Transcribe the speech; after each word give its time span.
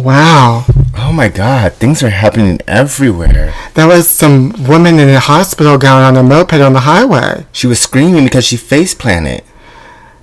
Wow. 0.00 0.64
Oh 0.96 1.12
my 1.12 1.28
god, 1.28 1.74
things 1.74 2.02
are 2.02 2.08
happening 2.08 2.58
everywhere. 2.66 3.52
There 3.74 3.86
was 3.86 4.08
some 4.08 4.52
woman 4.66 4.98
in 4.98 5.10
a 5.10 5.20
hospital 5.20 5.76
gown 5.76 6.02
on 6.02 6.16
a 6.16 6.22
moped 6.22 6.54
on 6.54 6.72
the 6.72 6.80
highway. 6.80 7.46
She 7.52 7.66
was 7.66 7.80
screaming 7.80 8.24
because 8.24 8.46
she 8.46 8.56
face 8.56 8.94
planted. 8.94 9.44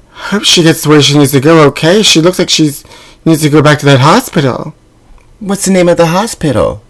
Hope 0.09 0.43
she 0.43 0.63
gets 0.63 0.81
to 0.81 0.89
where 0.89 1.01
she 1.01 1.15
needs 1.17 1.31
to 1.33 1.39
go 1.39 1.63
okay. 1.67 2.01
She 2.01 2.21
looks 2.21 2.39
like 2.39 2.49
she 2.49 2.71
needs 3.23 3.43
to 3.43 3.49
go 3.49 3.61
back 3.61 3.77
to 3.79 3.85
that 3.85 3.99
hospital. 3.99 4.73
What's 5.39 5.65
the 5.65 5.71
name 5.71 5.89
of 5.89 5.97
the 5.97 6.07
hospital? 6.07 6.81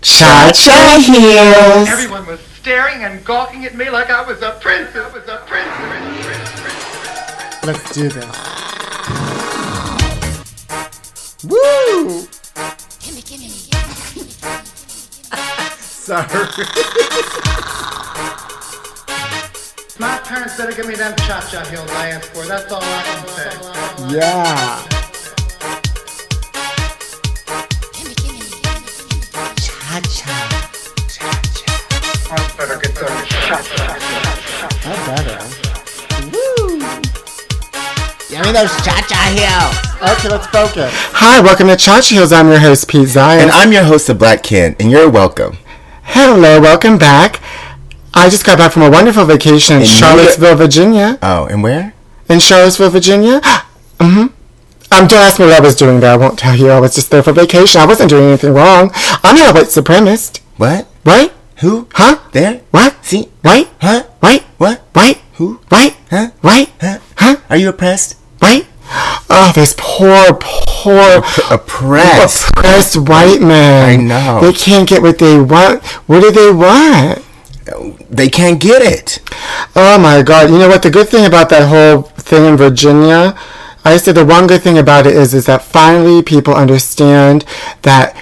Cha 0.00 0.52
Cha 0.54 1.02
Heels. 1.04 1.88
Everyone 1.88 2.26
was 2.26 2.38
staring 2.40 3.02
and 3.02 3.24
gawking 3.24 3.64
at 3.64 3.74
me 3.74 3.90
like 3.90 4.08
I 4.08 4.24
was 4.24 4.40
a 4.40 4.52
prince. 4.60 4.94
I 4.94 5.10
was 5.12 5.26
a 5.26 5.38
prince. 5.46 5.66
Let's 7.66 7.92
do 7.92 8.08
this. 8.08 8.79
Woo! 11.42 12.26
Sorry. 15.80 16.26
My 19.98 20.18
parents 20.18 20.56
better 20.58 20.72
give 20.72 20.86
me 20.86 20.96
them 20.96 21.16
cha-cha 21.16 21.64
heels 21.70 21.90
I 21.92 22.10
asked 22.10 22.26
for. 22.26 22.44
That's 22.44 22.70
all 22.70 22.82
I 22.82 23.02
can 23.04 23.26
say. 23.28 23.50
Yeah. 24.14 24.82
Cha 29.56 30.00
cha. 30.10 30.36
Cha 31.08 31.40
cha. 31.54 31.72
I 32.30 32.36
better 32.58 32.78
get 32.80 32.94
those 32.94 33.28
cha-cha. 33.28 33.56
That's 33.56 33.79
Give 38.40 38.54
me 38.54 38.58
those 38.58 38.74
cha-cha 38.82 39.36
heels. 39.36 40.16
Okay, 40.16 40.30
let's 40.30 40.46
focus. 40.46 40.90
Hi, 41.12 41.42
welcome 41.42 41.66
to 41.66 41.76
Cha 41.76 42.00
Cha 42.00 42.14
Heels. 42.14 42.32
I'm 42.32 42.48
your 42.48 42.58
host, 42.58 42.88
Pete 42.88 43.06
Zion. 43.06 43.42
And 43.42 43.50
I'm 43.50 43.70
your 43.70 43.84
host 43.84 44.08
of 44.08 44.18
Black 44.18 44.42
Kin, 44.42 44.74
and 44.80 44.90
you're 44.90 45.10
welcome. 45.10 45.58
Hello, 46.04 46.58
welcome 46.58 46.96
back. 46.96 47.42
I 48.14 48.30
just 48.30 48.46
got 48.46 48.56
back 48.56 48.72
from 48.72 48.80
a 48.80 48.90
wonderful 48.90 49.26
vacation 49.26 49.76
in 49.76 49.82
In 49.82 49.88
Charlottesville, 49.88 50.56
Virginia. 50.56 51.18
Oh, 51.20 51.48
and 51.50 51.62
where? 51.62 51.92
In 52.30 52.40
Charlottesville, 52.40 52.88
Virginia? 52.88 53.40
mm-hmm. 53.98 54.20
Um, 54.20 54.30
don't 54.88 55.12
ask 55.12 55.38
me 55.38 55.44
what 55.44 55.54
I 55.54 55.60
was 55.60 55.76
doing 55.76 56.00
there. 56.00 56.14
I 56.14 56.16
won't 56.16 56.38
tell 56.38 56.56
you. 56.56 56.70
I 56.70 56.80
was 56.80 56.94
just 56.94 57.10
there 57.10 57.22
for 57.22 57.34
vacation. 57.34 57.78
I 57.82 57.84
wasn't 57.84 58.08
doing 58.08 58.24
anything 58.24 58.54
wrong. 58.54 58.90
I'm 59.22 59.36
not 59.36 59.50
a 59.50 59.52
white 59.52 59.66
supremacist. 59.66 60.40
What? 60.56 60.88
Right? 61.04 61.30
Who? 61.58 61.88
Huh? 61.92 62.18
There? 62.32 62.62
What? 62.70 63.04
See? 63.04 63.24
White? 63.42 63.68
Huh? 63.82 64.04
White? 64.20 64.44
What? 64.56 64.78
White? 64.94 65.18
Who? 65.34 65.56
White? 65.68 65.94
Huh? 66.08 66.30
White? 66.40 66.72
Huh? 66.80 67.00
Huh? 67.18 67.36
Are 67.50 67.58
you 67.58 67.68
oppressed? 67.68 68.16
White? 68.40 68.66
Oh, 69.32 69.52
this 69.54 69.74
poor, 69.78 70.34
poor, 70.40 71.22
Oppressed. 71.50 72.50
oppressed 72.50 72.96
white 72.96 73.40
man. 73.40 73.88
I 73.88 73.96
know. 73.96 74.40
They 74.40 74.52
can't 74.52 74.88
get 74.88 75.02
what 75.02 75.18
they 75.18 75.38
want. 75.40 75.84
What 76.08 76.20
do 76.20 76.30
they 76.32 76.50
want? 76.50 77.24
They 78.10 78.28
can't 78.28 78.60
get 78.60 78.82
it. 78.82 79.20
Oh 79.76 79.96
my 79.98 80.22
god. 80.22 80.50
You 80.50 80.58
know 80.58 80.68
what? 80.68 80.82
The 80.82 80.90
good 80.90 81.08
thing 81.08 81.24
about 81.26 81.50
that 81.50 81.68
whole 81.68 82.02
thing 82.02 82.44
in 82.46 82.56
Virginia, 82.56 83.38
I 83.84 83.96
said 83.98 84.16
the 84.16 84.24
one 84.24 84.48
good 84.48 84.62
thing 84.62 84.78
about 84.78 85.06
it 85.06 85.14
is 85.14 85.32
is 85.34 85.46
that 85.46 85.62
finally 85.62 86.22
people 86.22 86.54
understand 86.54 87.44
that 87.82 88.16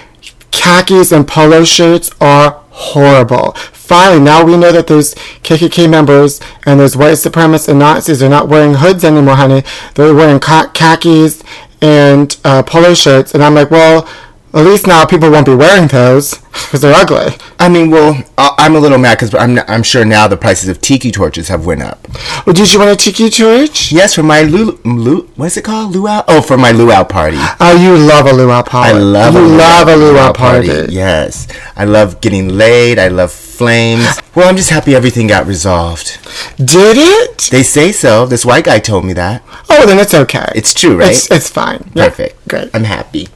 khakis 0.51 1.11
and 1.11 1.27
polo 1.27 1.63
shirts 1.63 2.11
are 2.21 2.61
horrible. 2.69 3.55
Finally, 3.89 4.19
now 4.19 4.45
we 4.45 4.55
know 4.55 4.71
that 4.71 4.85
those 4.85 5.15
KKK 5.41 5.89
members 5.89 6.39
and 6.67 6.79
those 6.79 6.95
white 6.95 7.13
supremacists 7.13 7.67
and 7.69 7.79
Nazis 7.79 8.21
are 8.21 8.29
not 8.29 8.47
wearing 8.47 8.75
hoods 8.75 9.03
anymore, 9.03 9.35
honey. 9.35 9.63
They're 9.95 10.13
wearing 10.13 10.39
khakis 10.39 11.43
and 11.81 12.37
uh, 12.43 12.61
polo 12.61 12.93
shirts. 12.93 13.33
And 13.33 13.43
I'm 13.43 13.55
like, 13.55 13.71
well, 13.71 14.07
at 14.53 14.65
least 14.65 14.87
now 14.87 15.05
people 15.05 15.29
won't 15.29 15.45
be 15.45 15.53
wearing 15.55 15.87
those 15.87 16.37
because 16.37 16.81
they're 16.81 16.93
ugly. 16.95 17.35
I 17.59 17.69
mean, 17.69 17.91
well, 17.91 18.23
I- 18.37 18.55
I'm 18.57 18.75
a 18.75 18.79
little 18.79 18.97
mad 18.97 19.17
because 19.19 19.33
I'm, 19.35 19.59
I'm 19.67 19.83
sure 19.83 20.03
now 20.03 20.27
the 20.27 20.37
prices 20.37 20.69
of 20.69 20.81
tiki 20.81 21.11
torches 21.11 21.47
have 21.49 21.65
went 21.65 21.83
up. 21.83 22.07
Well, 22.45 22.53
did 22.53 22.71
you 22.73 22.79
want 22.79 22.91
a 22.91 22.95
tiki 22.95 23.29
torch? 23.29 23.91
Yes, 23.91 24.15
for 24.15 24.23
my 24.23 24.41
lu, 24.41 24.79
lu 24.83 25.29
what's 25.35 25.55
it 25.57 25.63
called? 25.63 25.95
Luau? 25.95 26.23
Oh, 26.27 26.41
for 26.41 26.57
my 26.57 26.71
luau 26.71 27.03
party. 27.03 27.37
Oh, 27.59 27.77
you 27.79 27.95
love 27.95 28.25
a 28.25 28.33
luau 28.33 28.63
party. 28.63 28.95
I 28.95 28.99
love 28.99 29.33
you 29.33 29.39
a 29.39 29.43
luau, 29.43 29.57
love 29.57 29.87
a 29.87 29.95
luau 29.95 30.33
party. 30.33 30.85
Yes, 30.93 31.47
I 31.75 31.85
love 31.85 32.19
getting 32.21 32.49
laid. 32.49 32.97
I 32.99 33.07
love 33.09 33.31
flames. 33.31 34.05
Well, 34.35 34.49
I'm 34.49 34.57
just 34.57 34.69
happy 34.71 34.95
everything 34.95 35.27
got 35.27 35.45
resolved. 35.45 36.17
Did 36.57 36.97
it? 36.97 37.49
They 37.51 37.61
say 37.63 37.91
so. 37.91 38.25
This 38.25 38.45
white 38.45 38.65
guy 38.65 38.79
told 38.79 39.05
me 39.05 39.13
that. 39.13 39.43
Oh, 39.69 39.85
then 39.85 39.99
it's 39.99 40.13
okay. 40.13 40.51
It's 40.55 40.73
true, 40.73 40.97
right? 40.97 41.11
It's, 41.11 41.29
it's 41.29 41.49
fine. 41.49 41.91
Yeah, 41.93 42.05
Perfect. 42.09 42.47
Great. 42.47 42.69
I'm 42.73 42.85
happy. 42.85 43.27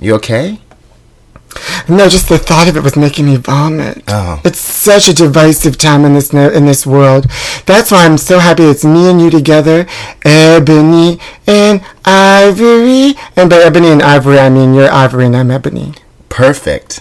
You 0.00 0.14
okay? 0.16 0.58
No, 1.88 2.08
just 2.08 2.28
the 2.28 2.38
thought 2.38 2.68
of 2.68 2.76
it 2.76 2.82
was 2.82 2.96
making 2.96 3.26
me 3.26 3.36
vomit. 3.36 4.02
Oh. 4.08 4.40
It's 4.44 4.60
such 4.60 5.08
a 5.08 5.14
divisive 5.14 5.78
time 5.78 6.04
in 6.04 6.14
this 6.14 6.32
in 6.32 6.66
this 6.66 6.86
world. 6.86 7.26
That's 7.66 7.90
why 7.90 8.04
I'm 8.04 8.18
so 8.18 8.38
happy 8.38 8.64
it's 8.64 8.84
me 8.84 9.10
and 9.10 9.20
you 9.20 9.30
together, 9.30 9.86
Ebony 10.24 11.18
and 11.46 11.82
Ivory. 12.04 13.14
And 13.36 13.50
by 13.50 13.56
Ebony 13.56 13.88
and 13.88 14.02
Ivory, 14.02 14.38
I 14.38 14.48
mean 14.48 14.74
you're 14.74 14.90
Ivory 14.90 15.26
and 15.26 15.36
I'm 15.36 15.50
Ebony. 15.50 15.94
Perfect. 16.28 17.00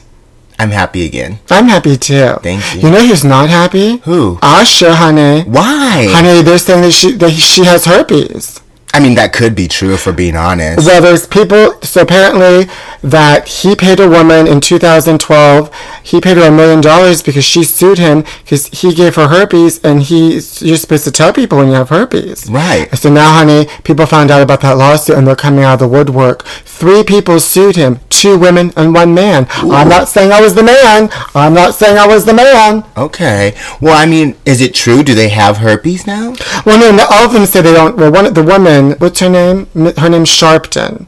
I'm 0.60 0.70
happy 0.70 1.06
again. 1.06 1.40
I'm 1.50 1.68
happy 1.68 1.98
too. 1.98 2.36
Thank 2.44 2.76
you. 2.76 2.82
You 2.82 2.92
know 2.92 3.04
who's 3.04 3.24
not 3.24 3.50
happy? 3.50 3.98
Who? 3.98 4.36
Asha, 4.44 4.94
honey. 4.94 5.42
Why? 5.42 6.08
Honey, 6.12 6.44
they're 6.44 6.60
saying 6.60 6.84
that 6.84 6.92
she 6.92 7.14
that 7.14 7.32
she 7.32 7.64
has 7.64 7.86
herpes. 7.86 8.61
I 8.94 9.00
mean, 9.00 9.16
that 9.16 9.34
could 9.34 9.56
be 9.56 9.68
true 9.68 9.94
if 9.94 10.06
we're 10.06 10.14
being 10.14 10.36
honest. 10.36 10.86
Well, 10.86 11.02
there's 11.02 11.26
people. 11.26 11.82
So 11.82 12.02
apparently, 12.02 12.72
that 13.02 13.48
he 13.48 13.76
paid 13.76 14.00
a 14.00 14.10
woman 14.10 14.48
in 14.48 14.62
2012. 14.62 15.74
He 16.04 16.20
paid 16.20 16.38
her 16.38 16.48
a 16.48 16.52
million 16.52 16.82
dollars 16.82 17.24
because 17.24 17.46
she 17.46 17.64
sued 17.64 17.98
him 17.98 18.24
because 18.44 18.68
he 18.68 18.94
gave 18.94 19.16
her 19.16 19.28
herpes, 19.28 19.80
and 19.84 20.04
he 20.04 20.34
you're 20.60 20.78
supposed 20.78 21.04
to 21.06 21.12
tell 21.12 21.34
people 21.34 21.58
when 21.58 21.68
you 21.68 21.74
have 21.74 21.90
herpes. 21.90 22.50
Right. 22.50 22.94
So 22.98 23.10
now, 23.10 23.34
honey, 23.34 23.68
people 23.84 24.06
found 24.06 24.32
out 24.32 24.42
about 24.42 24.62
that 24.62 24.78
lawsuit, 24.78 25.18
and 25.18 25.28
they're 25.28 25.36
coming 25.36 25.64
out 25.64 25.76
of 25.76 25.80
the 25.80 25.88
woodwork. 25.88 26.44
Three 26.44 27.04
people 27.04 27.40
sued 27.40 27.76
him. 27.76 28.00
Two 28.10 28.38
women 28.38 28.72
and 28.76 28.94
one 28.94 29.14
man. 29.14 29.48
I'm 29.50 29.88
not 29.88 30.08
saying 30.08 30.32
I 30.32 30.42
was 30.42 30.56
the 30.56 30.64
man. 30.64 31.10
I'm 31.34 31.54
not 31.54 31.76
saying 31.76 31.98
I 31.98 32.08
was 32.08 32.26
the 32.26 32.34
man. 32.34 32.84
Okay. 32.98 33.56
Well, 33.80 33.96
I 33.96 34.06
mean, 34.06 34.36
is 34.46 34.62
it 34.62 34.74
true? 34.74 35.04
Do 35.04 35.14
they 35.16 35.30
have 35.30 35.58
herpes 35.58 36.06
now? 36.06 36.36
Well, 36.66 36.80
no, 36.80 36.96
no, 36.96 37.06
all 37.10 37.26
of 37.26 37.34
them 37.34 37.46
say 37.46 37.62
they 37.62 37.74
don't. 37.74 37.98
Well, 37.98 38.12
one 38.12 38.32
the 38.34 38.44
woman, 38.44 38.81
what's 39.00 39.20
her 39.20 39.30
name? 39.30 39.68
Her 39.98 40.10
name's 40.10 40.30
Sharpton. 40.30 41.08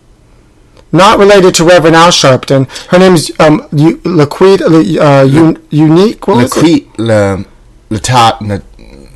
Not 0.91 1.17
related 1.17 1.55
to 1.55 1.63
Reverend 1.63 1.95
Al 1.95 2.09
Sharpton. 2.11 2.67
Her 2.91 2.99
name's 2.99 3.31
um, 3.39 3.61
Laquita, 3.71 4.67
uh, 4.99 5.39
Un- 5.45 5.57
Unique. 5.71 6.27
What? 6.27 6.51
Laquit, 6.51 6.87
la, 6.97 7.43
lata, 7.89 8.37
la, 8.41 8.55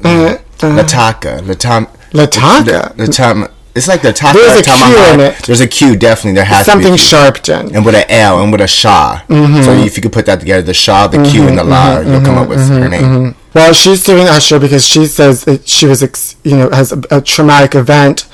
Uh, 0.03 0.09
uh, 0.09 0.38
lataka, 0.78 1.40
latam, 1.41 1.88
Lataka? 2.13 2.96
latam. 2.96 3.51
It's 3.75 3.88
like 3.88 4.01
the 4.01 4.12
taka. 4.12 4.40
There's 4.40 4.59
a 4.59 4.63
Q 4.63 5.13
in 5.13 5.19
it. 5.19 5.35
There's 5.46 5.62
a 5.62 5.67
Q, 5.67 5.96
definitely. 5.96 6.34
There 6.34 6.46
has 6.46 6.66
Something 6.66 6.88
to 6.88 6.94
be. 6.94 6.97
Sharpton. 6.97 7.75
And 7.75 7.85
with 7.85 7.94
an 7.94 8.06
L 8.09 8.41
and 8.41 8.51
with 8.51 8.62
a 8.62 8.67
Shah. 8.67 9.22
Mm-hmm. 9.28 9.62
So 9.62 9.72
if 9.73 9.96
you 9.96 10.01
could 10.01 10.12
put 10.13 10.25
that 10.25 10.40
together, 10.40 10.63
the 10.63 10.73
Shah, 10.73 11.06
the 11.06 11.23
Q, 11.29 11.47
and 11.47 11.59
the 11.59 11.63
La, 11.63 12.00
you'll 12.00 12.22
come 12.22 12.40
up 12.40 12.49
with 12.49 12.58
mm-hmm, 12.58 12.81
her 12.81 12.90
name. 12.90 13.35
Well, 13.53 13.73
she's 13.73 14.03
suing 14.03 14.28
Usher 14.28 14.59
because 14.59 14.85
she 14.88 15.05
says 15.05 15.46
that 15.46 15.67
she 15.67 15.85
was, 15.85 16.03
ex- 16.03 16.35
you 16.44 16.58
know, 16.58 16.70
has 16.70 16.91
a, 16.91 17.02
a 17.09 17.22
traumatic 17.22 17.76
event 17.76 18.28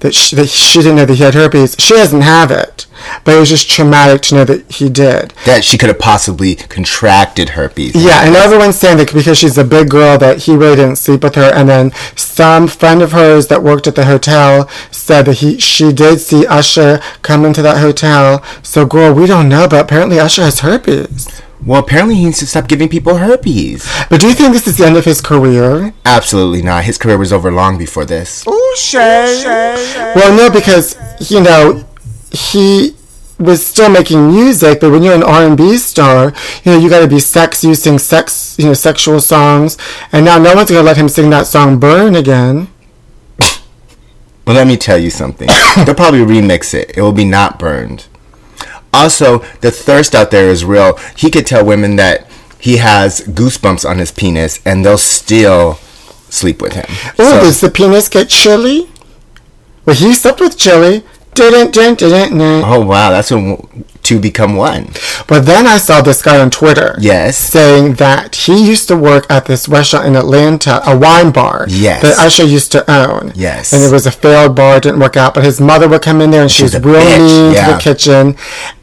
that 0.00 0.14
she, 0.14 0.36
that 0.36 0.48
she 0.48 0.78
didn't 0.78 0.96
know 0.96 1.04
that 1.04 1.14
he 1.14 1.22
had 1.24 1.34
herpes. 1.34 1.74
She 1.78 1.94
doesn't 1.94 2.20
have 2.20 2.50
it, 2.50 2.86
but 3.24 3.34
it 3.34 3.40
was 3.40 3.48
just 3.48 3.68
traumatic 3.68 4.22
to 4.22 4.36
know 4.36 4.44
that 4.44 4.70
he 4.70 4.88
did. 4.88 5.32
That 5.44 5.64
she 5.64 5.76
could 5.76 5.88
have 5.88 5.98
possibly 5.98 6.54
contracted 6.54 7.50
herpes. 7.50 7.94
Yeah, 7.96 8.24
and 8.24 8.36
everyone's 8.36 8.76
saying 8.76 8.98
that 8.98 9.12
because 9.12 9.38
she's 9.38 9.58
a 9.58 9.64
big 9.64 9.90
girl 9.90 10.16
that 10.18 10.44
he 10.44 10.54
really 10.54 10.76
didn't 10.76 10.96
sleep 10.96 11.24
with 11.24 11.34
her. 11.34 11.50
And 11.52 11.68
then 11.68 11.90
some 12.14 12.68
friend 12.68 13.02
of 13.02 13.12
hers 13.12 13.48
that 13.48 13.62
worked 13.62 13.86
at 13.86 13.96
the 13.96 14.04
hotel 14.04 14.68
said 14.92 15.22
that 15.22 15.38
he 15.38 15.58
she 15.58 15.92
did 15.92 16.20
see 16.20 16.46
Usher 16.46 17.00
come 17.22 17.44
into 17.44 17.62
that 17.62 17.78
hotel. 17.78 18.44
So, 18.62 18.86
girl, 18.86 19.12
we 19.12 19.26
don't 19.26 19.48
know, 19.48 19.66
but 19.68 19.84
apparently 19.84 20.20
Usher 20.20 20.42
has 20.42 20.60
herpes. 20.60 21.42
Well, 21.68 21.80
apparently 21.82 22.14
he 22.14 22.24
needs 22.24 22.38
to 22.38 22.46
stop 22.46 22.66
giving 22.66 22.88
people 22.88 23.18
herpes. 23.18 23.86
But 24.08 24.22
do 24.22 24.26
you 24.26 24.32
think 24.32 24.54
this 24.54 24.66
is 24.66 24.78
the 24.78 24.86
end 24.86 24.96
of 24.96 25.04
his 25.04 25.20
career? 25.20 25.92
Absolutely 26.06 26.62
not. 26.62 26.84
His 26.84 26.96
career 26.96 27.18
was 27.18 27.30
over 27.30 27.52
long 27.52 27.76
before 27.76 28.06
this. 28.06 28.42
Oh, 28.46 28.76
shame. 28.78 29.44
Well, 30.16 30.34
no, 30.34 30.48
because 30.50 30.96
you 31.30 31.42
know 31.42 31.84
he 32.32 32.96
was 33.38 33.64
still 33.64 33.90
making 33.90 34.28
music, 34.28 34.80
but 34.80 34.90
when 34.90 35.02
you're 35.02 35.14
an 35.14 35.22
R&B 35.22 35.76
star, 35.76 36.32
you 36.64 36.72
know 36.72 36.78
you 36.78 36.88
got 36.88 37.00
to 37.00 37.06
be 37.06 37.20
sex, 37.20 37.62
you 37.62 37.74
sing 37.74 37.98
sex, 37.98 38.56
you 38.58 38.64
know, 38.64 38.72
sexual 38.72 39.20
songs, 39.20 39.76
and 40.10 40.24
now 40.24 40.38
no 40.38 40.54
one's 40.54 40.70
gonna 40.70 40.82
let 40.82 40.96
him 40.96 41.10
sing 41.10 41.28
that 41.30 41.46
song 41.46 41.78
"Burn" 41.78 42.16
again. 42.16 42.68
Well, 44.46 44.56
let 44.56 44.66
me 44.66 44.78
tell 44.78 44.96
you 44.96 45.10
something. 45.10 45.48
They'll 45.84 45.94
probably 45.94 46.20
remix 46.20 46.72
it. 46.72 46.96
It 46.96 47.02
will 47.02 47.12
be 47.12 47.26
not 47.26 47.58
burned. 47.58 48.06
Also, 48.92 49.38
the 49.60 49.70
thirst 49.70 50.14
out 50.14 50.30
there 50.30 50.48
is 50.48 50.64
real. 50.64 50.96
He 51.16 51.30
could 51.30 51.46
tell 51.46 51.64
women 51.64 51.96
that 51.96 52.26
he 52.58 52.78
has 52.78 53.20
goosebumps 53.20 53.88
on 53.88 53.98
his 53.98 54.10
penis, 54.10 54.60
and 54.64 54.84
they'll 54.84 54.98
still 54.98 55.74
sleep 56.30 56.60
with 56.60 56.72
him. 56.74 56.84
Oh, 57.18 57.32
So- 57.38 57.40
does 57.40 57.60
the 57.60 57.70
penis 57.70 58.08
get 58.08 58.28
chilly? 58.28 58.88
Well, 59.84 59.96
he 59.96 60.12
slept 60.12 60.40
with 60.40 60.58
Chili. 60.58 61.02
Didn't, 61.34 61.72
didn't, 61.72 61.98
didn't, 62.00 62.30
didn't. 62.36 62.64
Oh 62.64 62.80
wow, 62.84 63.10
that's 63.10 63.30
when 63.30 63.84
two 64.08 64.18
become 64.18 64.56
one. 64.56 64.88
But 65.26 65.40
then 65.44 65.66
I 65.66 65.76
saw 65.76 66.00
this 66.00 66.22
guy 66.22 66.40
on 66.40 66.50
Twitter. 66.50 66.96
Yes. 66.98 67.36
Saying 67.36 67.94
that 67.94 68.34
he 68.34 68.66
used 68.66 68.88
to 68.88 68.96
work 68.96 69.26
at 69.30 69.44
this 69.44 69.68
restaurant 69.68 70.06
in 70.06 70.16
Atlanta, 70.16 70.80
a 70.88 70.96
wine 70.96 71.30
bar. 71.30 71.66
Yes. 71.68 72.02
That 72.02 72.18
Usher 72.18 72.44
used 72.44 72.72
to 72.72 72.90
own. 72.90 73.32
Yes. 73.34 73.72
And 73.72 73.82
it 73.82 73.92
was 73.92 74.06
a 74.06 74.10
failed 74.10 74.56
bar, 74.56 74.80
didn't 74.80 75.00
work 75.00 75.16
out. 75.16 75.34
But 75.34 75.44
his 75.44 75.60
mother 75.60 75.88
would 75.88 76.02
come 76.02 76.22
in 76.22 76.30
there 76.30 76.42
and 76.42 76.50
she 76.50 76.62
She's 76.62 76.74
was 76.74 76.82
real 76.82 77.00
bitch, 77.00 77.18
mean 77.18 77.54
to 77.54 77.72
the 77.72 77.78
kitchen. 77.80 78.36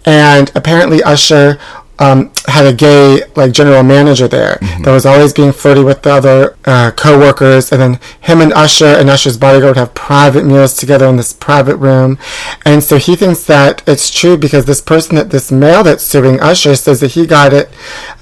And 0.05 0.51
apparently 0.53 1.01
Usher 1.01 1.59
um, 1.99 2.31
had 2.47 2.65
a 2.65 2.73
gay 2.73 3.21
like 3.35 3.51
general 3.51 3.83
manager 3.83 4.27
there 4.27 4.57
Mm-hmm. 4.61 4.83
that 4.83 4.91
was 4.91 5.05
always 5.05 5.31
being 5.33 5.51
flirty 5.51 5.81
with 5.83 6.01
the 6.03 6.11
other 6.11 6.55
uh, 6.65 6.91
co-workers 6.91 7.71
and 7.71 7.81
then 7.81 7.99
him 8.21 8.41
and 8.41 8.51
Usher 8.53 8.85
and 8.99 9.09
Usher's 9.09 9.37
bodyguard 9.37 9.71
would 9.75 9.77
have 9.77 9.93
private 9.93 10.45
meals 10.45 10.73
together 10.75 11.05
in 11.07 11.15
this 11.17 11.33
private 11.33 11.77
room 11.77 12.17
and 12.65 12.83
so 12.83 12.97
he 12.97 13.15
thinks 13.15 13.43
that 13.45 13.81
it's 13.87 14.09
true 14.11 14.37
because 14.37 14.65
this 14.65 14.81
person 14.81 15.15
that 15.15 15.29
this 15.31 15.51
male 15.51 15.83
that's 15.83 16.03
suing 16.03 16.39
Usher 16.41 16.75
says 16.75 16.99
that 17.01 17.11
he 17.11 17.25
got 17.25 17.53
it 17.53 17.69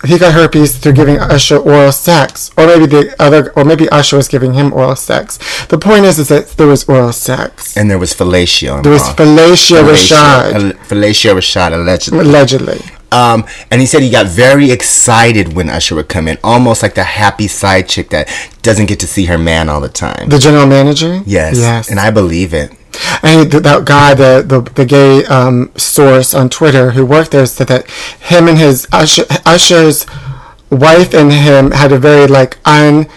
he 0.05 0.17
got 0.17 0.33
herpes 0.33 0.77
through 0.77 0.93
giving 0.93 1.19
Usher 1.19 1.57
oral 1.57 1.91
sex 1.91 2.51
or 2.57 2.65
maybe 2.67 2.85
the 2.85 3.15
other 3.21 3.51
or 3.53 3.63
maybe 3.65 3.87
Usher 3.89 4.17
was 4.17 4.27
giving 4.27 4.53
him 4.53 4.71
oral 4.73 4.95
sex 4.95 5.37
the 5.67 5.77
point 5.77 6.05
is 6.05 6.19
is 6.19 6.27
that 6.29 6.47
there 6.57 6.67
was 6.67 6.83
oral 6.89 7.13
sex 7.13 7.75
And 7.77 7.89
there 7.89 7.99
was 7.99 8.13
fellatio. 8.13 8.81
there 8.83 8.91
was 8.91 9.07
involved. 9.09 9.19
fellatio 9.19 9.81
Rashad 9.91 10.71
Fellatio 10.89 11.33
Rashad 11.35 11.73
allegedly. 11.73 12.19
allegedly 12.19 12.81
Um, 13.13 13.45
and 13.69 13.79
he 13.79 13.87
said 13.87 14.01
he 14.01 14.09
got 14.09 14.27
very 14.27 14.71
excited 14.71 15.53
when 15.53 15.69
Usher 15.69 15.95
would 15.95 16.09
come 16.09 16.27
in, 16.27 16.37
almost 16.43 16.81
like 16.83 16.95
the 16.95 17.03
happy 17.03 17.47
side 17.47 17.87
chick 17.87 18.09
that 18.09 18.25
doesn't 18.61 18.87
get 18.87 18.99
to 19.01 19.07
see 19.07 19.25
her 19.25 19.37
man 19.37 19.69
all 19.69 19.81
the 19.81 19.89
time. 19.89 20.29
the 20.29 20.39
general 20.39 20.65
manager 20.65 21.21
yes, 21.25 21.57
yes 21.57 21.89
and 21.91 21.99
I 21.99 22.09
believe 22.11 22.53
it. 22.53 22.71
And 23.23 23.51
that 23.51 23.85
guy, 23.85 24.13
the 24.13 24.43
the, 24.45 24.61
the 24.61 24.85
gay 24.85 25.25
um, 25.25 25.71
source 25.75 26.33
on 26.33 26.49
Twitter 26.49 26.91
who 26.91 27.05
worked 27.05 27.31
there, 27.31 27.45
said 27.45 27.67
that 27.67 27.89
him 28.31 28.47
and 28.47 28.57
his 28.57 28.87
Usher, 28.91 29.25
Usher's 29.45 30.05
wife 30.69 31.13
and 31.13 31.31
him 31.31 31.71
had 31.71 31.91
a 31.91 31.97
very 31.97 32.27
like 32.27 32.53
unsexual 32.63 33.09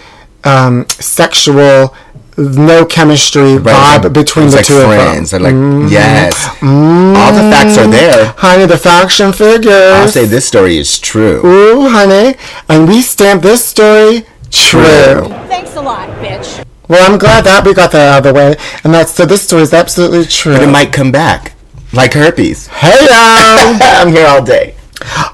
um, 0.43 0.85
sexual, 0.89 1.95
no 2.37 2.85
chemistry 2.85 3.57
Right, 3.57 3.73
vibe 3.99 4.03
like- 4.03 4.13
between 4.13 4.49
the 4.49 4.57
like 4.57 4.65
two 4.65 4.81
friends. 4.85 5.33
of 5.33 5.41
them. 5.41 5.51
Mm-hmm. 5.53 5.79
They're 5.81 5.81
like, 5.83 5.91
yes, 5.91 6.47
all 6.61 7.33
the 7.33 7.51
facts 7.51 7.77
are 7.77 7.87
there. 7.87 8.33
Honey, 8.37 8.65
the 8.65 8.77
faction 8.77 9.33
figures. 9.33 9.73
I'll 9.73 10.07
say 10.07 10.25
this 10.25 10.45
story 10.45 10.77
is 10.77 10.99
true. 10.99 11.45
Ooh, 11.45 11.89
honey, 11.89 12.35
and 12.69 12.87
we 12.87 13.01
stamp 13.01 13.41
this 13.41 13.65
story 13.65 14.25
true. 14.51 15.27
Thanks 15.49 15.75
a 15.75 15.81
lot, 15.81 16.07
bitch. 16.21 16.63
Well, 16.87 17.11
I'm 17.11 17.17
glad 17.17 17.43
that 17.45 17.65
we 17.65 17.73
got 17.73 17.91
that 17.91 18.13
out 18.13 18.17
of 18.19 18.23
the 18.23 18.33
way, 18.33 18.55
and 18.85 18.93
that's 18.93 19.11
so. 19.11 19.25
This 19.25 19.41
story 19.41 19.63
is 19.63 19.73
absolutely 19.73 20.23
true. 20.25 20.53
But 20.53 20.63
it 20.63 20.67
might 20.71 20.93
come 20.93 21.11
back, 21.11 21.53
like 21.91 22.13
herpes. 22.13 22.67
Hey 22.67 23.03
yo! 23.03 23.77
I'm 23.81 24.09
here 24.13 24.25
all 24.27 24.41
day. 24.43 24.76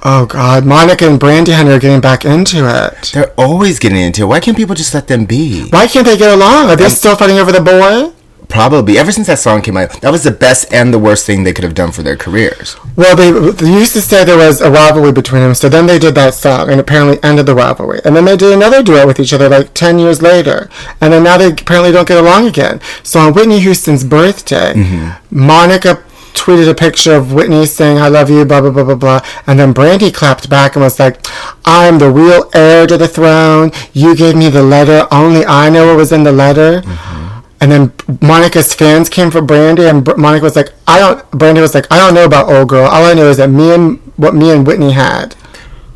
Oh 0.05 0.25
God, 0.25 0.65
Monica 0.65 1.07
and 1.09 1.17
Brandy 1.17 1.53
Hunter 1.53 1.73
are 1.73 1.79
getting 1.79 2.01
back 2.01 2.25
into 2.25 2.67
it. 2.67 3.11
They're 3.13 3.31
always 3.37 3.79
getting 3.79 3.99
into 3.99 4.23
it. 4.23 4.25
Why 4.25 4.41
can't 4.41 4.57
people 4.57 4.75
just 4.75 4.93
let 4.93 5.07
them 5.07 5.25
be? 5.25 5.69
Why 5.69 5.87
can't 5.87 6.05
they 6.05 6.17
get 6.17 6.33
along? 6.33 6.69
Are 6.69 6.75
they 6.75 6.89
still 6.89 7.15
fighting 7.15 7.37
over 7.37 7.53
the 7.53 7.61
boy? 7.61 8.13
Probably. 8.49 8.97
Ever 8.97 9.13
since 9.13 9.27
that 9.27 9.39
song 9.39 9.61
came 9.61 9.77
out, 9.77 10.01
that 10.01 10.11
was 10.11 10.23
the 10.23 10.31
best 10.31 10.71
and 10.73 10.93
the 10.93 10.99
worst 10.99 11.25
thing 11.25 11.43
they 11.43 11.53
could 11.53 11.63
have 11.63 11.73
done 11.73 11.91
for 11.91 12.03
their 12.03 12.17
careers. 12.17 12.75
Well, 12.97 13.15
they, 13.15 13.31
they 13.31 13.73
used 13.73 13.93
to 13.93 14.01
say 14.01 14.23
there 14.25 14.37
was 14.37 14.61
a 14.61 14.69
rivalry 14.69 15.11
between 15.11 15.41
them, 15.41 15.55
so 15.55 15.69
then 15.69 15.87
they 15.87 15.97
did 15.97 16.15
that 16.15 16.33
song 16.33 16.69
and 16.69 16.79
apparently 16.79 17.17
ended 17.23 17.45
the 17.45 17.55
rivalry. 17.55 18.01
And 18.03 18.15
then 18.15 18.25
they 18.25 18.37
did 18.37 18.53
another 18.53 18.83
duet 18.83 19.07
with 19.07 19.19
each 19.19 19.33
other 19.33 19.49
like 19.49 19.73
10 19.73 19.97
years 19.99 20.21
later. 20.21 20.69
And 21.01 21.13
then 21.13 21.23
now 21.23 21.37
they 21.37 21.51
apparently 21.51 21.91
don't 21.91 22.07
get 22.07 22.17
along 22.17 22.45
again. 22.45 22.81
So 23.01 23.21
on 23.21 23.33
Whitney 23.33 23.59
Houston's 23.61 24.03
birthday, 24.03 24.73
mm-hmm. 24.73 25.15
Monica 25.31 26.03
tweeted 26.33 26.69
a 26.69 26.75
picture 26.75 27.15
of 27.15 27.33
Whitney 27.33 27.65
saying, 27.65 27.97
I 27.97 28.07
love 28.07 28.29
you, 28.29 28.45
blah, 28.45 28.61
blah, 28.61 28.71
blah, 28.71 28.83
blah, 28.83 28.95
blah. 28.95 29.25
And 29.47 29.59
then 29.59 29.73
Brandy 29.73 30.11
clapped 30.11 30.49
back 30.49 30.75
and 30.75 30.83
was 30.83 30.99
like, 30.99 31.25
I'm 31.65 31.99
the 31.99 32.11
real 32.11 32.49
heir 32.53 32.87
to 32.87 32.97
the 32.97 33.07
throne. 33.07 33.71
You 33.93 34.15
gave 34.15 34.35
me 34.35 34.49
the 34.49 34.63
letter. 34.63 35.07
Only 35.11 35.45
I 35.45 35.69
know 35.69 35.87
what 35.87 35.97
was 35.97 36.11
in 36.11 36.23
the 36.23 36.31
letter. 36.31 36.81
Mm-hmm. 36.81 37.23
And 37.61 37.71
then 37.71 37.93
Monica's 38.21 38.73
fans 38.73 39.07
came 39.07 39.31
for 39.31 39.41
Brandy, 39.41 39.85
and 39.85 40.03
Br- 40.03 40.17
Monica 40.17 40.43
was 40.43 40.57
like, 40.57 40.73
"I 40.85 40.99
don't." 40.99 41.31
Brandy 41.31 41.61
was 41.61 41.73
like, 41.73 41.87
"I 41.89 41.97
don't 41.97 42.13
know 42.13 42.25
about 42.25 42.49
old 42.51 42.67
girl. 42.67 42.83
All 42.83 43.05
I 43.05 43.13
know 43.13 43.29
is 43.29 43.37
that 43.37 43.49
me 43.49 43.73
and 43.73 44.01
what 44.17 44.35
me 44.35 44.51
and 44.51 44.67
Whitney 44.67 44.91
had." 44.91 45.33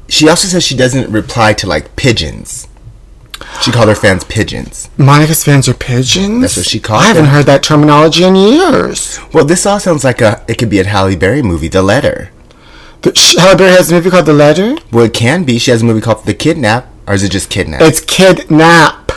She 0.07 0.29
also 0.29 0.47
says 0.47 0.63
she 0.63 0.77
doesn't 0.77 1.11
reply 1.11 1.51
to 1.53 1.67
like 1.67 1.93
pigeons. 1.97 2.66
She 3.61 3.71
called 3.71 3.89
her 3.89 3.95
fans 3.95 4.23
pigeons. 4.25 4.89
Monica's 4.97 5.43
fans 5.43 5.67
are 5.67 5.73
pigeons. 5.73 6.41
That's 6.41 6.57
what 6.57 6.65
she 6.67 6.79
called 6.79 7.03
I 7.03 7.07
haven't 7.07 7.23
them. 7.25 7.33
heard 7.33 7.45
that 7.47 7.63
terminology 7.63 8.23
in 8.23 8.35
years. 8.35 9.19
Well, 9.33 9.45
this 9.45 9.65
all 9.65 9.79
sounds 9.79 10.03
like 10.03 10.21
a 10.21 10.43
it 10.47 10.57
could 10.57 10.69
be 10.69 10.79
a 10.79 10.83
Halle 10.85 11.15
Berry 11.15 11.41
movie, 11.41 11.67
The 11.67 11.81
Letter. 11.83 12.31
The, 13.01 13.11
Halle 13.39 13.55
Berry 13.57 13.71
has 13.71 13.91
a 13.91 13.95
movie 13.95 14.09
called 14.09 14.25
The 14.25 14.33
Letter. 14.33 14.75
Well, 14.91 15.05
it 15.05 15.13
can 15.13 15.43
be. 15.43 15.59
She 15.59 15.71
has 15.71 15.81
a 15.81 15.85
movie 15.85 16.01
called 16.01 16.25
The 16.25 16.33
Kidnap, 16.33 16.87
or 17.07 17.13
is 17.13 17.23
it 17.23 17.31
just 17.31 17.49
Kidnap? 17.49 17.81
It's 17.81 18.01
kidnap. 18.01 19.11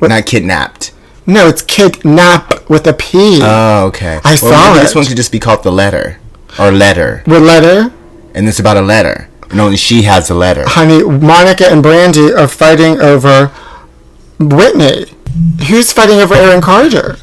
not 0.00 0.26
kidnapped. 0.26 0.92
No, 1.26 1.48
it's 1.48 1.62
kidnap 1.62 2.68
with 2.68 2.86
a 2.86 2.92
P. 2.92 3.40
Oh, 3.42 3.86
okay. 3.86 4.20
I 4.24 4.36
Well, 4.42 4.52
saw 4.52 4.72
maybe 4.74 4.82
This 4.84 4.94
one 4.94 5.06
could 5.06 5.16
just 5.16 5.32
be 5.32 5.38
called 5.40 5.62
The 5.62 5.72
Letter, 5.72 6.18
or 6.58 6.70
Letter, 6.70 7.22
with 7.26 7.42
letter, 7.42 7.92
and 8.34 8.46
it's 8.46 8.58
about 8.60 8.76
a 8.76 8.82
letter. 8.82 9.30
Only 9.52 9.76
she 9.76 10.02
has 10.02 10.30
a 10.30 10.34
letter. 10.34 10.64
honey. 10.66 11.02
Monica 11.02 11.66
and 11.70 11.82
Brandy 11.82 12.32
are 12.32 12.48
fighting 12.48 13.00
over 13.00 13.48
Whitney. 14.38 15.06
Who's 15.68 15.92
fighting 15.92 16.18
over 16.20 16.34
Aaron 16.34 16.60
Carter? 16.60 17.16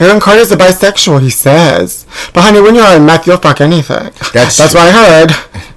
Aaron 0.00 0.20
Carter's 0.20 0.52
a 0.52 0.56
bisexual, 0.56 1.20
he 1.22 1.30
says. 1.30 2.06
But 2.32 2.42
honey, 2.42 2.60
when 2.60 2.74
you're 2.76 2.86
on 2.86 3.04
meth, 3.04 3.26
you'll 3.26 3.36
fuck 3.38 3.60
anything. 3.60 4.12
That's 4.32 4.56
That's 4.56 4.74
what 4.74 4.76
I 4.76 4.90
heard. 4.92 5.64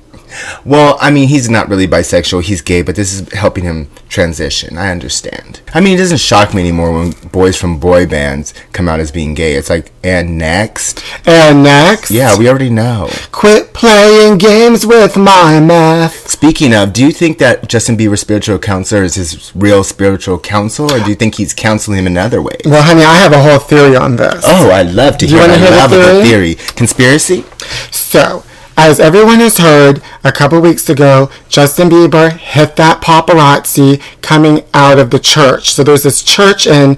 Well, 0.66 0.98
I 1.02 1.12
mean, 1.12 1.28
he's 1.28 1.50
not 1.50 1.70
really 1.70 1.88
bisexual. 1.88 2.44
He's 2.44 2.62
gay, 2.62 2.82
but 2.82 2.96
this 2.96 3.14
is 3.14 3.32
helping 3.34 3.64
him 3.64 3.90
transition. 4.10 4.78
I 4.78 4.92
understand. 4.92 5.62
I 5.74 5.82
mean, 5.82 5.96
it 5.96 5.98
doesn't 5.98 6.18
shock 6.20 6.54
me 6.54 6.62
anymore 6.62 6.92
when 6.94 7.12
boys 7.32 7.58
from 7.58 7.80
boy 7.80 8.06
bands 8.06 8.54
come 8.74 8.88
out 8.90 9.00
as 9.00 9.12
being 9.12 9.34
gay. 9.34 9.56
It's 9.56 9.70
like, 9.70 9.92
and 10.04 10.38
next? 10.38 11.04
And 11.26 11.64
next, 11.64 12.12
Yeah, 12.12 12.38
we 12.38 12.48
already 12.50 12.70
know. 12.70 13.10
quit 13.32 13.74
playing 13.74 14.38
games 14.38 14.86
with 14.86 15.16
my 15.18 15.60
math. 15.60 16.30
Speaking 16.30 16.74
of, 16.74 16.94
do 16.94 17.04
you 17.06 17.12
think 17.12 17.38
that 17.40 17.68
Justin 17.68 17.98
Bieber's 17.98 18.22
spiritual 18.22 18.58
counselor 18.60 19.04
is 19.04 19.16
his 19.16 19.56
real 19.56 19.84
spiritual 19.84 20.40
counsel, 20.40 20.92
or 20.92 21.00
do 21.00 21.10
you 21.10 21.16
think 21.16 21.36
he's 21.36 21.54
counseling 21.54 22.00
him 22.00 22.08
in 22.08 22.18
other 22.18 22.42
ways? 22.42 22.62
Well, 22.66 22.82
honey, 22.84 23.04
I 23.04 23.16
have 23.16 23.32
a 23.34 23.42
whole 23.42 23.60
theory 23.60 23.96
on 23.96 24.16
this. 24.16 24.44
Oh, 24.48 24.70
I 24.72 24.82
love 24.84 25.18
to 25.20 25.26
Do 25.28 25.34
you 25.34 25.40
hear. 25.40 25.48
wanna 25.50 25.54
I 25.54 25.58
hear 25.60 25.72
the 25.72 25.76
love 25.78 25.92
a 25.92 25.96
good 25.96 26.24
theory? 26.26 26.54
theory. 26.56 26.74
Conspiracy? 26.76 27.46
So, 27.92 28.44
as 28.78 29.00
everyone 29.00 29.40
has 29.40 29.58
heard, 29.58 30.02
a 30.24 30.32
couple 30.32 30.60
weeks 30.62 30.90
ago, 30.90 31.30
Justin 31.50 31.90
Bieber 31.90 32.32
hit 32.32 32.76
that 32.78 33.02
paparazzi 33.02 34.02
coming 34.22 34.64
out 34.74 34.98
of 35.00 35.12
the 35.12 35.20
church. 35.20 35.72
So 35.72 35.84
there's 35.84 36.04
this 36.04 36.24
church 36.24 36.66
in 36.68 36.98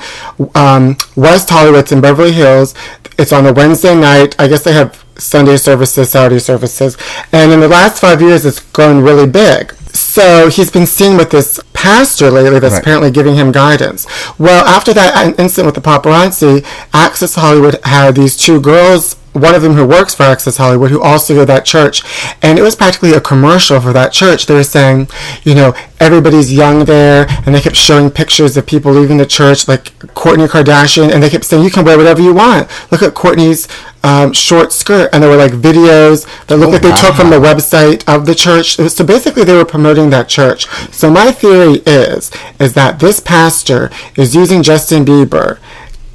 um, 0.55 0.97
West 1.15 1.49
Hollywood, 1.49 1.81
it's 1.81 1.91
in 1.91 2.01
Beverly 2.01 2.31
Hills. 2.31 2.73
It's 3.17 3.31
on 3.31 3.45
a 3.45 3.53
Wednesday 3.53 3.95
night. 3.95 4.35
I 4.39 4.47
guess 4.47 4.63
they 4.63 4.73
have 4.73 5.03
Sunday 5.17 5.57
services, 5.57 6.09
Saturday 6.09 6.39
services. 6.39 6.97
And 7.31 7.51
in 7.51 7.59
the 7.59 7.67
last 7.67 8.01
five 8.01 8.21
years, 8.21 8.45
it's 8.45 8.59
grown 8.59 9.03
really 9.03 9.27
big. 9.27 9.73
So 9.93 10.49
he's 10.49 10.71
been 10.71 10.87
seen 10.87 11.17
with 11.17 11.29
this 11.29 11.59
pastor 11.73 12.31
lately 12.31 12.59
that's 12.59 12.73
Right. 12.73 12.81
apparently 12.81 13.11
giving 13.11 13.35
him 13.35 13.51
guidance. 13.51 14.07
Well, 14.39 14.65
after 14.65 14.91
that 14.93 15.39
incident 15.39 15.67
with 15.67 15.75
the 15.75 15.87
paparazzi, 15.87 16.65
Access 16.93 17.35
Hollywood 17.35 17.79
had 17.83 18.15
these 18.15 18.35
two 18.35 18.59
girls, 18.59 19.15
one 19.33 19.55
of 19.55 19.61
them 19.61 19.73
who 19.73 19.85
works 19.85 20.13
for 20.15 20.23
Access 20.23 20.57
Hollywood, 20.57 20.91
who 20.91 21.01
also 21.01 21.33
go 21.33 21.39
to 21.41 21.45
that 21.47 21.65
church. 21.65 22.03
And 22.41 22.57
it 22.57 22.61
was 22.61 22.75
practically 22.75 23.13
a 23.13 23.21
commercial 23.21 23.79
for 23.81 23.91
that 23.93 24.13
church. 24.13 24.45
They 24.45 24.53
were 24.53 24.63
saying, 24.63 25.07
you 25.43 25.55
know, 25.55 25.75
everybody's 25.99 26.53
young 26.53 26.85
there. 26.85 27.25
And 27.45 27.55
they 27.55 27.61
kept 27.61 27.75
showing 27.75 28.11
pictures 28.11 28.55
of 28.57 28.65
people 28.65 28.91
leaving 28.91 29.17
the 29.17 29.25
church, 29.25 29.67
like 29.67 29.85
Kourtney 30.13 30.47
Kardashian. 30.47 31.11
And 31.11 31.21
they 31.21 31.29
kept 31.29 31.45
saying, 31.45 31.63
you 31.63 31.71
can 31.71 31.83
wear 31.83 31.97
whatever 31.97 32.21
you 32.21 32.33
want. 32.33 32.69
Look 32.91 33.01
at 33.01 33.13
Kourtney's 33.13 33.67
um, 34.03 34.33
short 34.33 34.71
skirt. 34.71 35.09
And 35.13 35.23
there 35.23 35.29
were 35.29 35.37
like 35.37 35.53
videos 35.53 36.27
that 36.47 36.57
looked 36.57 36.69
Oh, 36.69 36.73
like 36.73 36.81
they 36.81 37.01
took 37.01 37.15
from 37.15 37.29
the 37.29 37.39
website 37.39 38.03
of 38.07 38.25
the 38.25 38.35
church. 38.35 38.75
So 38.75 39.03
basically, 39.05 39.43
they 39.43 39.53
were 39.55 39.65
promoting 39.65 40.09
that 40.11 40.29
church. 40.29 40.67
So 40.91 41.09
my 41.09 41.31
theory 41.31 41.81
is 41.85 42.31
is 42.59 42.73
that 42.73 42.99
this 42.99 43.19
pastor 43.19 43.89
is 44.15 44.35
using 44.35 44.61
Justin 44.61 45.05
Bieber 45.05 45.59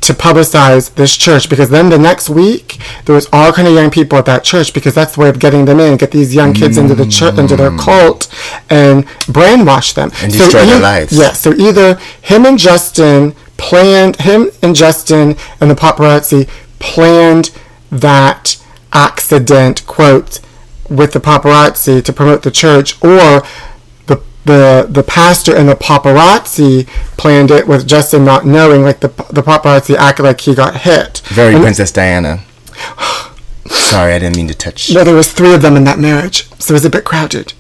to 0.01 0.13
publicize 0.15 0.95
this 0.95 1.17
church 1.17 1.49
because 1.51 1.71
then 1.71 1.89
the 1.91 1.99
next 1.99 2.31
week 2.31 2.79
there 3.05 3.15
was 3.15 3.29
all 3.33 3.53
kind 3.53 3.67
of 3.67 3.75
young 3.75 3.91
people 3.91 4.17
at 4.19 4.27
that 4.27 4.45
church 4.45 4.73
because 4.73 4.95
that's 4.95 5.15
the 5.15 5.21
way 5.21 5.29
of 5.29 5.39
getting 5.39 5.65
them 5.65 5.81
in, 5.81 5.97
get 5.97 6.11
these 6.13 6.35
young 6.35 6.53
kids 6.55 6.77
into 6.77 6.95
the 6.95 7.07
church, 7.07 7.37
into 7.39 7.57
their 7.57 7.71
mm. 7.71 7.79
cult, 7.81 8.27
and 8.71 9.07
brainwash 9.27 9.95
them 9.95 10.11
And 10.23 10.33
destroy 10.33 10.65
their 10.65 10.81
lives. 10.81 11.13
Yeah. 11.13 11.33
So 11.33 11.53
either 11.53 11.97
him 12.23 12.47
and 12.47 12.59
Justin 12.59 13.35
planned, 13.57 14.17
him 14.17 14.51
and 14.63 14.75
Justin 14.75 15.37
and 15.61 15.71
the 15.71 15.75
paparazzi 15.75 16.49
planned 16.79 17.51
that 17.91 18.63
accident 18.93 19.87
quote 19.87 20.41
with 20.89 21.13
the 21.13 21.21
paparazzi 21.21 22.03
to 22.03 22.13
promote 22.13 22.43
the 22.43 22.51
church, 22.51 23.03
or 23.05 23.43
the 24.49 24.87
the 24.91 25.03
pastor 25.05 25.55
and 25.57 25.69
the 25.69 25.75
paparazzi 25.77 26.87
planned 27.17 27.51
it 27.53 27.69
with 27.69 27.87
Justin 27.87 28.25
not 28.25 28.45
knowing. 28.45 28.83
Like 28.83 29.01
the 29.01 29.09
the 29.31 29.43
paparazzi 29.43 29.95
acted 29.97 30.25
like 30.25 30.41
he 30.41 30.55
got 30.55 30.79
hit. 30.79 31.19
Very 31.27 31.55
And- 31.55 31.63
Princess 31.63 31.93
Diana. 31.93 32.41
Sorry, 33.71 34.15
I 34.15 34.19
didn't 34.19 34.37
mean 34.37 34.49
to 34.49 34.55
touch. 34.55 34.91
No, 34.93 35.05
there 35.05 35.15
was 35.15 35.31
three 35.33 35.53
of 35.55 35.61
them 35.63 35.77
in 35.77 35.85
that 35.85 35.99
marriage, 35.99 36.49
so 36.59 36.73
it 36.73 36.77
was 36.77 36.85
a 36.87 36.91
bit 36.91 37.05
crowded. 37.05 37.53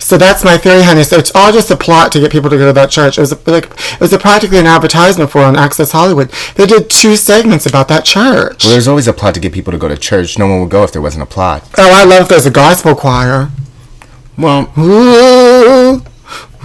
So 0.00 0.16
that's 0.16 0.42
my 0.42 0.56
theory, 0.56 0.82
honey. 0.82 1.04
So 1.04 1.18
it's 1.18 1.30
all 1.34 1.52
just 1.52 1.70
a 1.70 1.76
plot 1.76 2.10
to 2.12 2.20
get 2.20 2.32
people 2.32 2.48
to 2.50 2.56
go 2.56 2.66
to 2.66 2.72
that 2.72 2.90
church. 2.90 3.18
It 3.18 3.20
was 3.20 3.32
a, 3.32 3.38
like 3.50 3.66
it 3.66 4.00
was 4.00 4.12
a 4.12 4.18
practically 4.18 4.58
an 4.58 4.66
advertisement 4.66 5.30
for 5.30 5.42
on 5.42 5.54
Access 5.54 5.92
Hollywood. 5.92 6.30
They 6.56 6.66
did 6.66 6.88
two 6.90 7.14
segments 7.14 7.66
about 7.66 7.86
that 7.88 8.04
church. 8.04 8.64
Well, 8.64 8.72
there's 8.72 8.88
always 8.88 9.06
a 9.06 9.12
plot 9.12 9.34
to 9.34 9.40
get 9.40 9.52
people 9.52 9.72
to 9.72 9.78
go 9.78 9.86
to 9.88 9.96
church. 9.96 10.38
No 10.38 10.46
one 10.48 10.60
would 10.62 10.70
go 10.70 10.82
if 10.82 10.92
there 10.92 11.02
wasn't 11.02 11.22
a 11.24 11.26
plot. 11.26 11.62
oh, 11.78 11.90
I 11.94 12.04
love 12.04 12.22
if 12.22 12.28
there's 12.28 12.46
a 12.46 12.50
gospel 12.50 12.94
choir. 12.96 13.50
Well, 14.38 14.72
ooh, 14.78 16.02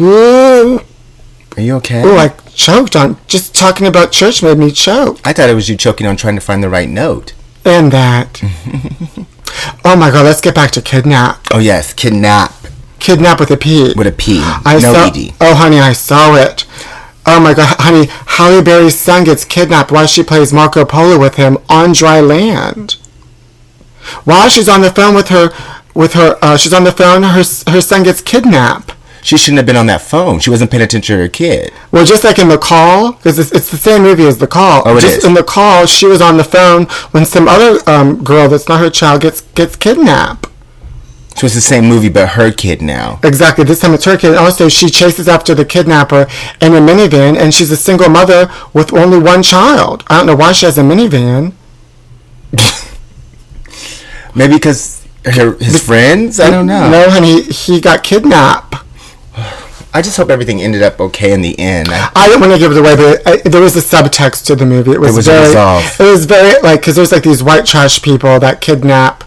are 0.03 1.62
you 1.62 1.75
okay? 1.75 2.01
Oh, 2.03 2.17
I 2.17 2.29
choked 2.53 2.96
on 2.96 3.17
just 3.27 3.55
talking 3.55 3.88
about 3.88 4.12
church 4.12 4.41
made 4.41 4.58
me 4.58 4.72
choke. 4.72 5.20
I 5.25 5.34
thought 5.34 5.50
it 5.50 5.55
was 5.55 5.70
you 5.70 5.77
choking 5.77 6.08
on 6.08 6.17
trying 6.17 6.36
to 6.36 6.41
find 6.41 6.63
the 6.63 6.70
right 6.70 6.89
note. 6.89 7.34
And 7.63 7.91
that. 7.91 8.41
oh 9.86 9.96
my 9.96 10.10
God! 10.12 10.25
Let's 10.25 10.41
get 10.41 10.55
back 10.55 10.72
to 10.72 10.81
kidnap. 10.81 11.46
Oh 11.51 11.60
yes, 11.60 11.93
kidnap 11.93 12.53
Kidnap 13.01 13.39
with 13.39 13.50
a 13.50 13.58
P. 13.58 13.93
with 13.96 14.05
a 14.05 14.12
P. 14.12 14.39
I 14.43 14.74
no 14.74 14.93
saw, 14.93 15.08
ed. 15.08 15.34
Oh, 15.41 15.55
honey, 15.55 15.79
I 15.79 15.91
saw 15.91 16.36
it. 16.36 16.67
Oh 17.25 17.39
my 17.39 17.55
God, 17.55 17.75
honey, 17.79 18.05
Halle 18.27 18.63
Berry's 18.63 18.98
son 18.98 19.24
gets 19.24 19.43
kidnapped 19.43 19.91
while 19.91 20.05
she 20.05 20.24
plays 20.24 20.53
Marco 20.53 20.86
Polo 20.86 21.20
with 21.20 21.36
him 21.36 21.58
on 21.67 21.93
dry 21.93 22.22
land. 22.22 22.98
While 24.24 24.50
she's 24.50 24.70
on 24.70 24.81
the 24.81 24.91
phone 24.91 25.15
with 25.15 25.29
her, 25.29 25.50
with 25.96 26.13
her, 26.13 26.38
uh, 26.43 26.58
she's 26.58 26.74
on 26.74 26.84
the 26.84 26.91
phone. 26.91 27.24
Her 27.24 27.43
her 27.72 27.81
son 27.81 28.03
gets 28.03 28.22
kidnapped. 28.22 28.93
She 29.24 29.38
shouldn't 29.38 29.58
have 29.58 29.66
been 29.66 29.75
on 29.75 29.86
that 29.88 30.01
phone. 30.01 30.40
She 30.40 30.50
wasn't 30.50 30.72
paying 30.72 30.84
attention 30.84 31.16
to 31.16 31.22
her 31.22 31.30
kid. 31.30 31.72
Well, 31.92 32.06
just 32.06 32.24
like 32.24 32.40
in 32.40 32.48
the 32.48 32.58
call, 32.58 33.13
because 33.13 33.38
it's, 33.38 33.51
it's 33.51 33.70
the 33.70 33.78
same 33.78 34.01
movie 34.01 34.25
as 34.25 34.40
the 34.40 34.48
call. 34.48 34.82
Oh, 34.86 34.98
it 34.98 35.01
just 35.01 35.20
is. 35.20 35.25
in 35.25 35.36
the 35.36 35.44
call, 35.44 35.86
she 35.86 36.08
was 36.08 36.22
on 36.22 36.38
the 36.38 36.44
phone 36.44 36.86
when 37.12 37.25
some 37.25 37.48
other 37.48 37.80
um, 37.90 38.24
girl 38.24 38.50
that's 38.50 38.68
not 38.68 38.80
her 38.80 38.90
child 38.90 39.22
gets 39.22 39.42
gets 39.42 39.75
kidnapped. 39.75 40.48
So 41.36 41.46
it's 41.46 41.56
the 41.56 41.62
same 41.62 41.86
movie, 41.86 42.10
but 42.10 42.30
her 42.30 42.51
kid 42.51 42.82
now. 42.82 43.20
Exactly. 43.24 43.63
This 43.63 43.80
time 43.80 43.94
it's 43.94 44.06
her 44.06 44.18
kid. 44.18 44.36
Also, 44.36 44.70
she 44.70 44.90
chases 44.90 45.28
after 45.28 45.56
the 45.56 45.66
kidnapper 45.66 46.28
in 46.60 46.74
a 46.74 46.80
minivan, 46.80 47.38
and 47.38 47.54
she's 47.54 47.72
a 47.72 47.78
single 47.78 48.10
mother 48.10 48.51
with 48.74 48.94
only 48.94 49.18
one 49.18 49.42
child. 49.42 50.04
I 50.08 50.18
don't 50.18 50.28
know 50.28 50.36
why 50.36 50.51
she 50.51 50.66
has 50.66 50.78
a 50.78 50.82
minivan. 50.82 51.54
Maybe 54.36 54.56
because 54.56 55.08
her 55.25 55.56
his 55.58 55.82
friends. 55.84 56.40
I 56.40 56.50
don't 56.50 56.68
know. 56.68 56.90
No, 56.90 57.10
honey, 57.10 57.44
he 57.44 57.80
got 57.80 58.04
kidnapped. 58.04 58.75
I 59.93 60.01
just 60.01 60.15
hope 60.17 60.29
everything 60.29 60.62
ended 60.62 60.83
up 60.83 61.00
okay 61.00 61.33
in 61.33 61.41
the 61.41 61.57
end. 61.60 61.89
I, 61.89 62.12
I 62.15 62.29
don't 62.29 62.39
want 62.39 62.53
to 62.53 62.60
give 62.60 62.71
it 62.71 62.77
away, 62.77 62.95
but 62.95 63.27
I, 63.27 63.38
there 63.50 63.62
was 63.62 63.75
a 63.75 63.79
subtext 63.79 64.45
to 64.45 64.55
the 64.55 64.65
movie. 64.65 64.91
It 64.91 65.01
was, 65.01 65.15
was 65.17 65.27
very, 65.27 65.48
resolved. 65.48 66.00
it 66.00 66.12
was 66.12 66.25
very 66.25 66.62
like 66.62 66.81
because 66.81 66.95
there's 66.95 67.12
like 67.12 67.24
these 67.24 67.43
white 67.43 67.65
trash 67.65 68.01
people 68.01 68.39
that 68.39 68.62
kidnap 68.62 69.24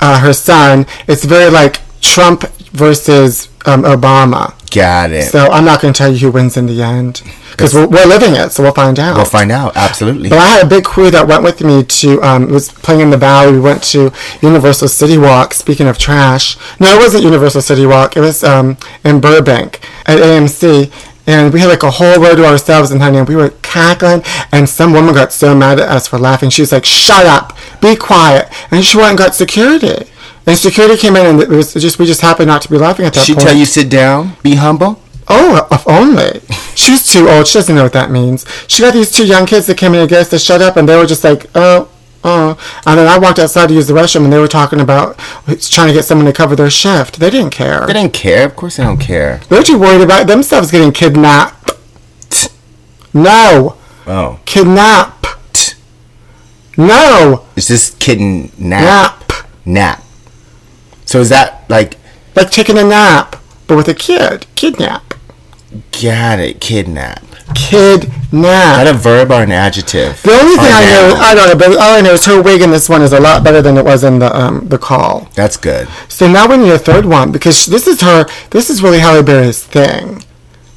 uh, 0.00 0.20
her 0.20 0.32
son. 0.32 0.86
It's 1.06 1.24
very 1.24 1.50
like 1.50 1.80
Trump 2.02 2.44
versus 2.74 3.48
um, 3.66 3.82
Obama. 3.84 4.52
got 4.70 5.10
it. 5.10 5.30
So 5.30 5.46
I'm 5.46 5.64
not 5.64 5.80
going 5.80 5.94
to 5.94 5.96
tell 5.98 6.12
you 6.12 6.18
who 6.18 6.32
wins 6.32 6.56
in 6.56 6.66
the 6.66 6.82
end 6.82 7.22
because 7.52 7.72
we're, 7.72 7.86
we're 7.86 8.06
living 8.06 8.34
it, 8.34 8.50
so 8.50 8.64
we'll 8.64 8.72
find 8.74 8.98
out. 8.98 9.16
we'll 9.16 9.24
find 9.24 9.52
out. 9.52 9.76
Absolutely. 9.76 10.28
But 10.28 10.38
I 10.38 10.48
had 10.48 10.66
a 10.66 10.68
big 10.68 10.84
crew 10.84 11.10
that 11.12 11.26
went 11.28 11.44
with 11.44 11.62
me 11.62 11.84
to, 11.84 12.20
um, 12.22 12.50
was 12.50 12.68
playing 12.68 13.00
in 13.00 13.10
the 13.10 13.16
Valley. 13.16 13.52
We 13.52 13.60
went 13.60 13.82
to 13.84 14.12
Universal 14.42 14.88
City 14.88 15.16
Walk. 15.16 15.54
Speaking 15.54 15.86
of 15.86 15.96
trash. 15.96 16.56
No, 16.80 16.88
it 16.92 16.98
wasn't 16.98 17.22
Universal 17.22 17.62
City 17.62 17.86
Walk. 17.86 18.16
It 18.16 18.20
was 18.20 18.42
um, 18.42 18.76
in 19.04 19.20
Burbank 19.20 19.80
at 20.06 20.18
AMC. 20.18 20.92
And 21.26 21.54
we 21.54 21.60
had 21.60 21.68
like 21.68 21.82
a 21.84 21.90
whole 21.90 22.20
row 22.20 22.34
to 22.34 22.44
ourselves, 22.44 22.90
and 22.90 23.00
honey, 23.00 23.16
and 23.16 23.26
we 23.26 23.34
were 23.36 23.50
cackling. 23.62 24.22
And 24.52 24.68
some 24.68 24.92
woman 24.92 25.14
got 25.14 25.32
so 25.32 25.54
mad 25.54 25.80
at 25.80 25.88
us 25.88 26.06
for 26.06 26.18
laughing. 26.18 26.50
She 26.50 26.60
was 26.60 26.70
like, 26.70 26.84
"Shut 26.84 27.24
up, 27.24 27.56
be 27.80 27.96
quiet!" 27.96 28.46
And 28.70 28.84
she 28.84 28.98
went 28.98 29.10
and 29.10 29.18
got 29.18 29.34
security. 29.34 30.04
And 30.46 30.58
security 30.58 30.96
came 31.00 31.16
in, 31.16 31.26
and 31.26 31.40
it 31.40 31.48
was 31.48 31.72
just 31.74 31.98
we 31.98 32.06
just 32.06 32.20
happened 32.20 32.48
not 32.48 32.62
to 32.62 32.68
be 32.68 32.76
laughing 32.76 33.06
at 33.06 33.14
that 33.14 33.20
point. 33.20 33.26
she 33.26 33.34
point. 33.34 33.46
tell 33.46 33.56
you 33.56 33.64
sit 33.64 33.88
down, 33.88 34.36
be 34.42 34.56
humble. 34.56 35.00
Oh, 35.28 35.66
if 35.70 35.88
only. 35.88 36.40
She's 36.74 37.10
too 37.10 37.28
old. 37.28 37.46
She 37.46 37.54
doesn't 37.54 37.74
know 37.74 37.84
what 37.84 37.94
that 37.94 38.10
means. 38.10 38.44
She 38.68 38.82
got 38.82 38.92
these 38.92 39.10
two 39.10 39.26
young 39.26 39.46
kids 39.46 39.66
that 39.66 39.78
came 39.78 39.94
in 39.94 40.00
and 40.00 40.12
us 40.12 40.28
to 40.30 40.38
shut 40.38 40.60
up, 40.60 40.76
and 40.76 40.86
they 40.88 40.96
were 40.96 41.06
just 41.06 41.24
like, 41.24 41.46
oh, 41.54 41.88
oh. 42.24 42.58
And 42.84 42.98
then 42.98 43.06
I 43.06 43.18
walked 43.18 43.38
outside 43.38 43.68
to 43.68 43.74
use 43.74 43.86
the 43.86 43.94
restroom, 43.94 44.24
and 44.24 44.32
they 44.32 44.38
were 44.38 44.48
talking 44.48 44.80
about 44.80 45.18
trying 45.60 45.88
to 45.88 45.94
get 45.94 46.04
someone 46.04 46.26
to 46.26 46.32
cover 46.32 46.54
their 46.54 46.68
shift. 46.68 47.20
They 47.20 47.30
didn't 47.30 47.52
care. 47.52 47.86
They 47.86 47.94
didn't 47.94 48.12
care. 48.12 48.44
Of 48.44 48.56
course, 48.56 48.76
they 48.76 48.84
don't 48.84 48.98
care. 48.98 49.40
They're 49.48 49.62
too 49.62 49.78
worried 49.78 50.02
about 50.02 50.26
themselves 50.26 50.70
getting 50.70 50.92
kidnapped. 50.92 51.70
No. 53.14 53.76
Oh, 54.06 54.40
Kidnapped. 54.44 55.76
No. 56.76 57.46
it's 57.56 57.68
just 57.68 58.00
kitten 58.00 58.50
nap. 58.58 59.32
Nap. 59.64 60.03
So 61.14 61.20
is 61.20 61.28
that 61.28 61.62
like? 61.70 61.96
Like 62.34 62.50
taking 62.50 62.76
a 62.76 62.82
nap, 62.82 63.36
but 63.68 63.76
with 63.76 63.86
a 63.86 63.94
kid. 63.94 64.46
Kidnap. 64.56 65.14
Got 66.02 66.40
it. 66.40 66.60
Kidnap. 66.60 67.22
Kidnap. 67.54 68.10
Is 68.80 68.84
that 68.84 68.92
a 68.92 68.98
verb 68.98 69.30
or 69.30 69.40
an 69.44 69.52
adjective? 69.52 70.20
The 70.24 70.32
only 70.32 70.56
thing 70.56 70.64
Or 70.64 70.74
I 70.74 70.84
know. 70.90 71.14
I 71.20 71.34
don't 71.36 71.48
know, 71.50 71.54
but 71.56 71.76
all 71.76 71.94
I 71.94 72.00
know 72.00 72.14
is 72.14 72.26
her 72.26 72.42
wig 72.42 72.62
in 72.62 72.72
this 72.72 72.88
one 72.88 73.00
is 73.00 73.12
a 73.12 73.20
lot 73.20 73.44
better 73.44 73.62
than 73.62 73.76
it 73.76 73.84
was 73.84 74.02
in 74.02 74.18
the 74.18 74.36
um, 74.36 74.66
the 74.66 74.76
call. 74.76 75.28
That's 75.36 75.56
good. 75.56 75.86
So 76.08 76.26
now 76.26 76.48
we 76.48 76.56
need 76.56 76.72
a 76.72 76.80
third 76.80 77.06
one 77.06 77.30
because 77.30 77.66
this 77.66 77.86
is 77.86 78.00
her. 78.00 78.26
This 78.50 78.68
is 78.68 78.82
really 78.82 78.98
Halle 78.98 79.22
Berry's 79.22 79.62
thing. 79.62 80.24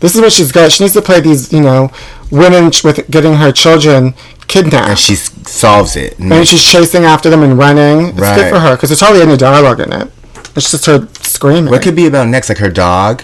This 0.01 0.13
is 0.13 0.21
what 0.21 0.31
she's 0.31 0.51
got. 0.51 0.71
She 0.71 0.83
needs 0.83 0.93
to 0.93 1.01
play 1.01 1.19
these, 1.19 1.51
you 1.51 1.61
know, 1.61 1.89
women 2.29 2.65
with 2.83 3.09
getting 3.09 3.33
her 3.33 3.51
children 3.51 4.13
kidnapped, 4.47 4.89
And 4.89 4.99
she 4.99 5.15
solves 5.15 5.95
it. 5.95 6.19
And 6.19 6.31
and 6.31 6.47
she's 6.47 6.63
chasing 6.63 7.05
after 7.05 7.31
them 7.31 7.41
and 7.41 7.57
running. 7.57 8.09
It's 8.09 8.19
Right. 8.19 8.35
good 8.35 8.53
for 8.53 8.59
her 8.59 8.75
because 8.75 8.89
there's 8.89 8.99
hardly 8.99 9.23
any 9.23 9.35
dialogue 9.35 9.79
in 9.79 9.91
it. 9.91 10.11
It's 10.57 10.71
just 10.71 10.85
her 10.87 11.07
screaming. 11.21 11.69
what 11.71 11.81
could 11.83 11.95
be 11.95 12.07
about 12.07 12.27
next? 12.27 12.49
Like 12.49 12.57
her 12.57 12.69
dog, 12.71 13.23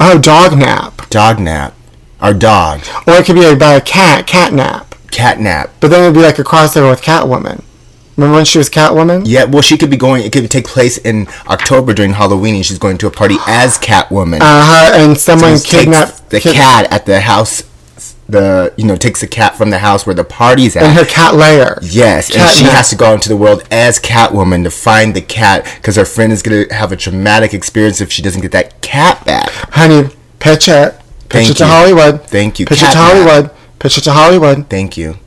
oh, 0.00 0.18
dog 0.18 0.58
nap, 0.58 1.08
dog 1.10 1.38
nap, 1.38 1.74
or 2.22 2.32
dog, 2.34 2.80
or 3.06 3.14
it 3.14 3.26
could 3.26 3.36
be 3.36 3.44
about 3.44 3.76
a 3.82 3.84
cat, 3.84 4.26
cat 4.26 4.52
nap. 4.52 4.94
cat 5.10 5.38
nap. 5.38 5.70
But 5.80 5.88
then 5.88 6.02
it'd 6.02 6.14
be 6.14 6.22
like 6.22 6.38
a 6.38 6.44
crossover 6.44 6.90
with 6.90 7.02
Catwoman. 7.02 7.62
Remember 8.16 8.36
when 8.36 8.44
she 8.44 8.58
was 8.58 8.68
Catwoman? 8.68 9.22
Yeah, 9.24 9.44
well, 9.44 9.62
she 9.62 9.78
could 9.78 9.90
be 9.90 9.96
going. 9.96 10.22
It 10.24 10.32
could 10.32 10.50
take 10.50 10.66
place 10.66 10.98
in 10.98 11.28
October 11.46 11.94
during 11.94 12.12
Halloween, 12.12 12.56
and 12.56 12.64
she's 12.66 12.78
going 12.78 12.98
to 12.98 13.06
a 13.06 13.10
party 13.10 13.36
as 13.46 13.78
Catwoman. 13.78 14.40
Uh 14.40 14.64
huh. 14.64 14.92
And 14.94 15.18
someone 15.18 15.56
Someone 15.58 15.84
kidnapped 15.84 16.30
the 16.30 16.40
kid- 16.40 16.54
cat 16.56 16.92
at 16.92 17.06
the 17.06 17.20
house. 17.20 17.62
The 18.32 18.72
you 18.78 18.84
know 18.86 18.96
takes 18.96 19.20
the 19.20 19.26
cat 19.26 19.56
from 19.56 19.68
the 19.70 19.78
house 19.78 20.06
where 20.06 20.14
the 20.14 20.24
party's 20.24 20.74
at. 20.76 20.84
and 20.84 20.94
her 20.94 21.04
cat 21.04 21.34
lair. 21.34 21.78
Yes, 21.82 22.34
and 22.34 22.48
she 22.56 22.64
nap. 22.64 22.72
has 22.72 22.88
to 22.90 22.96
go 22.96 23.12
into 23.12 23.28
the 23.28 23.36
world 23.36 23.62
as 23.70 24.00
Catwoman 24.00 24.64
to 24.64 24.70
find 24.70 25.14
the 25.14 25.20
cat 25.20 25.64
because 25.76 25.96
her 25.96 26.04
friend 26.06 26.32
is 26.32 26.42
gonna 26.42 26.64
have 26.72 26.92
a 26.92 26.96
traumatic 26.96 27.52
experience 27.52 28.00
if 28.00 28.10
she 28.10 28.22
doesn't 28.22 28.40
get 28.40 28.52
that 28.52 28.80
cat 28.80 29.24
back. 29.26 29.50
Honey, 29.74 30.08
pitch 30.38 30.66
it. 30.68 30.94
Pitch 31.28 31.46
Thank 31.46 31.50
it 31.50 31.54
to 31.58 31.64
you. 31.64 31.70
Hollywood. 31.70 32.22
Thank 32.22 32.58
you. 32.58 32.66
Pitch 32.66 32.78
it 32.78 32.86
Cat 32.86 32.92
to 32.94 32.98
nap. 32.98 33.12
Hollywood. 33.12 33.50
Pitch 33.78 33.98
it 33.98 34.04
to 34.04 34.12
Hollywood. 34.12 34.68
Thank 34.70 34.96
you. 34.96 35.18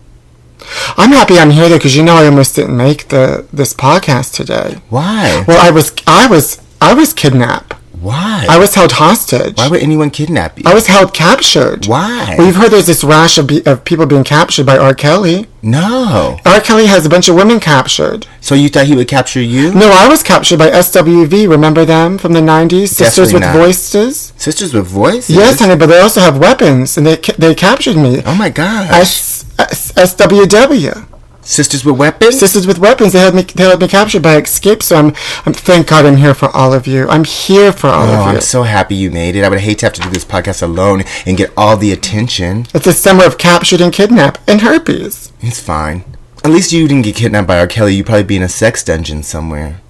I'm 0.97 1.11
happy 1.11 1.37
I'm 1.37 1.51
here 1.51 1.69
though, 1.69 1.77
because 1.77 1.95
you 1.95 2.03
know 2.03 2.15
I 2.15 2.25
almost 2.25 2.55
didn't 2.55 2.75
make 2.75 3.09
the 3.09 3.45
this 3.53 3.73
podcast 3.73 4.33
today. 4.33 4.79
Why? 4.89 5.43
Well, 5.47 5.59
I 5.61 5.69
was, 5.69 5.93
I 6.07 6.25
was, 6.27 6.59
I 6.81 6.93
was 6.95 7.13
kidnapped. 7.13 7.75
Why? 8.01 8.45
I 8.49 8.57
was 8.59 8.75
held 8.75 8.91
hostage. 8.93 9.57
Why 9.57 9.67
would 9.67 9.81
anyone 9.81 10.09
kidnap 10.09 10.57
you? 10.57 10.63
I 10.67 10.73
was 10.73 10.87
held 10.87 11.13
captured. 11.13 11.85
Why? 11.87 12.35
Well, 12.37 12.47
you've 12.47 12.55
heard 12.55 12.71
there's 12.71 12.85
this 12.87 13.03
rash 13.03 13.37
of, 13.37 13.47
be, 13.47 13.65
of 13.65 13.83
people 13.85 14.05
being 14.05 14.23
captured 14.23 14.65
by 14.65 14.77
R. 14.77 14.93
Kelly. 14.93 15.47
no. 15.61 16.37
R. 16.45 16.59
Kelly 16.61 16.85
has 16.87 17.05
a 17.05 17.09
bunch 17.09 17.29
of 17.29 17.35
women 17.35 17.59
captured. 17.59 18.27
So 18.41 18.53
you 18.55 18.69
thought 18.69 18.85
he 18.85 18.95
would 18.95 19.07
capture 19.07 19.41
you? 19.41 19.73
No, 19.73 19.89
I 19.91 20.07
was 20.07 20.21
captured 20.23 20.59
by 20.59 20.69
SWV. 20.69 21.49
Remember 21.49 21.85
them 21.85 22.17
from 22.17 22.33
the 22.33 22.41
90s? 22.41 22.89
Sisters 22.89 23.31
Definitely 23.31 23.33
with 23.33 23.41
not. 23.43 23.55
Voices? 23.55 24.33
Sisters 24.37 24.73
with 24.73 24.87
voices. 24.87 25.35
Yes, 25.35 25.59
honey, 25.59 25.75
but 25.75 25.87
they 25.87 25.99
also 25.99 26.19
have 26.21 26.37
weapons, 26.37 26.97
and 26.97 27.05
they 27.07 27.17
ca- 27.17 27.35
they 27.37 27.55
captured 27.55 27.95
me. 27.97 28.21
Oh 28.25 28.35
my 28.35 28.49
gosh. 28.49 28.91
S- 28.91 29.45
S- 29.57 29.91
SWW. 29.93 31.07
Sisters 31.45 31.85
with 31.85 31.97
weapons. 31.97 32.39
Sisters 32.39 32.65
with 32.65 32.79
weapons. 32.79 33.13
They 33.13 33.19
had 33.19 33.35
me. 33.35 33.43
They 33.43 33.63
had 33.63 33.79
me 33.79 33.87
captured 33.87 34.23
by 34.23 34.35
Escape. 34.37 34.81
So 34.81 34.95
I'm. 34.97 35.07
I'm. 35.45 35.53
Thank 35.53 35.87
God 35.87 36.05
I'm 36.05 36.17
here 36.17 36.33
for 36.33 36.49
all 36.55 36.73
of 36.73 36.87
you. 36.87 37.07
I'm 37.07 37.23
here 37.23 37.71
for 37.71 37.87
all 37.87 38.07
Oh, 38.07 38.13
of 38.13 38.31
you. 38.31 38.35
I'm 38.37 38.41
so 38.41 38.63
happy 38.63 38.95
you 38.95 39.11
made 39.11 39.35
it. 39.35 39.43
I 39.43 39.49
would 39.49 39.59
hate 39.59 39.79
to 39.79 39.85
have 39.85 39.93
to 39.93 40.01
do 40.01 40.09
this 40.09 40.25
podcast 40.25 40.63
alone 40.63 41.03
and 41.25 41.37
get 41.37 41.53
all 41.55 41.77
the 41.77 41.91
attention. 41.91 42.65
it's 42.73 42.87
a 42.87 42.93
summer 42.93 43.23
of 43.25 43.37
captured 43.37 43.79
and 43.79 43.93
kidnapped 43.93 44.39
and 44.49 44.61
herpes. 44.61 45.31
It's 45.39 45.59
fine. 45.59 46.03
At 46.43 46.49
least 46.51 46.71
you 46.71 46.87
didn't 46.87 47.05
get 47.05 47.15
kidnapped 47.15 47.47
by 47.47 47.59
R. 47.59 47.67
Kelly. 47.67 47.93
You'd 47.95 48.07
probably 48.07 48.23
be 48.23 48.35
in 48.37 48.43
a 48.43 48.49
sex 48.49 48.83
dungeon 48.83 49.21
somewhere. 49.23 49.81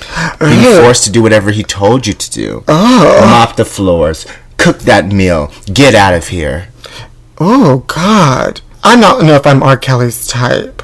Oh. 0.00 0.36
Being 0.40 0.64
Ugh. 0.64 0.82
forced 0.84 1.04
to 1.04 1.10
do 1.12 1.22
whatever 1.22 1.50
he 1.50 1.62
told 1.62 2.06
you 2.06 2.14
to 2.14 2.30
do. 2.30 2.64
Oh. 2.66 3.20
Mop 3.20 3.56
the 3.56 3.64
floors. 3.66 4.26
Cook 4.56 4.78
that 4.80 5.06
meal. 5.06 5.52
Get 5.66 5.94
out 5.94 6.14
of 6.14 6.28
here. 6.28 6.68
Oh 7.38 7.84
God. 7.88 8.62
I 8.82 8.98
don't 8.98 9.26
know 9.26 9.34
if 9.34 9.46
I'm 9.46 9.62
R. 9.62 9.76
Kelly's 9.76 10.26
type. 10.26 10.82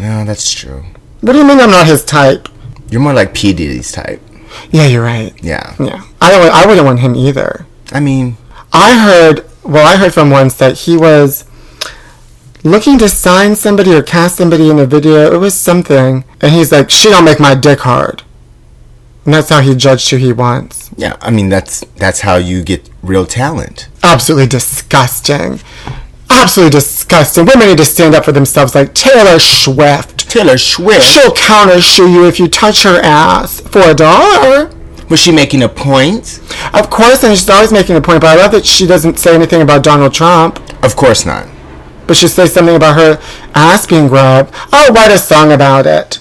Yeah, 0.00 0.24
that's 0.24 0.50
true. 0.52 0.84
What 1.20 1.32
do 1.34 1.38
you 1.38 1.44
mean 1.44 1.60
I'm 1.60 1.70
not 1.70 1.86
his 1.86 2.04
type? 2.04 2.48
You're 2.90 3.00
more 3.00 3.12
like 3.12 3.34
P. 3.34 3.52
Diddy's 3.52 3.92
type. 3.92 4.20
Yeah, 4.70 4.86
you're 4.86 5.02
right. 5.04 5.32
Yeah. 5.42 5.74
Yeah, 5.78 6.02
I 6.20 6.30
don't. 6.30 6.50
I 6.50 6.66
wouldn't 6.66 6.86
want 6.86 7.00
him 7.00 7.14
either. 7.14 7.66
I 7.92 8.00
mean, 8.00 8.36
I 8.72 8.98
heard. 8.98 9.44
Well, 9.62 9.86
I 9.86 9.96
heard 9.96 10.12
from 10.14 10.30
once 10.30 10.54
that 10.56 10.78
he 10.80 10.96
was 10.96 11.44
looking 12.64 12.98
to 12.98 13.08
sign 13.08 13.54
somebody 13.56 13.92
or 13.94 14.02
cast 14.02 14.36
somebody 14.36 14.70
in 14.70 14.78
a 14.78 14.86
video. 14.86 15.32
It 15.32 15.38
was 15.38 15.54
something, 15.54 16.24
and 16.40 16.52
he's 16.52 16.72
like, 16.72 16.90
"She 16.90 17.10
don't 17.10 17.24
make 17.24 17.38
my 17.38 17.54
dick 17.54 17.80
hard," 17.80 18.22
and 19.24 19.34
that's 19.34 19.50
how 19.50 19.60
he 19.60 19.74
judged 19.76 20.10
who 20.10 20.16
he 20.16 20.32
wants. 20.32 20.90
yeah. 20.96 21.16
I 21.20 21.30
mean, 21.30 21.48
that's 21.48 21.84
that's 21.96 22.20
how 22.20 22.36
you 22.36 22.62
get 22.64 22.88
real 23.02 23.26
talent. 23.26 23.88
Absolutely 24.02 24.46
disgusting. 24.48 25.60
Absolutely 26.40 26.70
disgusting. 26.70 27.44
Women 27.44 27.68
need 27.68 27.78
to 27.78 27.84
stand 27.84 28.14
up 28.14 28.24
for 28.24 28.32
themselves, 28.32 28.74
like 28.74 28.94
Taylor 28.94 29.38
Swift. 29.38 30.30
Taylor 30.30 30.56
Swift. 30.58 31.02
She'll 31.04 31.32
counter 31.32 31.80
shoe 31.80 32.10
you 32.10 32.26
if 32.26 32.38
you 32.40 32.48
touch 32.48 32.82
her 32.84 32.98
ass 33.02 33.60
for 33.60 33.80
a 33.80 33.94
dollar. 33.94 34.70
Was 35.10 35.20
she 35.20 35.32
making 35.32 35.62
a 35.62 35.68
point? 35.68 36.40
Of 36.72 36.88
course, 36.88 37.24
and 37.24 37.36
she's 37.36 37.50
always 37.50 37.72
making 37.72 37.96
a 37.96 38.00
point, 38.00 38.20
but 38.20 38.28
I 38.30 38.36
love 38.42 38.52
that 38.52 38.64
she 38.64 38.86
doesn't 38.86 39.18
say 39.18 39.34
anything 39.34 39.60
about 39.60 39.82
Donald 39.82 40.14
Trump. 40.14 40.58
Of 40.84 40.96
course 40.96 41.26
not. 41.26 41.46
But 42.06 42.16
she 42.16 42.26
says 42.28 42.52
something 42.54 42.74
about 42.76 42.96
her 42.96 43.20
ass 43.54 43.86
being 43.86 44.08
grabbed. 44.08 44.54
Oh, 44.72 44.92
write 44.94 45.10
a 45.12 45.18
song 45.18 45.52
about 45.52 45.86
it. 45.86 46.20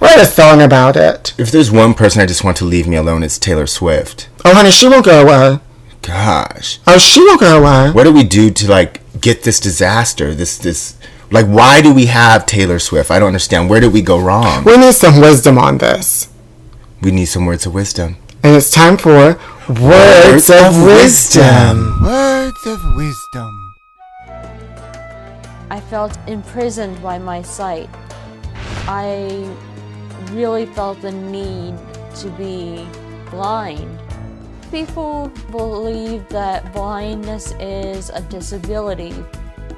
Write 0.00 0.18
a 0.20 0.26
song 0.26 0.60
about 0.62 0.96
it. 0.96 1.34
If 1.38 1.50
there's 1.50 1.70
one 1.70 1.94
person 1.94 2.20
I 2.22 2.26
just 2.26 2.44
want 2.44 2.56
to 2.58 2.64
leave 2.64 2.86
me 2.86 2.96
alone, 2.96 3.22
it's 3.22 3.38
Taylor 3.38 3.66
Swift. 3.66 4.28
Oh, 4.44 4.54
honey, 4.54 4.70
she 4.70 4.88
won't 4.88 5.04
go 5.06 5.22
away. 5.22 5.58
Gosh, 6.02 6.78
Oh, 6.86 6.96
she 6.98 7.20
won't 7.20 7.40
go 7.40 7.58
away. 7.60 7.90
what 7.92 8.04
do 8.04 8.12
we 8.12 8.22
do 8.24 8.50
to 8.50 8.70
like 8.70 9.00
get 9.20 9.42
this 9.42 9.60
disaster? 9.60 10.34
This 10.34 10.58
this 10.58 10.96
like 11.30 11.46
why 11.46 11.80
do 11.80 11.92
we 11.92 12.06
have 12.06 12.46
Taylor 12.46 12.78
Swift? 12.78 13.10
I 13.10 13.18
don't 13.18 13.28
understand. 13.28 13.68
Where 13.68 13.80
did 13.80 13.92
we 13.92 14.02
go 14.02 14.18
wrong? 14.18 14.64
We 14.64 14.76
need 14.76 14.94
some 14.94 15.20
wisdom 15.20 15.58
on 15.58 15.78
this. 15.78 16.28
We 17.02 17.10
need 17.10 17.26
some 17.26 17.46
words 17.46 17.66
of 17.66 17.74
wisdom. 17.74 18.16
And 18.42 18.56
it's 18.56 18.70
time 18.70 18.96
for 18.96 19.38
Words 19.68 20.48
of 20.48 20.82
Wisdom. 20.82 22.02
Words 22.02 22.66
of 22.66 22.78
wisdom. 22.96 23.74
I 25.70 25.80
felt 25.90 26.16
imprisoned 26.26 27.02
by 27.02 27.18
my 27.18 27.42
sight. 27.42 27.90
I 28.86 29.54
really 30.30 30.66
felt 30.66 31.00
the 31.02 31.12
need 31.12 31.74
to 32.16 32.30
be 32.30 32.88
blind. 33.30 34.00
People 34.70 35.32
believe 35.50 36.28
that 36.28 36.74
blindness 36.74 37.52
is 37.52 38.10
a 38.10 38.20
disability. 38.20 39.14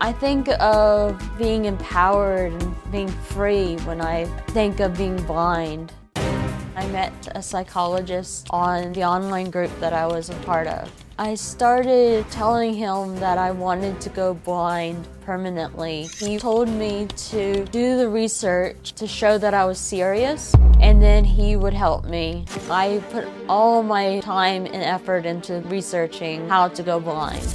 I 0.01 0.13
think 0.13 0.49
of 0.59 1.23
being 1.39 1.67
empowered 1.67 2.53
and 2.53 2.91
being 2.91 3.09
free 3.09 3.77
when 3.85 4.01
I 4.01 4.25
think 4.49 4.81
of 4.81 4.99
being 4.99 5.17
blind. 5.27 5.93
I 6.17 6.89
met 6.89 7.13
a 7.37 7.43
psychologist 7.43 8.49
on 8.51 8.93
the 8.93 9.05
online 9.05 9.51
group 9.51 9.71
that 9.79 9.93
I 9.93 10.09
was 10.09 10.29
a 10.29 10.35
part 10.41 10.67
of. 10.67 10.91
I 11.21 11.35
started 11.35 12.25
telling 12.31 12.73
him 12.73 13.17
that 13.17 13.37
I 13.37 13.51
wanted 13.51 14.01
to 14.01 14.09
go 14.09 14.33
blind 14.33 15.07
permanently. 15.21 16.05
He 16.05 16.39
told 16.39 16.67
me 16.71 17.09
to 17.29 17.67
do 17.67 17.99
the 17.99 18.09
research 18.09 18.95
to 18.95 19.07
show 19.07 19.37
that 19.37 19.53
I 19.53 19.67
was 19.67 19.79
serious, 19.79 20.55
and 20.81 21.03
then 21.03 21.25
he 21.25 21.57
would 21.57 21.75
help 21.75 22.07
me. 22.07 22.47
I 22.71 23.03
put 23.11 23.29
all 23.51 23.83
my 23.83 24.21
time 24.21 24.65
and 24.65 24.77
effort 24.77 25.27
into 25.27 25.61
researching 25.67 26.49
how 26.49 26.69
to 26.69 26.83
go 26.83 26.99
blind. 26.99 27.47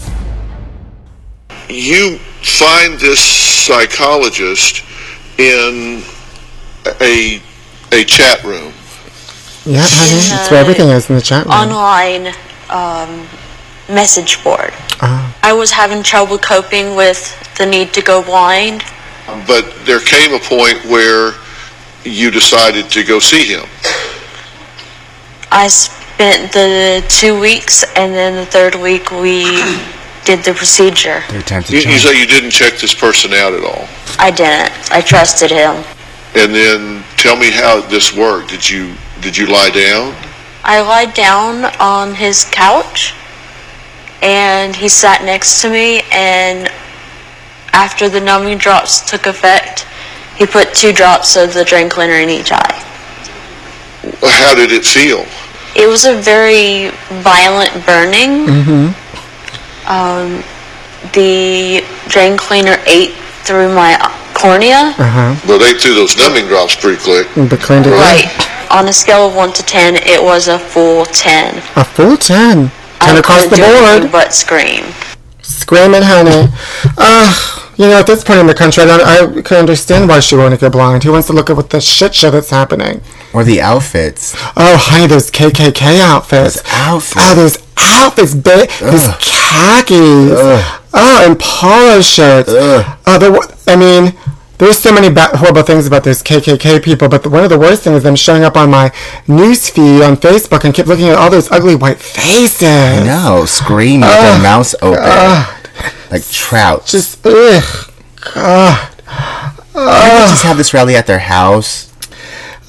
you 1.68 2.20
find 2.44 3.00
this 3.00 3.20
psychologist 3.20 4.86
in 5.40 6.04
a 7.02 7.42
a 7.92 8.04
chat 8.04 8.44
room. 8.44 8.72
Yeah, 9.66 9.82
honey, 9.90 10.30
that's 10.30 10.52
where 10.52 10.62
everything 10.62 10.90
is 10.90 11.10
in 11.10 11.16
the 11.16 11.22
chat 11.24 11.46
room. 11.46 11.52
online 11.52 12.36
um, 12.70 13.28
message 13.90 14.44
board. 14.44 14.74
Ah. 15.02 15.38
I 15.44 15.54
was 15.54 15.72
having 15.72 16.04
trouble 16.04 16.38
coping 16.38 16.96
with 16.96 17.36
the 17.58 17.66
need 17.66 17.94
to 17.94 18.02
go 18.02 18.24
blind. 18.24 18.84
But 19.48 19.74
there 19.86 20.00
came 20.00 20.34
a 20.34 20.40
point 20.40 20.84
where 20.86 21.34
you 22.04 22.32
decided 22.32 22.90
to 22.92 23.04
go 23.04 23.20
see 23.20 23.46
him. 23.46 23.66
I 25.52 25.68
spent 25.68 26.52
the 26.52 27.04
two 27.10 27.40
weeks, 27.40 27.84
and 27.96 28.14
then 28.14 28.36
the 28.36 28.46
third 28.46 28.76
week 28.76 29.12
we 29.12 29.44
did 30.26 30.44
the 30.44 30.54
procedure. 30.54 31.22
Third 31.28 31.48
time's 31.48 31.70
a 31.70 31.74
You, 31.74 31.80
you 31.80 31.98
say 31.98 32.20
you 32.20 32.28
didn't 32.28 32.52
check 32.52 32.78
this 32.80 32.94
person 32.94 33.34
out 33.34 33.54
at 33.54 33.64
all. 33.64 33.88
I 34.20 34.32
didn't. 34.32 34.92
I 34.92 35.02
trusted 35.02 35.52
him. 35.52 35.84
And 36.36 36.54
then 36.54 37.04
tell 37.18 37.38
me 37.38 37.52
how 37.52 37.82
this 37.82 38.14
worked. 38.14 38.50
Did 38.50 38.70
you 38.70 38.96
did 39.22 39.38
you 39.38 39.48
lie 39.48 39.70
down? 39.70 40.14
I 40.64 40.82
lied 40.82 41.14
down 41.14 41.66
on 41.80 42.16
his 42.16 42.46
couch, 42.52 43.14
and 44.26 44.76
he 44.76 44.90
sat 44.90 45.24
next 45.24 45.62
to 45.62 45.70
me. 45.70 46.02
And 46.12 46.68
after 47.72 48.10
the 48.10 48.20
numbing 48.20 48.58
drops 48.58 49.08
took 49.10 49.28
effect, 49.28 49.86
he 50.36 50.46
put 50.46 50.74
two 50.74 50.92
drops 50.92 51.38
of 51.38 51.54
the 51.54 51.64
drain 51.64 51.90
cleaner 51.90 52.16
in 52.16 52.30
each 52.30 52.52
eye. 52.52 52.82
How 54.22 54.56
did 54.56 54.72
it 54.72 54.84
feel? 54.84 55.26
It 55.76 55.88
was 55.88 56.06
a 56.06 56.16
very 56.16 56.90
violent 57.22 57.74
burning. 57.86 58.48
Mm-hmm. 58.48 59.90
Um, 59.90 60.44
the 61.14 61.86
drain 62.10 62.38
cleaner 62.38 62.78
ate 62.88 63.14
through 63.46 63.74
my 63.76 63.98
cornea. 64.34 64.96
Uh-huh. 64.98 65.36
Well, 65.48 65.60
they 65.60 65.78
threw 65.78 65.94
those 65.94 66.18
numbing 66.18 66.48
drops 66.48 66.76
pretty 66.76 67.02
quick. 67.02 67.28
But 67.50 67.60
cleaned 67.60 67.86
it 67.86 67.94
up. 67.94 68.00
Right. 68.00 68.72
On 68.72 68.88
a 68.88 68.94
scale 68.94 69.28
of 69.28 69.36
1 69.36 69.54
to 69.54 69.64
10, 69.64 69.96
it 69.98 70.22
was 70.22 70.48
a 70.48 70.58
full 70.58 71.06
10. 71.06 71.58
A 71.76 71.84
full 71.84 72.18
10. 72.18 72.72
10 73.02 73.16
I 73.16 73.20
across 73.20 73.44
the 73.44 73.50
couldn't 73.50 73.66
do 73.66 73.76
anything 73.76 74.02
board. 74.02 74.12
But 74.12 74.34
scream. 74.34 74.84
Screaming, 75.42 76.02
honey. 76.04 76.52
Uh, 76.98 77.62
you 77.78 77.86
know, 77.88 78.00
at 78.00 78.08
this 78.08 78.24
point 78.24 78.40
in 78.40 78.48
the 78.48 78.54
country, 78.54 78.84
I, 78.84 78.88
don't, 78.88 79.38
I 79.38 79.42
can 79.42 79.58
understand 79.58 80.08
why 80.10 80.20
she 80.20 80.36
won't 80.36 80.60
get 80.60 80.72
blind. 80.72 81.04
Who 81.04 81.12
wants 81.12 81.28
to 81.28 81.34
look 81.34 81.50
at 81.50 81.56
what 81.56 81.70
the 81.70 81.82
shit 81.82 82.16
show 82.16 82.32
that's 82.32 82.50
happening? 82.50 83.02
Or 83.34 83.44
the 83.44 83.62
outfits. 83.62 84.34
Oh, 84.56 84.78
honey, 84.80 85.08
those 85.08 85.30
KKK 85.30 86.00
outfits. 86.00 86.62
Those 86.62 86.72
outfits. 86.72 87.16
Oh, 87.20 87.36
those 87.36 87.58
outfits, 87.78 88.34
ba- 88.36 88.68
those 88.80 89.08
khakis. 89.20 90.32
Ugh. 90.32 90.82
Oh, 90.94 91.26
and 91.28 91.38
polo 91.40 92.02
shirts. 92.02 92.50
Ugh. 92.50 92.98
Oh, 93.06 93.18
the, 93.20 93.72
I 93.72 93.76
mean, 93.76 94.14
there's 94.58 94.78
so 94.78 94.94
many 94.94 95.10
ba- 95.10 95.36
horrible 95.38 95.64
things 95.64 95.86
about 95.88 96.04
those 96.04 96.24
KKK 96.24 96.82
people, 96.84 97.08
but 97.10 97.24
the, 97.24 97.30
one 97.30 97.44
of 97.44 97.50
the 97.50 97.60
worst 97.60 97.84
things 97.84 97.98
is 97.98 98.04
them 98.04 98.16
showing 98.16 98.44
up 98.44 98.56
on 98.56 98.70
my 98.72 98.92
news 99.28 99.70
feed 99.70 100.02
on 100.02 100.16
Facebook 100.18 100.64
and 100.64 100.74
keep 100.74 100.86
looking 100.88 101.08
at 101.10 101.16
all 101.16 101.30
those 101.30 101.52
ugly 101.52 101.76
white 101.76 101.98
faces. 102.00 102.62
No, 103.06 103.46
screaming 103.46 104.02
with 104.02 104.10
their 104.10 104.42
mouths 104.42 104.76
open. 104.82 105.02
Like 106.12 106.24
trout. 106.30 106.86
Just, 106.86 107.26
ugh, 107.26 107.92
God. 108.34 108.92
They 109.74 110.30
just 110.30 110.44
have 110.44 110.56
this 110.56 110.74
rally 110.74 110.96
at 110.96 111.08
their 111.08 111.20
house? 111.20 111.92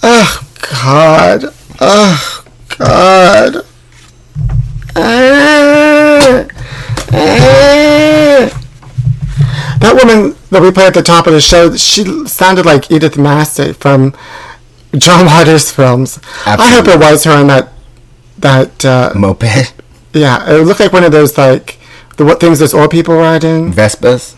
Oh, 0.03 0.43
God. 0.83 1.45
Oh, 1.81 2.45
God. 2.79 3.65
Ah. 4.97 6.47
Ah. 7.13 8.56
That 9.81 9.95
woman 9.95 10.37
that 10.51 10.63
we 10.63 10.71
played 10.73 10.89
at 10.89 10.95
the 10.95 11.03
top 11.03 11.27
of 11.27 11.33
the 11.33 11.41
show, 11.41 11.77
she 11.77 12.27
sounded 12.27 12.65
like 12.67 12.91
Edith 12.91 13.19
Massey 13.19 13.73
from 13.73 14.15
John 14.97 15.27
Waters 15.33 15.71
films. 15.71 16.19
I 16.47 16.71
hope 16.71 16.87
it 16.89 16.99
was 16.99 17.25
her 17.25 17.41
in 17.41 17.47
that, 17.49 17.73
that, 18.39 18.85
uh, 18.85 19.13
Moped? 19.15 19.75
yeah, 20.13 20.49
it 20.51 20.65
looked 20.65 20.81
like 20.81 20.93
one 20.93 21.05
of 21.05 21.13
those, 21.13 21.37
like, 21.37 21.79
the 22.17 22.25
what 22.25 22.41
things 22.41 22.59
those 22.59 22.73
old 22.75 22.91
people 22.91 23.15
ride 23.17 23.45
in. 23.45 23.73
Vespas? 23.73 24.35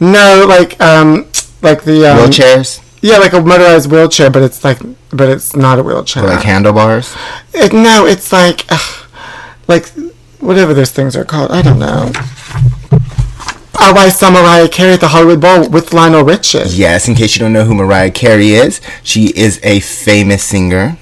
No, 0.00 0.44
like, 0.48 0.78
um, 0.80 1.26
like 1.62 1.84
the, 1.84 2.10
um, 2.10 2.18
Wheelchairs? 2.18 2.80
Yeah, 3.00 3.18
like 3.18 3.32
a 3.32 3.40
motorized 3.40 3.90
wheelchair, 3.90 4.30
but 4.30 4.42
it's 4.42 4.62
like, 4.62 4.78
but 5.10 5.28
it's 5.28 5.56
not 5.56 5.78
a 5.78 5.82
wheelchair. 5.82 6.22
Or 6.24 6.28
like 6.28 6.44
handlebars? 6.44 7.12
It, 7.52 7.72
no, 7.72 8.06
it's 8.06 8.32
like, 8.32 8.64
ugh, 8.70 9.06
like 9.66 9.88
whatever 10.38 10.72
those 10.72 10.92
things 10.92 11.16
are 11.16 11.24
called. 11.24 11.50
I 11.50 11.62
don't 11.62 11.80
know. 11.80 12.12
Oh, 13.78 13.94
I 13.96 14.10
saw 14.10 14.30
Mariah 14.30 14.68
Carey 14.68 14.92
at 14.94 15.00
the 15.00 15.08
Hollywood 15.08 15.40
Bowl 15.40 15.68
with 15.68 15.92
Lionel 15.92 16.24
Richie. 16.24 16.60
Yes, 16.66 17.08
in 17.08 17.14
case 17.14 17.34
you 17.34 17.40
don't 17.40 17.52
know 17.52 17.64
who 17.64 17.74
Mariah 17.74 18.10
Carey 18.10 18.50
is, 18.50 18.80
she 19.02 19.32
is 19.36 19.58
a 19.62 19.80
famous 19.80 20.44
singer. 20.44 20.98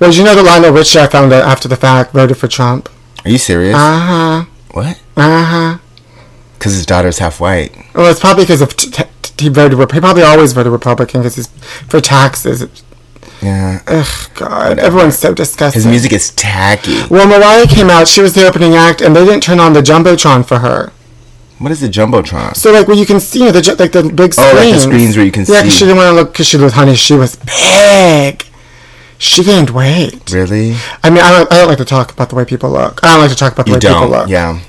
Well, 0.00 0.10
did 0.10 0.18
you 0.18 0.24
know 0.24 0.34
that 0.34 0.42
Lionel 0.44 0.72
Richie, 0.72 0.98
I 1.00 1.06
found 1.06 1.32
out 1.32 1.44
after 1.44 1.68
the 1.68 1.76
fact, 1.76 2.12
voted 2.12 2.36
for 2.38 2.48
Trump? 2.48 2.88
Are 3.24 3.30
you 3.30 3.38
serious? 3.38 3.74
Uh 3.76 3.98
huh. 3.98 4.44
what? 4.72 5.00
Uh 5.16 5.44
huh. 5.44 5.78
Because 6.58 6.72
his 6.74 6.86
daughter's 6.86 7.18
half 7.18 7.40
white. 7.40 7.76
Well, 7.94 8.10
it's 8.10 8.20
probably 8.20 8.44
because 8.44 8.62
of 8.62 8.74
t- 8.76 8.90
t- 8.90 9.04
he 9.38 9.48
voted. 9.50 9.78
He 9.92 10.00
probably 10.00 10.22
always 10.22 10.52
voted 10.54 10.72
Republican 10.72 11.20
because 11.20 11.36
he's 11.36 11.48
for 11.88 12.00
taxes. 12.00 12.82
Yeah. 13.42 13.82
Ugh, 13.86 14.30
God, 14.34 14.78
everyone's 14.78 15.18
so 15.18 15.34
disgusting. 15.34 15.78
His 15.82 15.86
music 15.86 16.12
is 16.12 16.30
tacky. 16.30 17.02
Well, 17.10 17.28
Mariah 17.28 17.66
came 17.66 17.90
out. 17.90 18.08
She 18.08 18.22
was 18.22 18.32
the 18.34 18.46
opening 18.46 18.74
act, 18.74 19.02
and 19.02 19.14
they 19.14 19.24
didn't 19.24 19.42
turn 19.42 19.60
on 19.60 19.74
the 19.74 19.82
jumbotron 19.82 20.46
for 20.46 20.60
her. 20.60 20.92
What 21.58 21.70
is 21.72 21.80
the 21.80 21.88
Jumbotron? 21.88 22.56
So 22.56 22.72
like 22.72 22.88
where 22.88 22.96
you 22.96 23.06
can 23.06 23.20
see 23.20 23.38
you 23.40 23.44
know, 23.46 23.52
the 23.52 23.76
like 23.78 23.92
the 23.92 24.02
big 24.02 24.34
Oh, 24.38 24.42
like 24.54 24.72
the 24.74 24.78
screens. 24.78 24.82
screens 24.82 25.16
where 25.16 25.24
you 25.24 25.32
can 25.32 25.44
see. 25.46 25.52
yeah, 25.52 25.62
'cause 25.62 25.72
see. 25.72 25.78
she 25.78 25.84
didn't 25.84 25.96
want 25.98 26.08
to 26.08 26.12
look 26.14 26.32
because 26.32 26.46
she 26.48 26.56
was 26.56 26.72
honey. 26.72 26.94
She 26.96 27.14
was 27.14 27.36
big. 27.36 28.44
She 29.18 29.44
gained 29.44 29.70
weight. 29.70 30.30
Really? 30.32 30.76
I 31.02 31.08
mean, 31.10 31.20
I 31.20 31.30
don't, 31.30 31.50
I 31.52 31.58
don't 31.58 31.68
like 31.68 31.78
to 31.78 31.84
talk 31.84 32.12
about 32.12 32.28
the 32.30 32.34
way 32.36 32.44
people 32.44 32.70
look. 32.70 33.00
I 33.04 33.12
don't 33.12 33.20
like 33.20 33.30
to 33.30 33.36
talk 33.36 33.52
about 33.52 33.66
the 33.66 33.70
You 33.70 33.76
way 33.76 33.80
people 33.80 34.00
don't? 34.00 34.10
look. 34.10 34.28
Yeah. 34.28 34.60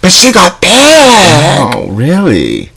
But 0.00 0.10
she 0.10 0.32
got 0.32 0.60
big. 0.60 0.70
Oh, 0.72 1.86
really? 1.90 2.70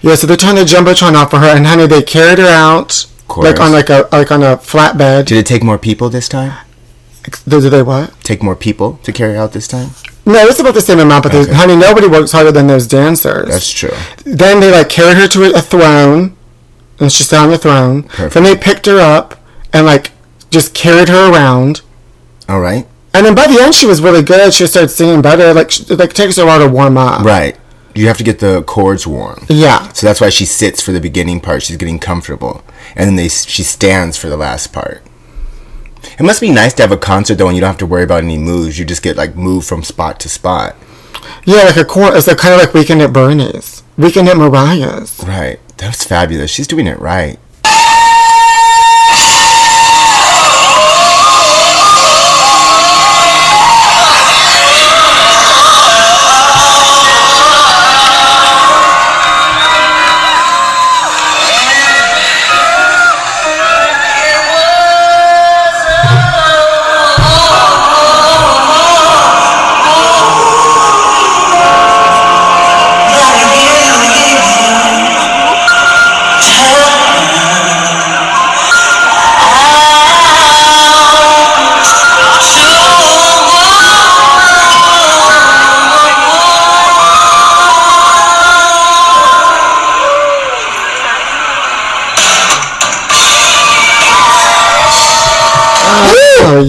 Yeah, 0.00 0.14
so 0.16 0.26
they 0.26 0.36
turned 0.36 0.58
the 0.58 0.62
jumbotron 0.64 1.14
off 1.14 1.30
for 1.30 1.38
her, 1.38 1.46
and 1.54 1.66
honey, 1.66 1.86
they 1.86 2.02
carried 2.02 2.38
her 2.38 2.48
out 2.48 3.06
course. 3.28 3.46
like 3.46 3.60
on 3.60 3.72
like 3.72 3.90
a 3.90 4.08
like 4.10 4.32
on 4.32 4.42
a 4.42 4.56
flatbed. 4.56 5.26
Did 5.26 5.38
it 5.38 5.46
take 5.46 5.62
more 5.62 5.78
people 5.78 6.08
this 6.08 6.28
time? 6.28 6.54
Did 7.46 7.60
they 7.60 7.82
what? 7.82 8.12
Take 8.22 8.42
more 8.42 8.56
people 8.56 8.98
to 9.04 9.12
carry 9.12 9.36
out 9.36 9.52
this 9.52 9.68
time? 9.68 9.90
No, 10.26 10.46
it's 10.46 10.58
about 10.58 10.74
the 10.74 10.80
same 10.80 10.98
amount, 11.00 11.22
but 11.24 11.32
there's 11.32 11.46
Okay. 11.48 11.56
honey, 11.56 11.76
nobody 11.76 12.06
works 12.06 12.32
harder 12.32 12.50
than 12.52 12.66
those 12.66 12.86
dancers. 12.86 13.48
That's 13.48 13.70
true. 13.70 13.92
then 14.24 14.60
they 14.60 14.70
like 14.70 14.88
carried 14.88 15.16
her 15.18 15.28
to 15.28 15.54
a 15.54 15.60
throne, 15.60 16.34
and 16.98 17.12
she 17.12 17.22
sat 17.24 17.42
on 17.42 17.50
the 17.50 17.58
throne. 17.58 18.04
Perfect. 18.04 18.34
Then 18.34 18.42
they 18.44 18.56
picked 18.56 18.86
her 18.86 18.98
up 19.00 19.36
and 19.72 19.84
like 19.86 20.12
just 20.50 20.74
carried 20.74 21.08
her 21.08 21.30
around. 21.32 21.82
All 22.48 22.60
right. 22.60 22.86
And 23.12 23.24
then 23.26 23.34
by 23.34 23.46
the 23.46 23.60
end, 23.62 23.74
she 23.74 23.86
was 23.86 24.00
really 24.00 24.22
good. 24.22 24.52
She 24.54 24.66
started 24.66 24.88
singing 24.88 25.22
better. 25.22 25.52
Like, 25.54 25.70
she, 25.70 25.84
like 25.94 26.10
it 26.10 26.16
takes 26.16 26.36
her 26.36 26.42
a 26.42 26.46
while 26.46 26.58
to 26.60 26.68
warm 26.68 26.96
up. 26.98 27.24
Right. 27.24 27.56
You 27.94 28.08
have 28.08 28.16
to 28.18 28.24
get 28.24 28.40
the 28.40 28.62
chords 28.64 29.06
warm. 29.06 29.46
Yeah. 29.48 29.92
So 29.92 30.06
that's 30.06 30.20
why 30.20 30.30
she 30.30 30.44
sits 30.46 30.80
for 30.80 30.90
the 30.90 31.00
beginning 31.00 31.40
part. 31.40 31.62
She's 31.62 31.76
getting 31.76 32.00
comfortable, 32.00 32.64
and 32.96 33.06
then 33.08 33.14
they 33.16 33.28
she 33.28 33.62
stands 33.62 34.16
for 34.16 34.28
the 34.28 34.36
last 34.36 34.72
part. 34.72 35.02
It 36.18 36.22
must 36.22 36.40
be 36.40 36.52
nice 36.52 36.74
to 36.74 36.82
have 36.82 36.92
a 36.92 36.96
concert 36.96 37.36
though, 37.36 37.48
and 37.48 37.56
you 37.56 37.60
don't 37.60 37.70
have 37.70 37.78
to 37.78 37.86
worry 37.86 38.04
about 38.04 38.22
any 38.22 38.38
moves. 38.38 38.78
You 38.78 38.84
just 38.84 39.02
get 39.02 39.16
like 39.16 39.36
moved 39.36 39.66
from 39.66 39.82
spot 39.82 40.20
to 40.20 40.28
spot. 40.28 40.76
Yeah, 41.44 41.62
like 41.64 41.76
a 41.76 41.84
cor 41.84 42.14
It's 42.14 42.26
like 42.26 42.38
kind 42.38 42.54
of 42.54 42.60
like 42.60 42.74
Weekend 42.74 43.02
at 43.02 43.12
Bernie's, 43.12 43.82
Weekend 43.96 44.28
at 44.28 44.36
Mariah's. 44.36 45.22
Right. 45.26 45.58
That's 45.76 46.04
fabulous. 46.04 46.50
She's 46.50 46.66
doing 46.66 46.86
it 46.86 46.98
right. 47.00 47.38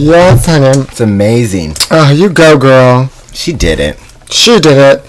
Yes, 0.05 0.45
honey. 0.45 0.67
It's 0.81 1.01
amazing. 1.01 1.73
Oh, 1.89 2.11
you 2.11 2.29
go, 2.29 2.59
girl. 2.59 3.09
She 3.33 3.53
did 3.53 3.79
it. 3.79 3.97
She 4.29 4.59
did 4.59 4.77
it. 4.77 5.03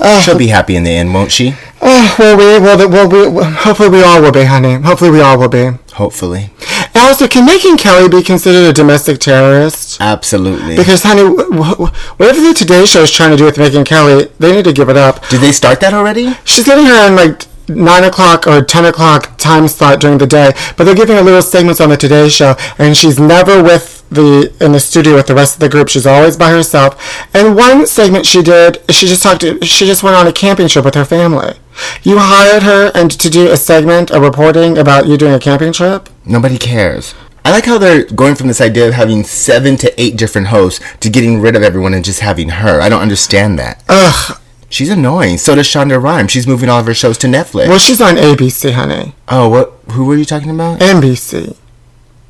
Oh, 0.00 0.22
She'll 0.24 0.38
be 0.38 0.46
happy 0.46 0.74
in 0.74 0.84
the 0.84 0.90
end, 0.90 1.12
won't 1.12 1.30
she? 1.30 1.54
oh 1.82 2.16
well, 2.18 2.36
we, 2.38 2.64
well, 2.64 2.88
well, 2.88 3.30
we, 3.30 3.44
hopefully 3.44 3.90
we 3.90 4.02
all 4.02 4.22
will 4.22 4.32
be, 4.32 4.44
honey. 4.44 4.74
Hopefully 4.74 5.10
we 5.10 5.20
all 5.20 5.38
will 5.38 5.48
be. 5.50 5.70
Hopefully. 5.92 6.50
Also, 6.94 7.28
can 7.28 7.46
Megyn 7.46 7.78
Kelly 7.78 8.08
be 8.08 8.22
considered 8.22 8.68
a 8.70 8.72
domestic 8.72 9.18
terrorist? 9.18 10.00
Absolutely. 10.00 10.76
Because, 10.76 11.02
honey, 11.02 11.24
wh- 11.24 11.76
wh- 11.76 12.18
whatever 12.18 12.40
the 12.40 12.54
Today 12.54 12.86
Show 12.86 13.02
is 13.02 13.10
trying 13.10 13.30
to 13.32 13.36
do 13.36 13.44
with 13.44 13.56
Megyn 13.56 13.84
Kelly, 13.84 14.30
they 14.38 14.52
need 14.56 14.64
to 14.64 14.72
give 14.72 14.88
it 14.88 14.96
up. 14.96 15.28
Did 15.28 15.40
they 15.42 15.52
start 15.52 15.80
that 15.80 15.92
already? 15.92 16.32
She's 16.46 16.64
getting 16.64 16.86
her 16.86 17.06
in 17.08 17.16
like 17.16 17.42
nine 17.68 18.04
o'clock 18.04 18.46
or 18.46 18.62
ten 18.64 18.86
o'clock 18.86 19.36
time 19.36 19.68
slot 19.68 20.00
during 20.00 20.16
the 20.18 20.26
day, 20.26 20.52
but 20.78 20.84
they're 20.84 20.94
giving 20.94 21.16
her 21.16 21.22
little 21.22 21.42
segments 21.42 21.80
on 21.82 21.90
the 21.90 21.96
Today 21.98 22.28
Show, 22.30 22.54
and 22.78 22.96
she's 22.96 23.18
never 23.20 23.62
with 23.62 23.97
the 24.10 24.54
in 24.60 24.72
the 24.72 24.80
studio 24.80 25.14
with 25.14 25.26
the 25.26 25.34
rest 25.34 25.54
of 25.54 25.60
the 25.60 25.68
group. 25.68 25.88
She's 25.88 26.06
always 26.06 26.36
by 26.36 26.50
herself. 26.50 26.96
And 27.34 27.56
one 27.56 27.86
segment 27.86 28.26
she 28.26 28.42
did, 28.42 28.78
she 28.90 29.06
just 29.06 29.22
talked. 29.22 29.42
To, 29.42 29.64
she 29.64 29.86
just 29.86 30.02
went 30.02 30.16
on 30.16 30.26
a 30.26 30.32
camping 30.32 30.68
trip 30.68 30.84
with 30.84 30.94
her 30.94 31.04
family. 31.04 31.54
You 32.02 32.18
hired 32.18 32.62
her 32.64 32.90
and 32.94 33.10
to 33.10 33.30
do 33.30 33.50
a 33.50 33.56
segment, 33.56 34.10
a 34.10 34.20
reporting 34.20 34.76
about 34.78 35.06
you 35.06 35.16
doing 35.16 35.34
a 35.34 35.38
camping 35.38 35.72
trip. 35.72 36.08
Nobody 36.24 36.58
cares. 36.58 37.14
I 37.44 37.50
like 37.52 37.64
how 37.64 37.78
they're 37.78 38.04
going 38.04 38.34
from 38.34 38.48
this 38.48 38.60
idea 38.60 38.88
of 38.88 38.94
having 38.94 39.24
seven 39.24 39.76
to 39.78 40.00
eight 40.00 40.16
different 40.16 40.48
hosts 40.48 40.84
to 41.00 41.08
getting 41.08 41.40
rid 41.40 41.56
of 41.56 41.62
everyone 41.62 41.94
and 41.94 42.04
just 42.04 42.20
having 42.20 42.48
her. 42.50 42.80
I 42.80 42.88
don't 42.88 43.00
understand 43.00 43.58
that. 43.58 43.82
Ugh. 43.88 44.38
She's 44.70 44.90
annoying. 44.90 45.38
So 45.38 45.54
does 45.54 45.66
Shonda 45.66 46.02
Rhimes. 46.02 46.30
She's 46.30 46.46
moving 46.46 46.68
all 46.68 46.80
of 46.80 46.86
her 46.86 46.92
shows 46.94 47.16
to 47.18 47.26
Netflix. 47.26 47.68
Well, 47.68 47.78
she's 47.78 48.02
on 48.02 48.16
ABC, 48.16 48.72
honey. 48.72 49.14
oh, 49.28 49.48
what? 49.48 49.72
Who 49.92 50.04
were 50.04 50.16
you 50.16 50.26
talking 50.26 50.50
about? 50.50 50.80
NBC. 50.80 51.56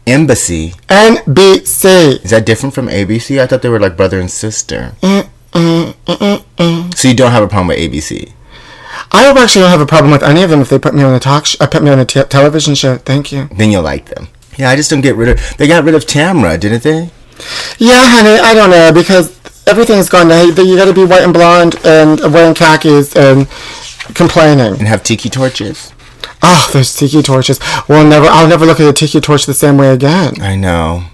Embassy. 0.09 0.73
NBC. 0.89 2.25
Is 2.25 2.31
that 2.31 2.47
different 2.47 2.75
from 2.75 2.89
ABC? 2.89 3.41
I 3.41 3.47
thought 3.47 3.63
they 3.63 3.69
were 3.69 3.79
like 3.81 3.97
brother 3.97 4.19
and 4.19 4.31
sister. 4.31 4.93
Mm, 5.03 5.29
mm, 5.53 5.93
mm, 6.07 6.17
mm, 6.17 6.45
mm. 6.57 6.95
So 6.97 7.09
you 7.09 7.15
don't 7.15 7.33
have 7.33 7.43
a 7.43 7.49
problem 7.49 7.69
with 7.69 7.79
ABC? 7.79 8.33
I 9.13 9.27
actually 9.31 9.63
don't 9.63 9.71
have 9.71 9.81
a 9.81 9.87
problem 9.87 10.11
with 10.11 10.23
any 10.23 10.43
of 10.43 10.51
them 10.51 10.61
if 10.61 10.69
they 10.71 10.79
put 10.79 10.95
me 10.95 11.03
on 11.03 11.15
a 11.15 11.21
talk, 11.21 11.47
sh- 11.47 11.57
uh, 11.61 11.67
put 11.67 11.83
me 11.83 11.91
on 11.91 11.99
a 11.99 12.05
t- 12.05 12.23
television 12.25 12.75
show. 12.75 12.97
Thank 12.97 13.33
you. 13.33 13.49
Then 13.55 13.71
you'll 13.71 13.83
like 13.83 14.07
them. 14.07 14.29
Yeah, 14.57 14.71
I 14.71 14.77
just 14.77 14.91
don't 14.91 15.01
get 15.03 15.15
rid 15.17 15.29
of. 15.29 15.57
They 15.57 15.69
got 15.69 15.85
rid 15.85 15.95
of 15.95 16.05
Tamra, 16.05 16.59
didn't 16.59 16.83
they? 16.83 17.11
Yeah, 17.79 18.09
honey, 18.09 18.39
I 18.41 18.55
don't 18.55 18.71
know 18.71 18.93
because 18.93 19.39
everything's 19.67 20.09
gone. 20.09 20.29
to- 20.29 20.65
You 20.65 20.77
got 20.77 20.87
to 20.87 20.93
be 20.95 21.05
white 21.05 21.23
and 21.23 21.33
blonde 21.33 21.77
and 21.85 22.19
wearing 22.33 22.55
khakis 22.55 23.15
and 23.15 23.47
complaining. 24.15 24.75
And 24.79 24.89
have 24.89 25.03
tiki 25.03 25.29
torches. 25.31 25.93
Oh, 26.43 26.71
those 26.73 26.95
tiki 26.95 27.23
torches. 27.23 27.59
Well, 27.89 28.05
never. 28.07 28.27
I'll 28.27 28.49
never 28.49 28.65
look 28.67 28.81
at 28.81 28.89
a 28.89 28.93
tiki 28.93 29.21
torch 29.21 29.47
the 29.47 29.55
same 29.55 29.77
way 29.77 29.89
again. 29.89 30.41
I 30.41 30.57
know. 30.57 31.05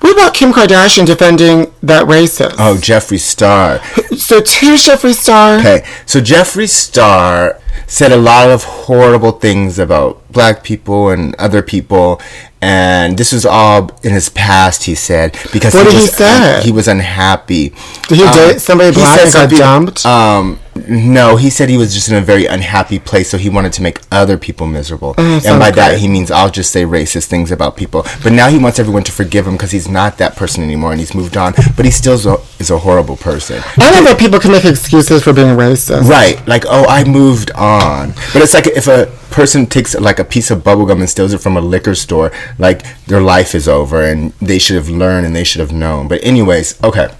What 0.00 0.12
about 0.12 0.34
Kim 0.34 0.52
Kardashian 0.52 1.06
defending 1.06 1.72
that 1.82 2.04
racist? 2.06 2.54
Oh, 2.58 2.76
Jeffree 2.80 3.18
Star. 3.18 3.82
So 4.16 4.40
two 4.40 4.74
Jeffree 4.74 5.14
Star. 5.14 5.58
Okay, 5.58 5.84
so 6.06 6.20
Jeffree 6.20 6.68
Star 6.68 7.60
said 7.88 8.12
a 8.12 8.16
lot 8.16 8.48
of 8.50 8.62
horrible 8.64 9.32
things 9.32 9.78
about 9.78 10.20
black 10.30 10.62
people 10.62 11.10
and 11.10 11.34
other 11.36 11.62
people, 11.62 12.20
and 12.60 13.18
this 13.18 13.32
was 13.32 13.44
all 13.44 13.90
in 14.04 14.12
his 14.12 14.28
past. 14.28 14.84
He 14.84 14.94
said 14.94 15.32
because 15.52 15.74
What 15.74 15.86
he 15.86 15.92
did 15.92 15.98
he 15.98 16.02
was 16.02 16.16
say? 16.16 16.60
he 16.64 16.72
was 16.72 16.86
unhappy. 16.88 17.70
Did 18.08 18.18
he 18.18 18.24
date 18.24 18.60
somebody 18.60 18.94
black 18.94 19.18
and 19.20 19.32
got 19.32 19.50
dumped? 19.50 20.06
Um, 20.06 20.60
no, 20.88 21.36
he 21.36 21.50
said 21.50 21.68
he 21.68 21.76
was 21.76 21.94
just 21.94 22.08
in 22.08 22.14
a 22.14 22.20
very 22.20 22.46
unhappy 22.46 22.98
place, 22.98 23.30
so 23.30 23.38
he 23.38 23.48
wanted 23.48 23.72
to 23.74 23.82
make 23.82 24.00
other 24.10 24.38
people 24.38 24.66
miserable. 24.66 25.14
Mm, 25.14 25.44
and 25.46 25.60
by 25.60 25.70
that, 25.72 25.98
he 25.98 26.08
means 26.08 26.30
I'll 26.30 26.50
just 26.50 26.70
say 26.70 26.84
racist 26.84 27.26
things 27.26 27.50
about 27.50 27.76
people. 27.76 28.04
But 28.22 28.32
now 28.32 28.48
he 28.48 28.58
wants 28.58 28.78
everyone 28.78 29.04
to 29.04 29.12
forgive 29.12 29.46
him 29.46 29.54
because 29.54 29.70
he's 29.70 29.88
not 29.88 30.18
that 30.18 30.36
person 30.36 30.62
anymore, 30.62 30.92
and 30.92 31.00
he's 31.00 31.14
moved 31.14 31.36
on. 31.36 31.54
But 31.76 31.84
he 31.84 31.90
still 31.90 32.14
is 32.14 32.26
a, 32.26 32.36
is 32.58 32.70
a 32.70 32.78
horrible 32.78 33.16
person. 33.16 33.62
I 33.78 33.90
know 33.90 34.04
that 34.04 34.18
people 34.18 34.38
can 34.38 34.52
make 34.52 34.64
excuses 34.64 35.22
for 35.22 35.32
being 35.32 35.56
racist. 35.56 36.08
Right, 36.08 36.44
like 36.46 36.64
oh, 36.66 36.86
I 36.88 37.04
moved 37.04 37.50
on. 37.52 38.12
But 38.32 38.42
it's 38.42 38.54
like 38.54 38.66
if 38.66 38.86
a 38.88 39.06
person 39.30 39.66
takes 39.66 39.94
like 39.94 40.18
a 40.18 40.24
piece 40.24 40.50
of 40.50 40.62
bubblegum 40.62 41.00
and 41.00 41.10
steals 41.10 41.32
it 41.32 41.38
from 41.38 41.56
a 41.56 41.60
liquor 41.60 41.94
store, 41.94 42.32
like 42.58 42.82
their 43.06 43.20
life 43.20 43.54
is 43.54 43.68
over 43.68 44.02
and 44.02 44.32
they 44.40 44.58
should 44.58 44.76
have 44.76 44.88
learned 44.88 45.26
and 45.26 45.34
they 45.34 45.44
should 45.44 45.60
have 45.60 45.72
known. 45.72 46.08
But 46.08 46.22
anyways, 46.24 46.82
okay. 46.82 47.10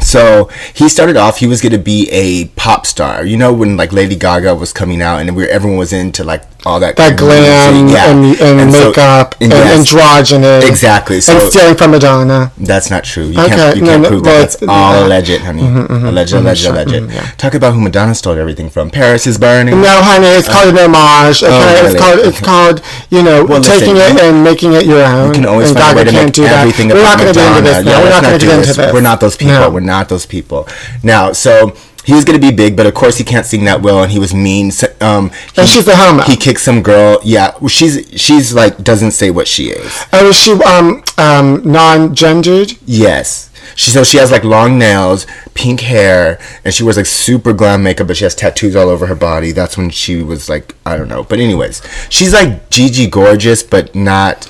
So 0.00 0.48
he 0.74 0.88
started 0.88 1.16
off. 1.16 1.38
He 1.38 1.46
was 1.46 1.60
going 1.60 1.72
to 1.72 1.78
be 1.78 2.08
a 2.10 2.46
pop 2.56 2.86
star. 2.86 3.24
You 3.24 3.36
know 3.36 3.52
when 3.52 3.76
like 3.76 3.92
Lady 3.92 4.16
Gaga 4.16 4.54
was 4.54 4.72
coming 4.72 5.02
out 5.02 5.18
and 5.20 5.34
we 5.36 5.46
everyone 5.48 5.78
was 5.78 5.92
into 5.92 6.22
like 6.24 6.42
all 6.64 6.80
that 6.80 6.96
That 6.96 7.16
glam 7.16 7.84
music. 7.86 8.00
and, 8.42 8.60
and, 8.60 8.72
so- 8.74 8.88
makeup 8.88 9.36
and, 9.40 9.52
yes, 9.52 9.78
androgynous. 9.92 10.64
Exactly. 10.68 11.20
So 11.20 11.32
and 11.32 11.42
stealing 11.42 11.76
from 11.76 11.92
Madonna. 11.92 12.50
that's 12.58 12.90
not 12.90 13.04
true. 13.04 13.26
You 13.26 13.38
Okay, 13.40 13.54
can't, 13.54 13.76
you 13.76 13.82
no, 13.82 13.88
can't 13.88 14.02
no, 14.02 14.08
prove 14.08 14.24
that. 14.24 14.40
That's 14.50 14.62
all 14.62 14.94
yeah. 14.94 15.06
alleged, 15.06 15.40
honey. 15.42 15.62
Mm-hmm, 15.62 15.92
mm-hmm, 15.94 16.06
alleged, 16.06 16.32
alleged, 16.34 16.62
sure, 16.62 16.72
alleged. 16.72 16.90
mhm, 16.90 17.12
yeah. 17.14 17.30
Talk 17.38 17.54
about 17.54 17.74
who 17.74 17.80
Madonna 17.80 18.14
stole 18.16 18.36
everything 18.36 18.68
from. 18.68 18.90
Paris 18.90 19.26
is 19.28 19.38
burning. 19.38 19.80
No, 19.80 20.02
honey, 20.02 20.26
it's 20.26 20.48
called 20.48 20.74
an 20.74 20.78
homage. 20.90 21.42
Oh, 21.42 21.46
okay, 21.46 21.54
Oh, 21.54 21.82
really? 21.82 21.94
it's 21.94 22.00
called 22.00 22.18
it's 22.18 22.40
called 22.40 22.82
you 23.10 23.22
know 23.22 23.44
Well, 23.44 23.62
taking 23.62 23.94
listen, 23.94 24.16
it 24.18 24.22
and 24.24 24.42
making 24.42 24.72
it 24.72 24.86
your 24.86 25.04
own. 25.04 25.28
You 25.28 25.34
can 25.34 25.46
always 25.46 25.70
and 25.70 25.78
find 25.78 25.94
a 25.94 25.96
way 26.02 26.04
to 26.04 26.12
make 26.12 26.38
everything 26.38 26.90
about 26.90 27.02
not 27.02 27.18
going 27.18 27.32
to 27.32 27.38
get 27.38 27.46
into 27.46 27.62
Madonna. 27.62 27.90
Yeah. 27.90 28.02
We're 28.02 28.10
not 28.10 28.22
going 28.24 28.32
to 28.34 28.38
do 28.40 28.46
get 28.46 28.54
into 28.58 28.66
this. 28.68 28.76
this. 28.76 28.92
We're 28.92 29.00
not 29.02 29.20
those 29.20 29.36
people. 29.36 29.70
Not 29.86 30.08
those 30.08 30.26
people. 30.26 30.68
Now, 31.02 31.32
so 31.32 31.74
he 32.04 32.12
was 32.12 32.24
going 32.24 32.40
to 32.40 32.46
be 32.50 32.54
big, 32.54 32.76
but 32.76 32.86
of 32.86 32.94
course 32.94 33.18
he 33.18 33.24
can't 33.24 33.44
sing 33.44 33.64
that 33.64 33.82
well, 33.82 34.02
and 34.02 34.12
he 34.12 34.18
was 34.18 34.32
mean. 34.32 34.70
So, 34.70 34.86
um, 35.00 35.30
he, 35.30 35.60
And 35.62 35.68
she's 35.68 35.88
a 35.88 35.96
homo. 35.96 36.22
He 36.22 36.36
kicked 36.36 36.60
some 36.60 36.82
girl. 36.82 37.18
Yeah, 37.24 37.54
well, 37.60 37.68
she's 37.68 38.08
she's 38.20 38.54
like 38.54 38.78
doesn't 38.78 39.10
say 39.10 39.30
what 39.30 39.48
she 39.48 39.70
is. 39.70 40.04
Oh, 40.12 40.28
is 40.28 40.36
she 40.36 40.52
um 40.52 41.02
um 41.18 41.62
non-gendered? 41.64 42.74
Yes. 42.86 43.50
She 43.74 43.90
so 43.90 44.04
she 44.04 44.18
has 44.18 44.30
like 44.30 44.44
long 44.44 44.78
nails, 44.78 45.26
pink 45.54 45.80
hair, 45.80 46.38
and 46.64 46.72
she 46.72 46.84
wears 46.84 46.96
like 46.96 47.06
super 47.06 47.52
glam 47.52 47.82
makeup, 47.82 48.06
but 48.06 48.16
she 48.16 48.22
has 48.24 48.36
tattoos 48.36 48.76
all 48.76 48.88
over 48.88 49.06
her 49.08 49.16
body. 49.16 49.50
That's 49.50 49.76
when 49.76 49.90
she 49.90 50.22
was 50.22 50.48
like 50.48 50.76
I 50.86 50.96
don't 50.96 51.08
know. 51.08 51.24
But 51.24 51.40
anyways, 51.40 51.82
she's 52.08 52.32
like 52.32 52.70
Gigi 52.70 53.08
gorgeous, 53.08 53.64
but 53.64 53.94
not 53.96 54.46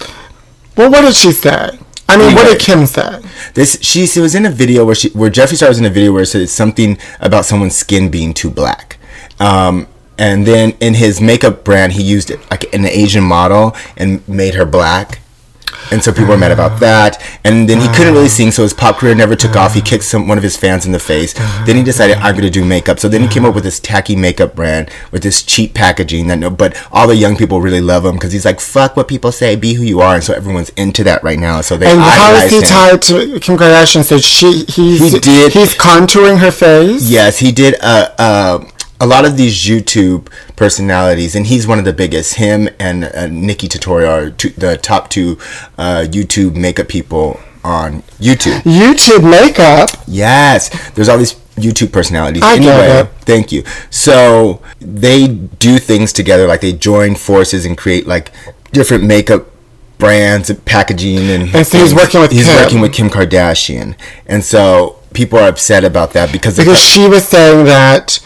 Well, 0.77 0.90
what 0.90 1.01
did 1.01 1.14
she 1.16 1.33
say? 1.33 1.79
I 2.09 2.16
mean, 2.16 2.35
what 2.35 2.47
did 2.47 2.61
Kim 2.61 2.87
say? 2.87 3.21
This 3.55 3.79
she, 3.83 4.07
she 4.07 4.21
was 4.21 4.35
in 4.35 4.47
a 4.47 4.51
video 4.51 4.85
where 4.85 4.95
she 4.95 5.11
where 5.11 5.31
Jeffree 5.31 5.57
Star 5.57 5.69
was 5.69 5.79
in 5.79 5.85
a 5.85 5.90
video 5.90 6.12
where 6.12 6.23
it 6.23 6.27
said 6.27 6.49
something 6.49 6.99
about 7.21 7.45
someone's 7.45 7.77
skin 7.77 8.11
being 8.11 8.33
too 8.33 8.51
black. 8.51 8.99
Um, 9.40 9.88
and 10.19 10.47
then 10.47 10.77
in 10.81 10.95
his 10.95 11.21
makeup 11.21 11.64
brand, 11.64 11.92
he 11.92 12.03
used 12.03 12.31
it 12.31 12.40
like 12.51 12.73
an 12.73 12.87
Asian 12.87 13.25
model 13.25 13.77
and 13.97 14.27
made 14.29 14.55
her 14.55 14.64
black. 14.64 15.21
And 15.93 16.03
so 16.03 16.11
people 16.12 16.31
were 16.31 16.37
mad 16.39 16.51
about 16.51 16.81
that. 16.81 17.23
And 17.45 17.69
then 17.69 17.81
he 17.81 17.87
couldn't 17.89 18.12
really 18.15 18.29
sing, 18.29 18.51
so 18.51 18.62
his 18.65 18.75
pop 18.75 18.97
career 18.97 19.15
never 19.15 19.37
took 19.37 19.55
off. 19.55 19.75
He 19.75 19.81
kicked 19.81 20.03
some 20.05 20.27
one 20.27 20.37
of 20.37 20.43
his 20.43 20.57
fans 20.57 20.85
in 20.85 20.91
the 20.93 20.99
face. 20.99 21.33
Then 21.65 21.77
he 21.77 21.83
decided 21.85 22.17
I'm 22.19 22.33
going 22.35 22.45
to 22.45 22.51
do 22.51 22.65
makeup. 22.65 22.99
So 22.99 23.09
then 23.09 23.23
he 23.23 23.29
came 23.29 23.45
up 23.45 23.55
with 23.55 23.62
this 23.65 23.79
tacky 23.79 24.17
makeup 24.17 24.55
brand 24.57 24.91
with 25.12 25.23
this 25.23 25.43
cheap 25.43 25.75
packaging. 25.75 26.27
That 26.27 26.39
no, 26.41 26.51
but 26.51 26.77
all 26.91 27.07
the 27.07 27.15
young 27.17 27.37
people 27.37 27.61
really 27.61 27.81
love 27.81 28.05
him 28.05 28.15
because 28.15 28.33
he's 28.33 28.45
like, 28.45 28.59
"Fuck 28.61 28.97
what 28.97 29.07
people 29.07 29.31
say, 29.31 29.55
be 29.55 29.75
who 29.75 29.85
you 29.85 30.01
are." 30.01 30.17
And 30.17 30.25
so 30.25 30.35
everyone's 30.35 30.71
into 30.71 31.05
that 31.05 31.23
right 31.23 31.39
now. 31.39 31.61
So 31.61 31.77
they 31.77 31.87
And 31.91 32.01
how 32.01 32.35
is 32.35 32.51
he 32.51 32.57
him. 32.59 32.62
tied 32.65 33.03
to 33.03 33.41
Kim 33.41 33.57
Kardashian? 33.57 34.03
So 34.05 34.19
she 34.19 34.65
he's 34.69 35.12
He 35.12 35.19
did- 35.21 35.53
he's 35.53 35.75
contouring 35.75 36.39
her 36.39 36.51
face. 36.51 37.03
Yes, 37.09 37.39
he 37.39 37.53
did 37.53 37.77
uh, 37.81 38.11
uh, 38.19 38.65
a 39.01 39.07
lot 39.07 39.25
of 39.25 39.37
these 39.37 39.55
YouTube 39.65 40.29
personalities, 40.57 41.35
and 41.35 41.47
he's 41.47 41.67
one 41.67 41.79
of 41.79 41.85
the 41.85 41.93
biggest. 41.93 42.35
Him 42.35 42.69
and 42.79 43.05
uh, 43.05 43.27
Nikki 43.27 43.69
Tutorial 43.69 44.11
are 44.11 44.31
two, 44.31 44.51
the 44.51 44.77
top 44.77 45.11
two 45.11 45.39
uh, 45.79 46.05
YouTube 46.09 46.57
makeup 46.57 46.89
people 46.89 47.41
on 47.63 48.03
YouTube. 48.21 48.61
YouTube 48.63 49.29
makeup. 49.29 49.91
Yes, 50.07 50.71
there's 50.93 51.09
all 51.09 51.19
these 51.19 51.35
YouTube 51.57 51.93
personalities. 51.93 52.43
I 52.43 52.59
get 52.59 52.79
anyway, 52.81 53.01
it. 53.01 53.09
thank 53.25 53.53
you. 53.53 53.65
So 53.91 54.63
they 54.81 55.27
do 55.29 55.79
things 55.79 56.13
together, 56.13 56.47
like 56.47 56.61
they 56.61 56.73
join 56.73 57.15
forces 57.17 57.65
and 57.67 57.77
create 57.77 58.07
like 58.07 58.33
different 58.73 59.05
makeup 59.05 59.47
brands 59.99 60.51
and 60.51 60.63
packaging 60.65 61.19
and. 61.31 61.55
And 61.55 61.67
so 61.67 61.79
he's 61.79 61.91
things. 61.91 61.95
working 61.95 62.21
with 62.21 62.31
He's 62.33 62.47
Kim. 62.47 62.63
working 62.63 62.81
with 62.81 62.93
Kim 62.93 63.09
Kardashian, 63.11 63.97
and 64.27 64.43
so 64.45 64.99
people 65.13 65.39
are 65.39 65.49
upset 65.49 65.85
about 65.85 66.13
that 66.13 66.31
because 66.33 66.57
because 66.57 66.79
she 66.79 67.09
was 67.09 67.27
saying 67.27 67.65
that 67.67 68.21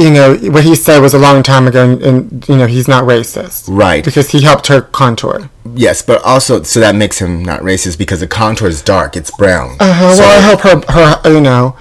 you 0.00 0.10
know 0.10 0.34
what 0.54 0.64
he 0.64 0.74
said 0.74 0.98
was 1.00 1.14
a 1.14 1.18
long 1.18 1.42
time 1.42 1.66
ago 1.66 1.82
and, 1.88 2.02
and 2.02 2.48
you 2.48 2.56
know 2.56 2.66
he's 2.66 2.88
not 2.88 3.04
racist 3.04 3.64
Right. 3.68 4.04
because 4.04 4.30
he 4.30 4.40
helped 4.42 4.66
her 4.68 4.80
contour 4.80 5.50
Yes, 5.74 6.02
but 6.02 6.20
also 6.24 6.62
so 6.62 6.80
that 6.80 6.94
makes 6.96 7.18
him 7.20 7.44
not 7.44 7.60
racist 7.60 7.96
because 7.98 8.20
the 8.20 8.26
contour 8.26 8.66
is 8.68 8.82
dark, 8.82 9.16
it's 9.16 9.30
brown. 9.42 9.76
uh-huh. 9.78 10.14
So- 10.16 10.22
well 10.22 10.38
i 10.38 10.42
hope 10.50 10.60
her 10.88 10.92
her 11.22 11.32
you 11.34 11.40
know 11.40 11.76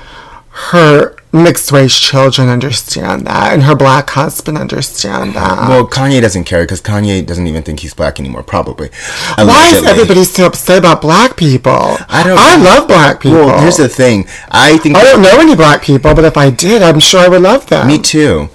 her 0.71 1.15
mixed 1.31 1.71
race 1.71 1.97
children 1.99 2.49
understand 2.49 3.27
that 3.27 3.53
and 3.53 3.61
her 3.63 3.75
black 3.75 4.09
husband 4.09 4.57
understand 4.57 5.33
that 5.35 5.69
well, 5.69 5.85
Kanye 5.87 6.21
doesn't 6.21 6.45
care 6.45 6.63
because 6.63 6.81
Kanye 6.81 7.23
doesn't 7.23 7.45
even 7.45 7.61
think 7.61 7.81
he's 7.81 7.93
black 7.93 8.19
anymore. 8.19 8.41
Probably. 8.41 8.89
why 9.37 9.71
is 9.75 9.85
everybody 9.85 10.23
so 10.23 10.47
upset 10.47 10.79
about 10.79 11.01
black 11.01 11.37
people 11.37 11.71
I 12.09 12.23
don't. 12.23 12.37
i 12.39 12.55
love 12.55 12.87
black 12.87 13.21
people 13.21 13.45
Well, 13.45 13.61
here's 13.61 13.77
the 13.77 13.87
thing. 13.87 14.25
I 14.49 14.77
think 14.79 14.95
i 14.95 15.03
don't 15.03 15.21
know 15.21 15.39
any 15.39 15.55
black 15.55 15.83
people 15.83 16.15
but 16.15 16.25
if 16.25 16.35
i 16.35 16.49
did 16.49 16.81
i'm 16.81 16.99
sure 16.99 17.19
i 17.19 17.27
would 17.27 17.41
love 17.43 17.67
them 17.67 17.87
Me 17.87 17.99
too. 17.99 18.49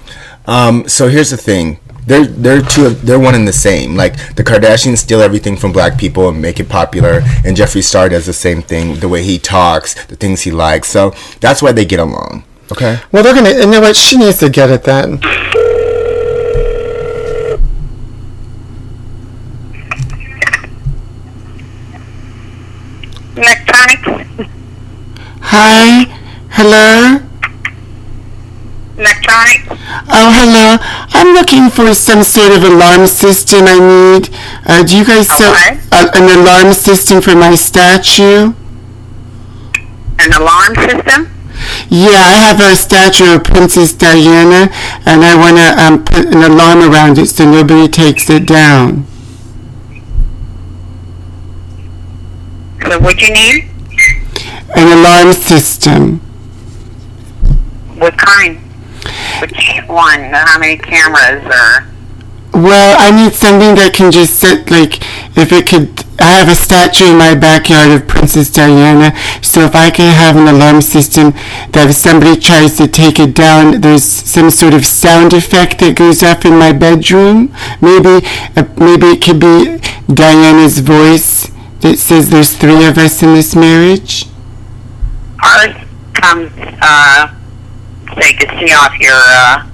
Um, 0.46 0.88
so 0.88 1.08
here's 1.08 1.30
the 1.30 1.36
thing. 1.38 1.78
They're 2.06 2.26
they're 2.26 2.60
two. 2.60 2.84
of- 2.86 3.06
They're 3.06 3.18
one 3.18 3.34
and 3.34 3.48
the 3.48 3.52
same. 3.54 3.94
Like 3.96 4.34
the 4.36 4.44
Kardashians 4.44 4.98
steal 4.98 5.22
everything 5.22 5.56
from 5.56 5.72
black 5.72 5.96
people 5.96 6.28
and 6.28 6.42
make 6.42 6.60
it 6.60 6.68
popular, 6.68 7.22
and 7.46 7.56
Jeffree 7.56 7.82
Star 7.82 8.10
does 8.10 8.26
the 8.26 8.34
same 8.34 8.60
thing. 8.60 8.96
The 9.00 9.08
way 9.08 9.22
he 9.22 9.38
talks, 9.38 9.94
the 10.04 10.14
things 10.16 10.42
he 10.42 10.50
likes. 10.50 10.88
So 10.88 11.14
that's 11.40 11.62
why 11.62 11.72
they 11.72 11.86
get 11.86 12.00
along. 12.00 12.44
Okay. 12.72 12.98
well 13.12 13.22
they're 13.22 13.34
gonna 13.34 13.50
you 13.50 13.66
know 13.66 13.80
what 13.80 13.96
she 13.96 14.16
needs 14.16 14.38
to 14.38 14.48
get 14.48 14.70
it 14.70 14.84
then 14.84 15.20
Electronics? 23.36 24.48
hi 25.40 26.04
hello 26.50 27.20
Electronics? 28.96 29.66
Oh, 30.06 30.30
hello. 30.30 30.76
I'm 31.10 31.34
looking 31.34 31.68
for 31.68 31.92
some 31.94 32.22
sort 32.22 32.52
of 32.52 32.62
alarm 32.62 33.08
system 33.08 33.64
I 33.66 33.78
need. 33.80 34.30
Uh, 34.64 34.84
do 34.84 34.96
you 34.96 35.04
guys 35.04 35.28
sell 35.28 35.50
What? 35.50 35.78
uh, 35.90 36.10
an 36.14 36.38
alarm 36.38 36.72
system 36.72 37.20
for 37.20 37.34
my 37.34 37.56
statue? 37.56 38.52
An 40.20 40.32
alarm 40.32 40.76
system? 40.76 41.33
Yeah, 41.88 42.18
I 42.18 42.36
have 42.48 42.60
a 42.60 42.74
statue 42.76 43.34
of 43.36 43.44
Princess 43.44 43.92
Diana, 43.92 44.68
and 45.06 45.24
I 45.24 45.36
want 45.36 45.56
to 45.58 45.82
um, 45.82 46.04
put 46.04 46.26
an 46.34 46.42
alarm 46.42 46.90
around 46.90 47.18
it 47.18 47.26
so 47.26 47.44
nobody 47.44 47.88
takes 47.88 48.28
it 48.30 48.46
down. 48.46 49.06
So 52.82 52.98
what 53.00 53.18
do 53.18 53.26
you 53.26 53.32
need? 53.32 53.70
An 54.76 54.98
alarm 54.98 55.32
system. 55.32 56.18
What 57.98 58.16
kind? 58.18 58.58
Which 59.40 59.80
one? 59.86 60.20
How 60.32 60.58
many 60.58 60.76
cameras 60.76 61.44
or? 61.44 61.88
Well, 62.60 62.96
I 62.98 63.10
need 63.10 63.34
something 63.34 63.74
that 63.76 63.94
can 63.94 64.12
just 64.12 64.38
sit, 64.38 64.70
like, 64.70 65.02
if 65.36 65.50
it 65.52 65.68
could. 65.68 66.03
I 66.20 66.38
have 66.38 66.48
a 66.48 66.54
statue 66.54 67.06
in 67.10 67.18
my 67.18 67.34
backyard 67.34 67.90
of 67.90 68.06
Princess 68.06 68.50
Diana, 68.50 69.16
so 69.42 69.60
if 69.62 69.74
I 69.74 69.90
can 69.90 70.14
have 70.14 70.36
an 70.36 70.46
alarm 70.46 70.80
system 70.80 71.32
that 71.72 71.90
if 71.90 71.96
somebody 71.96 72.38
tries 72.40 72.76
to 72.76 72.86
take 72.86 73.18
it 73.18 73.34
down, 73.34 73.80
there's 73.80 74.04
some 74.04 74.50
sort 74.50 74.74
of 74.74 74.86
sound 74.86 75.32
effect 75.32 75.80
that 75.80 75.96
goes 75.96 76.22
off 76.22 76.44
in 76.44 76.56
my 76.56 76.72
bedroom. 76.72 77.52
Maybe, 77.80 78.24
uh, 78.56 78.64
maybe 78.78 79.06
it 79.18 79.22
could 79.22 79.40
be 79.40 79.80
Diana's 80.12 80.78
voice 80.78 81.50
that 81.80 81.98
says 81.98 82.30
there's 82.30 82.56
three 82.56 82.86
of 82.86 82.96
us 82.96 83.22
in 83.22 83.34
this 83.34 83.56
marriage. 83.56 84.26
Ours 85.42 85.74
comes, 86.14 86.52
uh, 86.80 87.34
so 88.08 88.28
you 88.28 88.36
can 88.36 88.58
see 88.58 88.72
off 88.72 88.98
your, 89.00 89.12
uh, 89.14 89.66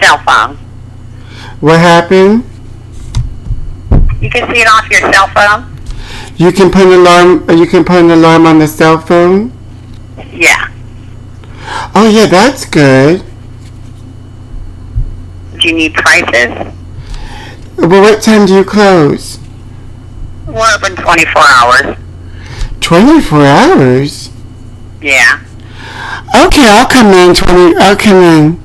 cell 0.00 0.18
phone. 0.18 0.56
What 1.60 1.80
happened? 1.80 2.44
You 4.20 4.30
can 4.30 4.52
see 4.52 4.60
it 4.60 4.68
off 4.68 4.88
your 4.90 5.12
cell 5.12 5.28
phone? 5.28 5.76
You 6.36 6.52
can 6.52 6.70
put 6.70 6.82
an 6.82 6.92
alarm. 6.92 7.50
You 7.50 7.66
can 7.66 7.84
put 7.84 7.96
an 7.96 8.10
alarm 8.10 8.46
on 8.46 8.58
the 8.58 8.68
cell 8.68 8.98
phone. 8.98 9.52
Yeah. 10.32 10.70
Oh 11.94 12.08
yeah, 12.08 12.26
that's 12.26 12.64
good. 12.64 13.24
Do 15.58 15.68
you 15.68 15.74
need 15.74 15.94
prices? 15.94 16.72
Well, 17.76 18.02
what 18.02 18.22
time 18.22 18.46
do 18.46 18.54
you 18.54 18.64
close? 18.64 19.38
We're 20.46 20.74
open 20.74 20.96
24 20.96 21.42
hours. 21.42 21.96
24 22.80 23.44
hours? 23.44 24.30
Yeah. 25.02 25.42
Okay, 26.34 26.64
I'll 26.66 26.88
come 26.88 27.08
in 27.08 27.34
20. 27.34 27.76
I'll 27.78 27.96
come 27.96 28.16
in. 28.16 28.60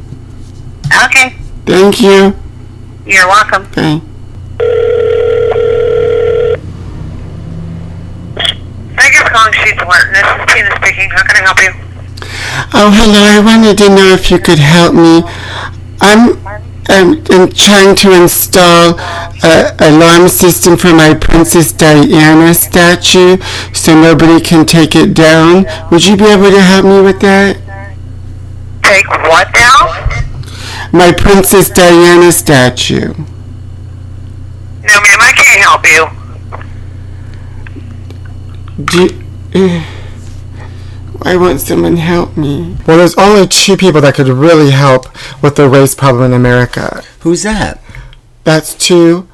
Okay. 1.05 1.35
Thank 1.65 2.01
you. 2.01 2.35
You're 3.05 3.27
welcome. 3.27 3.63
Bye. 3.75 4.01
Thank 8.97 9.13
you 9.15 9.21
for 9.23 9.29
calling 9.29 9.53
Sheets 9.53 9.81
Martin. 9.83 10.13
This 10.13 10.21
is 10.21 10.53
Tina 10.53 10.75
speaking. 10.77 11.09
How 11.09 11.23
can 11.23 11.37
I 11.37 11.40
help 11.51 11.75
you? 11.75 11.81
Oh, 12.73 12.91
hello. 12.93 13.19
I 13.19 13.39
wanted 13.43 13.77
to 13.79 13.89
know 13.89 14.13
if 14.13 14.31
you 14.31 14.39
could 14.39 14.59
help 14.59 14.93
me. 14.93 15.23
I'm, 15.99 16.37
I'm, 16.89 17.23
I'm 17.29 17.51
trying 17.51 17.95
to 17.97 18.13
install 18.13 18.99
a 19.43 19.75
alarm 19.79 20.27
system 20.29 20.77
for 20.77 20.93
my 20.93 21.13
Princess 21.13 21.71
Diana 21.71 22.53
statue 22.53 23.37
so 23.73 23.99
nobody 23.99 24.43
can 24.43 24.65
take 24.65 24.95
it 24.95 25.13
down. 25.13 25.65
Would 25.91 26.05
you 26.05 26.17
be 26.17 26.25
able 26.25 26.51
to 26.51 26.61
help 26.61 26.85
me 26.85 27.01
with 27.01 27.21
that? 27.21 27.57
Take 28.83 29.07
what 29.09 29.47
now? 29.53 30.19
My 30.91 31.13
Princess 31.13 31.69
Diana 31.69 32.31
statue. 32.31 33.13
No, 34.83 34.99
ma'am, 34.99 35.19
I 35.21 35.31
can't 35.35 35.61
help 35.61 35.85
you. 35.85 36.07
Do 38.83 39.03
you, 39.03 39.23
eh. 39.53 40.00
Why 41.23 41.35
want 41.35 41.61
someone 41.61 41.97
to 41.97 42.01
help 42.01 42.35
me? 42.35 42.77
Well, 42.87 42.97
there's 42.97 43.13
only 43.13 43.47
two 43.47 43.77
people 43.77 44.01
that 44.01 44.15
could 44.15 44.27
really 44.27 44.71
help 44.71 45.05
with 45.43 45.55
the 45.55 45.69
race 45.69 45.93
problem 45.93 46.25
in 46.25 46.33
America. 46.33 47.03
Who's 47.19 47.43
that? 47.43 47.79
That's 48.43 48.73
two 48.73 49.27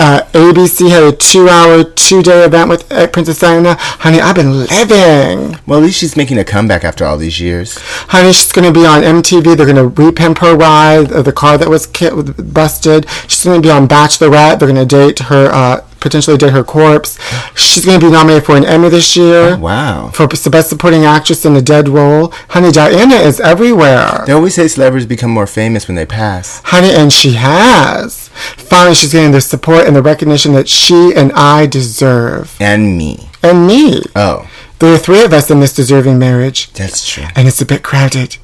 Uh, 0.00 0.22
ABC 0.32 0.90
had 0.90 1.02
a 1.04 1.12
two-hour, 1.12 1.84
two-day 1.84 2.44
event 2.44 2.68
with 2.68 2.90
uh, 2.92 3.06
Princess 3.06 3.38
Diana. 3.38 3.76
Honey, 3.78 4.20
I've 4.20 4.34
been 4.34 4.60
living. 4.66 5.58
Well, 5.66 5.78
at 5.78 5.84
least 5.84 5.98
she's 6.00 6.16
making 6.16 6.36
a 6.38 6.44
comeback 6.44 6.84
after 6.84 7.04
all 7.04 7.16
these 7.16 7.40
years. 7.40 7.78
Honey, 8.08 8.32
she's 8.32 8.50
going 8.52 8.66
to 8.72 8.78
be 8.78 8.84
on 8.84 9.02
MTV. 9.02 9.56
They're 9.56 9.72
going 9.72 9.76
to 9.76 9.88
repimp 10.02 10.38
her 10.38 10.56
ride, 10.56 11.08
the 11.08 11.32
car 11.32 11.56
that 11.58 11.68
was 11.68 11.86
ki- 11.86 12.10
busted. 12.10 13.08
She's 13.28 13.44
going 13.44 13.62
to 13.62 13.66
be 13.66 13.70
on 13.70 13.86
Bachelorette. 13.86 14.58
They're 14.58 14.68
going 14.72 14.76
to 14.76 14.84
date 14.84 15.20
her, 15.20 15.46
uh, 15.52 15.84
potentially 16.04 16.36
did 16.36 16.52
her 16.52 16.62
corpse. 16.62 17.18
She's 17.56 17.84
going 17.84 17.98
to 17.98 18.06
be 18.06 18.12
nominated 18.12 18.44
for 18.44 18.56
an 18.56 18.64
Emmy 18.64 18.90
this 18.90 19.16
year. 19.16 19.54
Oh, 19.54 19.58
wow. 19.58 20.10
For 20.10 20.26
the 20.28 20.50
Best 20.50 20.68
Supporting 20.68 21.04
Actress 21.04 21.44
in 21.46 21.56
a 21.56 21.62
Dead 21.62 21.88
Role. 21.88 22.28
Honey, 22.50 22.70
Diana 22.70 23.16
is 23.16 23.40
everywhere. 23.40 24.22
They 24.26 24.32
always 24.34 24.54
say 24.54 24.68
celebrities 24.68 25.06
become 25.08 25.30
more 25.30 25.46
famous 25.46 25.88
when 25.88 25.94
they 25.96 26.04
pass. 26.06 26.60
Honey, 26.66 26.90
and 26.92 27.10
she 27.12 27.32
has. 27.32 28.28
Finally, 28.28 28.94
she's 28.96 29.12
getting 29.12 29.32
the 29.32 29.40
support 29.40 29.86
and 29.86 29.96
the 29.96 30.02
recognition 30.02 30.52
that 30.52 30.68
she 30.68 31.12
and 31.16 31.32
I 31.32 31.66
deserve. 31.66 32.54
And 32.60 32.96
me. 32.98 33.30
And 33.42 33.66
me. 33.66 34.02
Oh, 34.14 34.48
There 34.78 34.92
are 34.94 34.98
three 34.98 35.24
of 35.24 35.32
us 35.32 35.50
in 35.50 35.60
this 35.60 35.74
deserving 35.74 36.18
marriage, 36.18 36.70
that's 36.74 37.06
true. 37.08 37.24
and 37.34 37.48
it's 37.48 37.62
a 37.62 37.66
bit 37.66 37.82
crowded. 37.82 38.36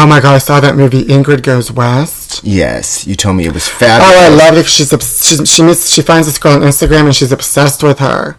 Oh 0.00 0.06
my 0.06 0.20
god, 0.20 0.34
I 0.34 0.38
saw 0.38 0.60
that 0.60 0.76
movie 0.76 1.04
Ingrid 1.04 1.42
Goes 1.42 1.72
West. 1.72 2.42
Yes, 2.44 3.04
you 3.06 3.16
told 3.16 3.34
me 3.36 3.46
it 3.46 3.52
was 3.52 3.68
fabulous. 3.68 4.12
Oh. 4.14 4.20
I 4.20 4.28
love 4.28 4.56
it. 4.56 4.66
She's, 4.66 4.90
she's 4.90 5.48
she 5.52 5.62
miss, 5.62 5.90
she 5.92 6.02
finds 6.02 6.28
this 6.28 6.38
girl 6.38 6.52
on 6.52 6.60
Instagram 6.60 7.06
and 7.06 7.14
she's 7.16 7.32
obsessed 7.32 7.82
with 7.82 7.98
her, 7.98 8.36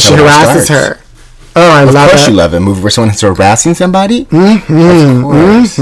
That's 0.00 0.04
she 0.06 0.14
how 0.14 0.24
it 0.24 0.30
harasses 0.30 0.68
her. 0.68 1.00
Oh, 1.54 1.70
I 1.70 1.82
Of 1.82 1.92
love 1.92 2.08
course 2.10 2.26
it. 2.26 2.30
you 2.30 2.36
love 2.36 2.54
a 2.54 2.60
movie 2.60 2.80
where 2.80 2.90
someone 2.90 3.12
is 3.12 3.20
harassing 3.20 3.74
somebody. 3.74 4.24
Mm-hmm. 4.26 5.16
Of 5.18 5.22
course. 5.24 5.76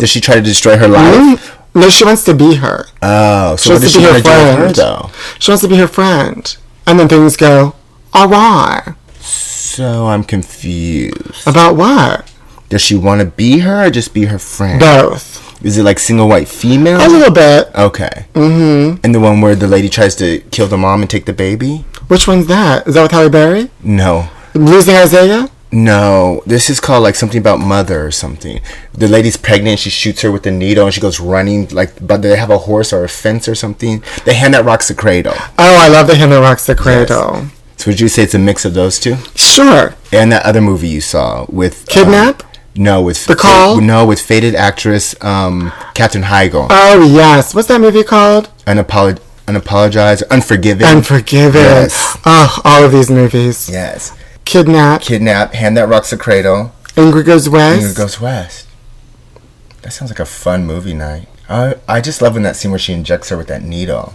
Does 0.00 0.10
she 0.10 0.20
try 0.20 0.36
to 0.36 0.42
destroy 0.42 0.76
her 0.76 0.86
life? 0.88 1.58
no, 1.74 1.88
she 1.88 2.04
wants 2.04 2.22
to 2.24 2.34
be 2.34 2.56
her. 2.56 2.84
Oh, 3.02 3.56
so 3.56 3.70
what 3.74 3.80
wants 3.80 3.92
to 3.94 3.98
she 4.00 4.06
be 4.06 4.12
her 4.12 4.20
do 4.20 4.30
her, 4.30 4.56
friend. 4.56 4.74
though? 4.76 5.10
She 5.40 5.50
wants 5.50 5.62
to 5.62 5.68
be 5.68 5.76
her 5.78 5.88
friend, 5.88 6.56
and 6.86 7.00
then 7.00 7.08
things 7.08 7.36
go 7.36 7.74
awry. 8.14 8.94
So 9.20 10.06
I'm 10.06 10.22
confused. 10.22 11.46
About 11.48 11.74
what? 11.76 12.31
Does 12.72 12.80
she 12.80 12.94
want 12.94 13.20
to 13.20 13.26
be 13.26 13.58
her 13.58 13.84
or 13.84 13.90
just 13.90 14.14
be 14.14 14.24
her 14.24 14.38
friend? 14.38 14.80
Both. 14.80 15.62
Is 15.62 15.76
it 15.76 15.82
like 15.82 15.98
single 15.98 16.26
white 16.26 16.48
female? 16.48 16.96
A 16.96 17.06
little 17.06 17.30
bit. 17.30 17.68
Okay. 17.74 18.24
Mm-hmm. 18.32 18.96
And 19.04 19.14
the 19.14 19.20
one 19.20 19.42
where 19.42 19.54
the 19.54 19.66
lady 19.66 19.90
tries 19.90 20.16
to 20.16 20.40
kill 20.50 20.68
the 20.68 20.78
mom 20.78 21.02
and 21.02 21.10
take 21.10 21.26
the 21.26 21.34
baby? 21.34 21.84
Which 22.08 22.26
one's 22.26 22.46
that? 22.46 22.88
Is 22.88 22.94
that 22.94 23.02
with 23.02 23.10
Halle 23.10 23.28
Berry? 23.28 23.68
No. 23.82 24.30
Losing 24.54 24.94
Isaiah? 24.94 25.50
No, 25.70 26.42
this 26.46 26.70
is 26.70 26.80
called 26.80 27.02
like 27.02 27.14
something 27.14 27.38
about 27.38 27.60
mother 27.60 28.06
or 28.06 28.10
something. 28.10 28.58
The 28.94 29.06
lady's 29.06 29.36
pregnant, 29.36 29.78
she 29.78 29.90
shoots 29.90 30.22
her 30.22 30.32
with 30.32 30.46
a 30.46 30.50
needle 30.50 30.86
and 30.86 30.94
she 30.94 31.00
goes 31.02 31.20
running 31.20 31.68
like 31.68 31.94
but 32.00 32.22
they 32.22 32.34
have 32.38 32.48
a 32.48 32.56
horse 32.56 32.90
or 32.90 33.04
a 33.04 33.08
fence 33.10 33.48
or 33.48 33.54
something. 33.54 34.02
The 34.24 34.32
hand 34.32 34.54
that 34.54 34.64
rocks 34.64 34.88
the 34.88 34.94
cradle. 34.94 35.34
Oh, 35.36 35.76
I 35.78 35.88
love 35.88 36.06
the 36.06 36.16
hand 36.16 36.32
that 36.32 36.40
rocks 36.40 36.64
the 36.64 36.74
cradle. 36.74 37.48
So 37.76 37.90
would 37.90 38.00
you 38.00 38.08
say 38.08 38.22
it's 38.22 38.32
a 38.32 38.38
mix 38.38 38.64
of 38.64 38.72
those 38.72 38.98
two? 38.98 39.16
Sure. 39.34 39.94
And 40.10 40.32
that 40.32 40.46
other 40.46 40.62
movie 40.62 40.88
you 40.88 41.02
saw 41.02 41.44
with 41.50 41.80
um, 41.80 41.86
Kidnap? 42.04 42.42
No, 42.74 43.02
with 43.02 43.26
The 43.26 43.36
Call? 43.36 43.80
No, 43.80 44.06
with 44.06 44.20
faded 44.20 44.54
actress 44.54 45.14
um 45.22 45.72
Katherine 45.94 46.24
Heigl. 46.24 46.66
Oh, 46.70 47.02
yes. 47.14 47.54
What's 47.54 47.68
that 47.68 47.80
movie 47.80 48.02
called? 48.04 48.48
Unapolog- 48.66 49.20
unapologized, 49.46 50.22
unforgiven. 50.30 50.86
Unforgiven. 50.86 51.60
Yes. 51.60 52.16
Oh, 52.24 52.60
all 52.64 52.84
of 52.84 52.92
these 52.92 53.10
movies. 53.10 53.68
yes. 53.68 54.16
Kidnap. 54.44 55.02
Kidnap, 55.02 55.54
hand 55.54 55.76
that 55.76 55.88
rocks 55.88 56.10
the 56.10 56.16
cradle. 56.16 56.72
Ingrid 56.96 57.26
Goes 57.26 57.48
West. 57.48 57.82
Ingrid 57.84 57.96
Goes 57.96 58.20
West. 58.20 58.66
That 59.82 59.92
sounds 59.92 60.10
like 60.10 60.20
a 60.20 60.24
fun 60.26 60.66
movie 60.66 60.94
night. 60.94 61.28
I 61.48 61.74
I 61.88 62.00
just 62.00 62.20
love 62.22 62.34
when 62.34 62.42
that 62.44 62.56
scene 62.56 62.70
where 62.70 62.78
she 62.78 62.92
injects 62.92 63.28
her 63.30 63.36
with 63.36 63.48
that 63.48 63.62
needle. 63.62 64.14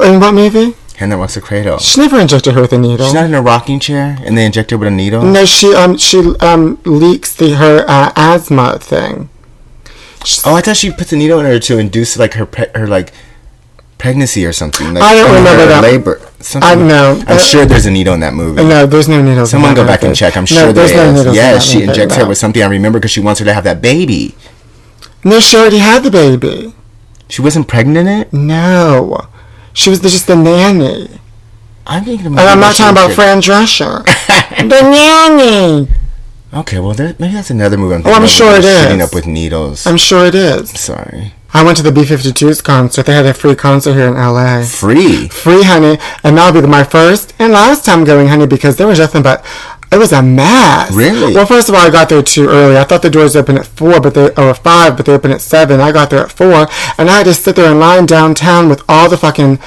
In 0.00 0.20
what 0.20 0.34
movie? 0.34 0.74
Hand 0.96 1.12
that 1.12 1.18
rocks 1.18 1.36
a 1.36 1.40
cradle. 1.42 1.78
She 1.78 2.00
never 2.00 2.18
injected 2.18 2.54
her 2.54 2.62
with 2.62 2.72
a 2.72 2.78
needle. 2.78 3.04
She's 3.06 3.14
not 3.14 3.26
in 3.26 3.34
a 3.34 3.42
rocking 3.42 3.78
chair, 3.78 4.16
and 4.24 4.36
they 4.36 4.46
inject 4.46 4.70
her 4.70 4.78
with 4.78 4.88
a 4.88 4.90
needle. 4.90 5.22
no, 5.22 5.44
she 5.44 5.74
um 5.74 5.98
she 5.98 6.18
um 6.40 6.78
leaks 6.84 7.34
the 7.34 7.54
her 7.56 7.84
uh, 7.86 8.12
asthma 8.16 8.78
thing. 8.78 9.28
Oh, 10.46 10.54
I 10.54 10.60
thought 10.62 10.76
she 10.76 10.90
puts 10.90 11.12
a 11.12 11.16
needle 11.16 11.38
in 11.40 11.46
her 11.46 11.58
to 11.58 11.78
induce 11.78 12.18
like 12.18 12.34
her 12.34 12.46
pre- 12.46 12.70
her 12.74 12.86
like 12.86 13.12
pregnancy 13.98 14.44
or 14.46 14.52
something. 14.52 14.94
Like, 14.94 15.02
I 15.02 15.14
don't 15.14 15.34
remember 15.34 15.66
that. 15.66 15.82
Labor. 15.82 16.20
Something. 16.40 16.68
I 16.70 16.74
know. 16.74 17.22
I'm 17.28 17.36
Uh, 17.36 17.40
sure 17.40 17.64
there's 17.66 17.86
a 17.86 17.90
needle 17.90 18.14
in 18.14 18.20
that 18.20 18.34
movie. 18.34 18.64
No, 18.64 18.86
there's 18.86 19.08
no 19.08 19.20
needles. 19.22 19.50
Someone 19.50 19.74
go 19.74 19.86
back 19.86 20.02
and 20.02 20.16
check. 20.16 20.36
I'm 20.36 20.42
No, 20.42 20.46
sure 20.46 20.72
there's 20.72 20.92
there 20.92 21.04
no 21.04 21.10
is. 21.12 21.16
needles. 21.18 21.36
in 21.36 21.42
yes, 21.42 21.54
that 21.66 21.70
she 21.72 21.82
injects 21.82 22.16
her 22.16 22.26
with 22.26 22.38
something. 22.38 22.62
I 22.62 22.66
remember 22.66 22.98
because 22.98 23.10
she 23.10 23.20
wants 23.20 23.38
her 23.40 23.44
to 23.46 23.52
have 23.54 23.64
that 23.64 23.80
baby. 23.82 24.34
No, 25.24 25.40
she 25.40 25.56
already 25.56 25.78
had 25.78 26.02
the 26.04 26.10
baby. 26.10 26.72
She 27.28 27.42
wasn't 27.42 27.68
pregnant 27.68 28.08
in 28.08 28.20
it. 28.20 28.32
No, 28.32 29.26
she 29.76 29.90
was 29.90 30.00
just 30.00 30.26
the 30.26 30.34
nanny. 30.36 31.08
I'm 31.86 32.04
thinking. 32.04 32.26
And 32.26 32.40
I'm 32.40 32.58
not 32.58 32.74
talking 32.74 32.92
about 32.92 33.12
Fran 33.12 33.40
Drescher. 33.40 34.04
the 34.68 34.80
nanny. 34.82 35.88
Okay, 36.54 36.78
well, 36.80 36.94
there, 36.94 37.14
maybe 37.18 37.34
that's 37.34 37.50
another 37.50 37.76
movie. 37.76 37.96
I'm, 37.96 38.02
Oh, 38.06 38.12
I'm 38.12 38.26
sure 38.26 38.56
it 38.56 38.64
is. 38.64 38.82
Shooting 38.82 39.02
up 39.02 39.14
with 39.14 39.26
needles. 39.26 39.86
I'm 39.86 39.96
sure 39.98 40.26
it 40.26 40.34
is. 40.34 40.70
sorry. 40.70 41.34
I 41.52 41.62
went 41.64 41.76
to 41.78 41.82
the 41.82 41.92
B-52s 41.92 42.62
concert. 42.62 43.06
They 43.06 43.14
had 43.14 43.24
a 43.26 43.32
free 43.32 43.54
concert 43.54 43.94
here 43.94 44.08
in 44.08 44.14
LA. 44.14 44.62
Free. 44.62 45.28
Free, 45.28 45.62
honey. 45.62 45.98
And 46.22 46.36
that'll 46.36 46.60
be 46.60 46.66
my 46.66 46.84
first 46.84 47.34
and 47.38 47.52
last 47.52 47.84
time 47.84 48.04
going, 48.04 48.28
honey, 48.28 48.46
because 48.46 48.76
there 48.76 48.86
was 48.86 48.98
nothing 48.98 49.22
but. 49.22 49.44
It 49.92 49.98
was 49.98 50.12
a 50.12 50.20
mess. 50.20 50.92
Really? 50.92 51.32
Well, 51.32 51.46
first 51.46 51.68
of 51.68 51.74
all, 51.74 51.80
I 51.80 51.90
got 51.90 52.08
there 52.08 52.20
too 52.22 52.48
early. 52.48 52.76
I 52.76 52.82
thought 52.84 53.02
the 53.02 53.08
doors 53.10 53.36
open 53.36 53.56
at 53.56 53.66
four, 53.66 54.00
but 54.00 54.14
they 54.14 54.30
or 54.34 54.52
five, 54.52 54.96
but 54.96 55.06
they 55.06 55.12
open 55.12 55.30
at 55.30 55.40
seven. 55.40 55.80
I 55.80 55.92
got 55.92 56.10
there 56.10 56.24
at 56.24 56.32
four, 56.32 56.66
and 56.98 57.08
I 57.08 57.18
had 57.18 57.24
to 57.26 57.32
sit 57.34 57.54
there 57.56 57.70
in 57.70 57.78
line 57.78 58.04
downtown 58.04 58.68
with 58.68 58.82
all 58.88 59.08
the 59.08 59.16
fucking 59.16 59.58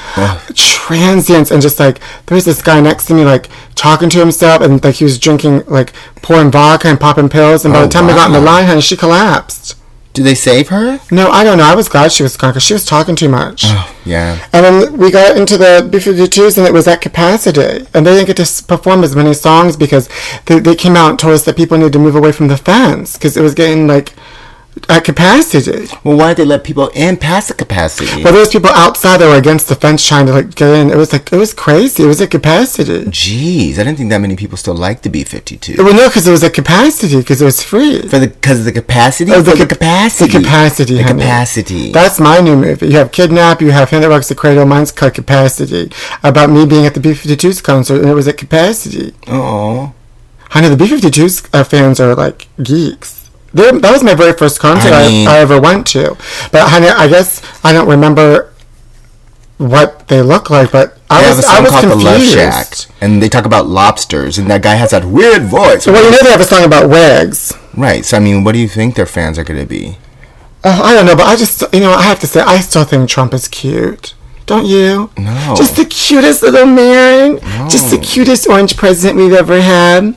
transients, 0.56 1.52
and 1.52 1.62
just 1.62 1.80
like 1.80 2.00
there 2.26 2.36
was 2.36 2.46
this 2.46 2.62
guy 2.62 2.82
next 2.82 3.06
to 3.06 3.14
me, 3.14 3.24
like 3.24 3.48
talking 3.76 4.10
to 4.10 4.20
himself, 4.20 4.62
and 4.62 4.84
like 4.84 4.96
he 4.96 5.06
was 5.06 5.18
drinking, 5.18 5.64
like 5.68 5.94
pouring 6.22 6.52
vodka 6.52 6.90
and 6.90 7.00
popping 7.00 7.30
pills. 7.30 7.64
And 7.64 7.74
by 7.74 7.80
Oh, 7.80 7.84
the 7.84 7.90
time 7.90 8.06
we 8.08 8.14
got 8.14 8.28
in 8.28 8.34
the 8.34 8.42
line, 8.42 8.66
honey, 8.68 8.82
she 8.82 8.98
collapsed. 8.98 9.76
Did 10.14 10.26
they 10.26 10.36
save 10.36 10.70
her? 10.70 11.00
No, 11.12 11.30
I 11.30 11.44
don't 11.44 11.58
know. 11.58 11.64
I 11.64 11.76
was 11.76 11.88
glad 11.88 12.12
she 12.12 12.24
was 12.24 12.36
gone 12.36 12.52
because 12.52 12.64
she 12.64 12.74
was 12.74 12.84
talking 12.84 13.16
too 13.16 13.30
much. 13.30 13.64
Oh, 13.66 13.96
yeah. 14.06 14.44
And 14.52 14.66
then 14.66 14.98
we 14.98 15.12
got 15.12 15.38
into 15.38 15.56
the 15.56 15.88
B-52s 15.90 16.58
and 16.58 16.66
it 16.66 16.74
was 16.74 16.88
at 16.88 17.00
capacity. 17.00 17.86
And 17.94 18.06
they 18.06 18.16
didn't 18.16 18.26
get 18.26 18.38
to 18.38 18.64
perform 18.64 19.04
as 19.04 19.16
many 19.16 19.36
songs 19.36 19.78
because 19.78 20.10
they, 20.48 20.60
they 20.60 20.76
came 20.76 20.96
out 20.96 21.12
and 21.12 21.20
told 21.20 21.36
us 21.36 21.46
that 21.46 21.56
people 21.56 21.78
needed 21.78 21.94
to 21.94 22.00
move 22.00 22.16
away 22.16 22.32
from 22.32 22.48
the 22.48 22.58
fence 22.58 23.14
because 23.14 23.38
it 23.38 23.42
was 23.42 23.54
getting 23.54 23.86
like 23.88 24.14
at 24.88 25.04
capacity. 25.04 25.88
Well, 26.04 26.18
why 26.18 26.30
did 26.30 26.38
they 26.38 26.46
let 26.46 26.64
people 26.64 26.90
in 26.90 27.18
past 27.18 27.48
the 27.50 27.54
capacity? 27.54 28.24
But 28.24 28.32
there 28.32 28.40
was 28.40 28.50
people 28.50 28.70
outside 28.70 29.18
that 29.18 29.28
were 29.28 29.38
against 29.38 29.68
the 29.68 29.76
fence 29.76 30.08
trying 30.08 30.26
to 30.28 30.34
like 30.34 30.56
get 30.56 30.70
in. 30.74 30.90
It 30.90 30.96
was 30.98 31.12
like, 31.12 31.32
it 31.34 31.38
was 31.38 31.54
crazy. 31.54 32.04
It 32.04 32.08
was 32.08 32.22
at 32.22 32.32
capacity. 32.32 33.06
Jeez, 33.06 33.74
I 33.74 33.84
didn't 33.84 33.98
think 33.98 34.10
that 34.12 34.20
many 34.20 34.36
people 34.36 34.58
still 34.58 34.76
like 34.76 35.02
the 35.02 35.10
B-52. 35.10 35.78
Well, 35.78 35.94
no, 35.94 36.08
because 36.08 36.28
it 36.28 36.32
was 36.32 36.44
at 36.44 36.54
capacity 36.54 37.18
because 37.18 37.42
it 37.42 37.46
was 37.46 37.64
free. 37.64 38.02
For 38.08 38.20
the 38.20 38.28
because 38.28 38.60
of 38.60 38.66
the 38.66 38.72
capacity. 38.72 39.32
Oh, 39.34 39.44
For 39.44 39.56
the, 39.56 39.66
capacity. 39.66 40.32
The 40.32 40.40
capacity. 40.40 40.94
The 40.96 41.04
honey. 41.04 41.22
capacity. 41.22 41.92
That's 41.92 42.20
my 42.20 42.40
new 42.40 42.56
movie. 42.56 42.88
You 42.88 42.98
have 42.98 43.12
Kidnap, 43.12 43.62
you 43.62 43.72
have 43.72 43.90
Hand 43.90 44.04
That 44.04 44.10
Rocks 44.10 44.30
the 44.30 44.36
Cradle, 44.36 44.66
mine's 44.66 44.92
called 44.92 45.14
Capacity. 45.14 45.92
About 46.24 46.50
me 46.50 46.66
being 46.66 46.86
at 46.86 46.94
the 46.94 47.00
B-52s 47.00 47.64
concert, 47.64 48.02
and 48.02 48.10
it 48.10 48.14
was 48.14 48.28
at 48.28 48.38
Capacity. 48.38 49.14
Oh. 49.28 49.94
Honey, 50.52 50.70
the 50.70 50.78
B-52s 50.78 51.50
uh, 51.54 51.64
fans 51.64 52.00
are 52.00 52.16
like 52.16 52.48
geeks. 52.62 53.19
They're, 53.54 53.72
that 53.80 53.92
was 53.92 54.04
my 54.04 54.14
very 54.14 54.34
first 54.34 54.60
concert 54.60 54.92
I 54.94 55.06
I, 55.06 55.08
mean- 55.08 55.28
I 55.28 55.38
ever 55.40 55.60
went 55.60 55.88
to. 55.88 56.16
But 56.52 56.70
honey, 56.70 56.88
I 56.88 57.08
guess 57.08 57.42
I 57.64 57.74
don't 57.74 57.88
remember 57.88 58.54
what 59.58 60.08
they 60.08 60.22
look 60.22 60.50
like, 60.50 60.72
but 60.72 60.98
I 61.10 61.22
They 61.22 61.28
have 61.28 61.36
a 61.36 61.38
was, 61.38 61.46
I 61.46 61.56
song 61.56 61.64
was 61.64 61.72
called 61.72 61.84
The 61.86 61.96
Love 61.96 62.16
confused. 62.22 62.34
Shack, 62.34 62.96
and 63.02 63.22
they 63.22 63.28
talk 63.30 63.46
about 63.46 63.68
lobsters, 63.68 64.38
and 64.38 64.50
that 64.50 64.62
guy 64.62 64.76
has 64.76 64.92
that 64.92 65.04
weird 65.06 65.44
voice. 65.44 65.86
Well, 65.86 66.04
you 66.04 66.12
know 66.12 66.18
they 66.24 66.30
have 66.32 66.40
a 66.42 66.46
song 66.46 66.64
about 66.64 66.90
wigs. 66.90 67.54
Right. 67.76 68.06
So 68.06 68.18
I 68.18 68.20
mean, 68.20 68.44
what 68.44 68.54
do 68.54 68.60
you 68.60 68.68
think 68.68 68.96
their 68.96 69.06
fans 69.06 69.38
are 69.38 69.44
going 69.44 69.60
to 69.60 69.66
be? 69.66 69.98
Uh, 70.64 70.82
I 70.84 70.94
don't 70.94 71.06
know, 71.06 71.16
but 71.16 71.26
I 71.26 71.36
just, 71.36 71.64
you 71.74 71.80
know, 71.80 71.92
I 71.92 72.02
have 72.04 72.20
to 72.20 72.28
say, 72.28 72.42
I 72.42 72.60
still 72.60 72.84
think 72.84 73.10
Trump 73.10 73.34
is 73.34 73.48
cute. 73.48 74.14
Don't 74.46 74.66
you? 74.66 75.10
No. 75.18 75.54
Just 75.56 75.76
the 75.78 75.86
cutest 75.86 76.42
little 76.42 76.66
man. 76.66 77.40
Just 77.70 77.92
the 77.92 77.98
cutest 77.98 78.48
orange 78.48 78.76
president 78.76 79.18
we've 79.18 79.32
ever 79.34 79.62
had. 79.62 80.16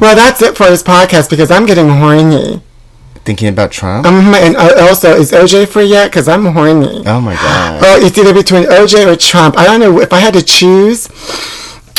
Well, 0.00 0.14
that's 0.16 0.42
it 0.42 0.56
for 0.56 0.66
this 0.68 0.82
podcast 0.82 1.30
because 1.30 1.50
I'm 1.50 1.66
getting 1.66 1.88
horny. 1.88 2.62
Thinking 3.24 3.48
about 3.48 3.72
Trump? 3.72 4.06
Um, 4.06 4.34
and 4.34 4.56
uh, 4.56 4.86
also, 4.88 5.10
is 5.16 5.32
OJ 5.32 5.66
free 5.68 5.86
yet? 5.86 6.10
Because 6.10 6.28
I'm 6.28 6.44
horny. 6.46 7.02
oh 7.06 7.20
my 7.20 7.34
god. 7.34 7.82
Oh, 7.82 7.98
it's 8.06 8.16
either 8.16 8.32
between 8.32 8.64
OJ 8.64 9.12
or 9.12 9.16
Trump. 9.16 9.58
I 9.58 9.64
don't 9.64 9.80
know 9.80 10.00
if 10.00 10.12
I 10.12 10.20
had 10.20 10.34
to 10.34 10.42
choose. 10.42 11.08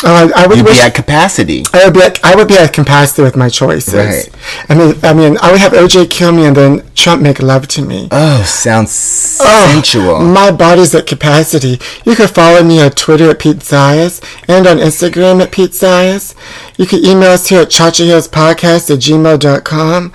Uh, 0.04 0.30
I 0.34 0.46
would 0.46 0.56
You'd 0.58 0.66
wish 0.66 0.76
be 0.78 0.82
at 0.82 0.94
capacity. 0.94 1.64
I 1.72 1.84
would 1.84 1.94
be 1.94 2.00
at, 2.02 2.24
I 2.24 2.34
would 2.36 2.48
be 2.48 2.56
at 2.56 2.72
capacity 2.72 3.22
with 3.22 3.36
my 3.36 3.48
choices. 3.48 3.94
Right. 3.94 4.28
I 4.68 4.74
mean, 4.74 4.94
I 5.02 5.12
mean, 5.12 5.36
I 5.42 5.50
would 5.50 5.60
have 5.60 5.72
OJ 5.72 6.10
kill 6.10 6.32
me 6.32 6.46
and 6.46 6.56
then 6.56 6.82
Trump 6.94 7.22
make 7.22 7.40
love 7.40 7.66
to 7.68 7.82
me. 7.82 8.08
Oh, 8.10 8.42
sounds 8.44 9.38
Oh, 9.40 9.70
sensual. 9.72 10.20
My 10.20 10.50
body's 10.50 10.94
at 10.94 11.06
capacity. 11.06 11.78
You 12.04 12.14
can 12.14 12.28
follow 12.28 12.62
me 12.62 12.80
on 12.80 12.90
Twitter 12.92 13.30
at 13.30 13.38
Pete 13.40 13.58
Zayas 13.58 14.22
and 14.48 14.66
on 14.66 14.78
Instagram 14.78 15.42
at 15.42 15.50
Pete 15.52 15.72
Zayas. 15.72 16.34
You 16.76 16.86
can 16.86 17.04
email 17.04 17.30
us 17.32 17.48
here 17.48 17.62
at 17.62 17.68
chachahillspodcast 17.68 18.90
at 18.90 18.98
gmail.com. 19.00 20.10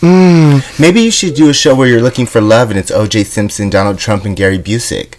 Mmm. 0.00 0.80
Maybe 0.80 1.02
you 1.02 1.10
should 1.10 1.34
do 1.34 1.48
a 1.50 1.54
show 1.54 1.74
where 1.74 1.86
you're 1.88 2.02
looking 2.02 2.26
for 2.26 2.40
love 2.40 2.70
and 2.70 2.78
it's 2.78 2.90
O.J. 2.90 3.24
Simpson, 3.24 3.70
Donald 3.70 3.98
Trump, 3.98 4.24
and 4.24 4.36
Gary 4.36 4.58
Busey. 4.58 5.12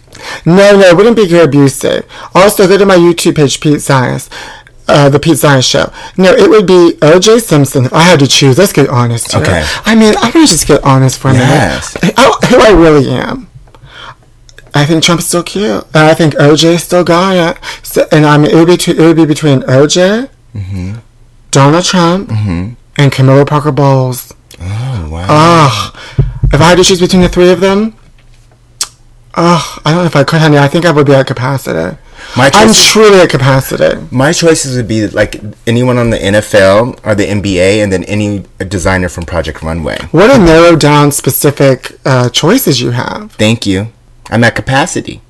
No, 0.46 0.76
no, 0.76 0.80
it 0.86 0.96
wouldn't 0.96 1.16
be 1.16 1.26
Gary 1.28 1.46
Busey. 1.48 2.04
Also, 2.34 2.66
go 2.68 2.76
to 2.78 2.86
my 2.86 2.96
YouTube 2.96 3.36
page, 3.36 3.60
Pete 3.60 3.80
Science. 3.80 4.28
Uh, 4.88 5.08
the 5.08 5.20
Pete 5.20 5.34
Zayas 5.34 5.62
Show. 5.68 5.92
No, 6.18 6.32
it 6.32 6.50
would 6.50 6.66
be 6.66 6.98
O.J. 7.00 7.38
Simpson. 7.38 7.84
If 7.86 7.92
I 7.92 8.02
had 8.02 8.18
to 8.18 8.26
choose, 8.26 8.58
let's 8.58 8.72
get 8.72 8.88
honest 8.88 9.32
here. 9.32 9.40
Okay. 9.40 9.64
I 9.84 9.94
mean, 9.94 10.12
I'm 10.18 10.32
going 10.32 10.44
to 10.44 10.50
just 10.52 10.66
get 10.66 10.82
honest 10.82 11.18
for 11.20 11.28
a 11.30 11.34
Yes. 11.34 11.94
minute. 12.02 12.14
I, 12.18 12.46
who 12.48 12.56
I 12.60 12.70
really 12.70 13.08
am. 13.08 13.48
I 14.74 14.84
think 14.84 15.02
Trump's 15.04 15.26
still 15.26 15.44
cute. 15.44 15.84
And 15.94 16.04
I 16.10 16.14
think 16.14 16.34
OJ 16.34 16.80
still 16.80 17.04
got 17.04 17.36
it. 17.56 17.64
So, 17.84 18.06
and 18.10 18.26
I 18.26 18.36
mean, 18.38 18.50
it 18.50 18.56
would 18.56 18.66
be 18.66 18.74
it 18.74 18.98
would 18.98 19.16
be 19.16 19.24
between 19.24 19.60
OJ, 19.62 20.28
Mm-hmm. 20.54 20.96
Donald 21.52 21.84
Trump, 21.84 22.30
and 22.30 23.12
Camilla 23.12 23.46
Parker 23.46 23.72
Bowles. 23.72 24.34
Oh, 24.60 25.08
wow. 25.10 25.26
Ah, 25.28 25.92
if 26.52 26.60
I 26.60 26.64
had 26.64 26.78
to 26.78 26.84
choose 26.84 27.00
between 27.00 27.22
the 27.22 27.28
three 27.28 27.50
of 27.50 27.60
them, 27.60 27.94
oh, 29.34 29.78
I 29.84 29.90
don't 29.90 30.00
know 30.00 30.06
if 30.06 30.16
I 30.16 30.24
could, 30.24 30.40
honey. 30.40 30.58
I 30.58 30.68
think 30.68 30.84
I 30.84 30.92
would 30.92 31.06
be 31.06 31.14
at 31.14 31.26
capacity. 31.26 31.98
My 32.36 32.50
I'm 32.54 32.72
truly 32.72 33.20
at 33.20 33.30
capacity. 33.30 34.06
My 34.10 34.32
choices 34.32 34.76
would 34.76 34.88
be 34.88 35.06
like 35.08 35.40
anyone 35.66 35.98
on 35.98 36.10
the 36.10 36.18
NFL 36.18 37.00
or 37.04 37.14
the 37.14 37.26
NBA, 37.26 37.82
and 37.82 37.92
then 37.92 38.04
any 38.04 38.44
designer 38.68 39.08
from 39.08 39.24
Project 39.24 39.62
Runway. 39.62 39.98
What 40.12 40.30
a 40.30 40.38
narrow 40.38 40.76
down 40.76 41.12
specific 41.12 41.98
uh, 42.04 42.28
choices 42.30 42.80
you 42.80 42.90
have. 42.90 43.32
Thank 43.32 43.66
you. 43.66 43.92
I'm 44.30 44.44
at 44.44 44.56
capacity. 44.56 45.20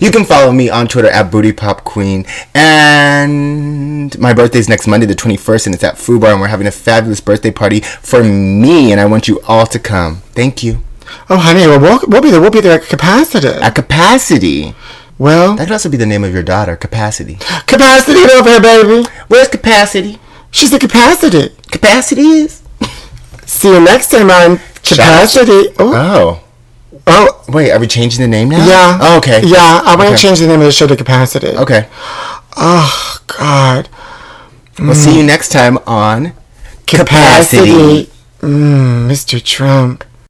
You 0.00 0.10
can 0.10 0.24
follow 0.24 0.52
me 0.52 0.68
on 0.68 0.88
Twitter 0.88 1.08
at 1.08 1.30
Booty 1.30 1.52
Pop 1.52 1.84
Queen. 1.84 2.26
And 2.54 4.18
my 4.18 4.34
birthday's 4.34 4.68
next 4.68 4.86
Monday, 4.86 5.06
the 5.06 5.14
21st, 5.14 5.66
and 5.66 5.74
it's 5.74 5.84
at 5.84 5.98
Foo 5.98 6.18
Bar, 6.18 6.32
and 6.32 6.40
we're 6.40 6.48
having 6.48 6.66
a 6.66 6.72
fabulous 6.72 7.20
birthday 7.20 7.50
party 7.50 7.80
for 7.80 8.22
me, 8.22 8.92
and 8.92 9.00
I 9.00 9.06
want 9.06 9.28
you 9.28 9.40
all 9.48 9.66
to 9.66 9.78
come. 9.78 10.16
Thank 10.32 10.62
you. 10.62 10.82
Oh, 11.28 11.36
honey, 11.38 11.60
well, 11.66 11.80
we'll, 11.80 12.00
we'll 12.08 12.20
be 12.22 12.30
there. 12.30 12.40
We'll 12.40 12.50
be 12.50 12.60
there 12.60 12.80
at 12.80 12.86
capacity. 12.86 13.48
At 13.48 13.74
capacity. 13.74 14.74
Well, 15.18 15.54
That 15.56 15.64
could 15.66 15.72
also 15.72 15.88
be 15.90 15.96
the 15.98 16.06
name 16.06 16.24
of 16.24 16.32
your 16.32 16.42
daughter, 16.42 16.76
Capacity. 16.76 17.34
capacity 17.66 18.20
over 18.32 18.48
here, 18.48 18.60
baby. 18.60 19.06
Where's 19.28 19.48
Capacity? 19.48 20.18
She's 20.50 20.72
at 20.72 20.80
capacity. 20.80 21.50
Capacity 21.70 22.22
is? 22.22 22.62
See 23.46 23.68
you 23.72 23.80
next 23.80 24.10
time 24.10 24.30
on 24.30 24.58
capacity. 24.82 25.68
Oh, 25.78 25.92
Oh. 25.94 26.44
oh, 27.06 27.44
Wait, 27.48 27.70
are 27.70 27.78
we 27.78 27.86
changing 27.86 28.20
the 28.22 28.28
name 28.28 28.48
now? 28.48 28.64
yeah. 28.66 28.98
Oh, 29.00 29.18
okay. 29.18 29.42
Yeah, 29.44 29.82
I 29.84 29.94
want 29.96 30.08
to 30.08 30.14
Okay. 30.14 30.22
change 30.22 30.38
the 30.40 30.46
name 30.46 30.60
of 30.60 30.66
the 30.66 30.72
show 30.72 30.86
to 30.86 30.96
capacity. 30.96 31.48
Okay. 31.48 31.86
Oh 32.56 33.18
God, 33.26 33.88
We'll 34.78 34.94
see 34.94 35.18
you 35.18 35.22
next 35.22 35.50
time 35.50 35.78
on 35.86 36.32
capacity. 36.86 38.10
Mm, 38.40 39.06
Mr. 39.10 39.42
Trump. 39.44 40.04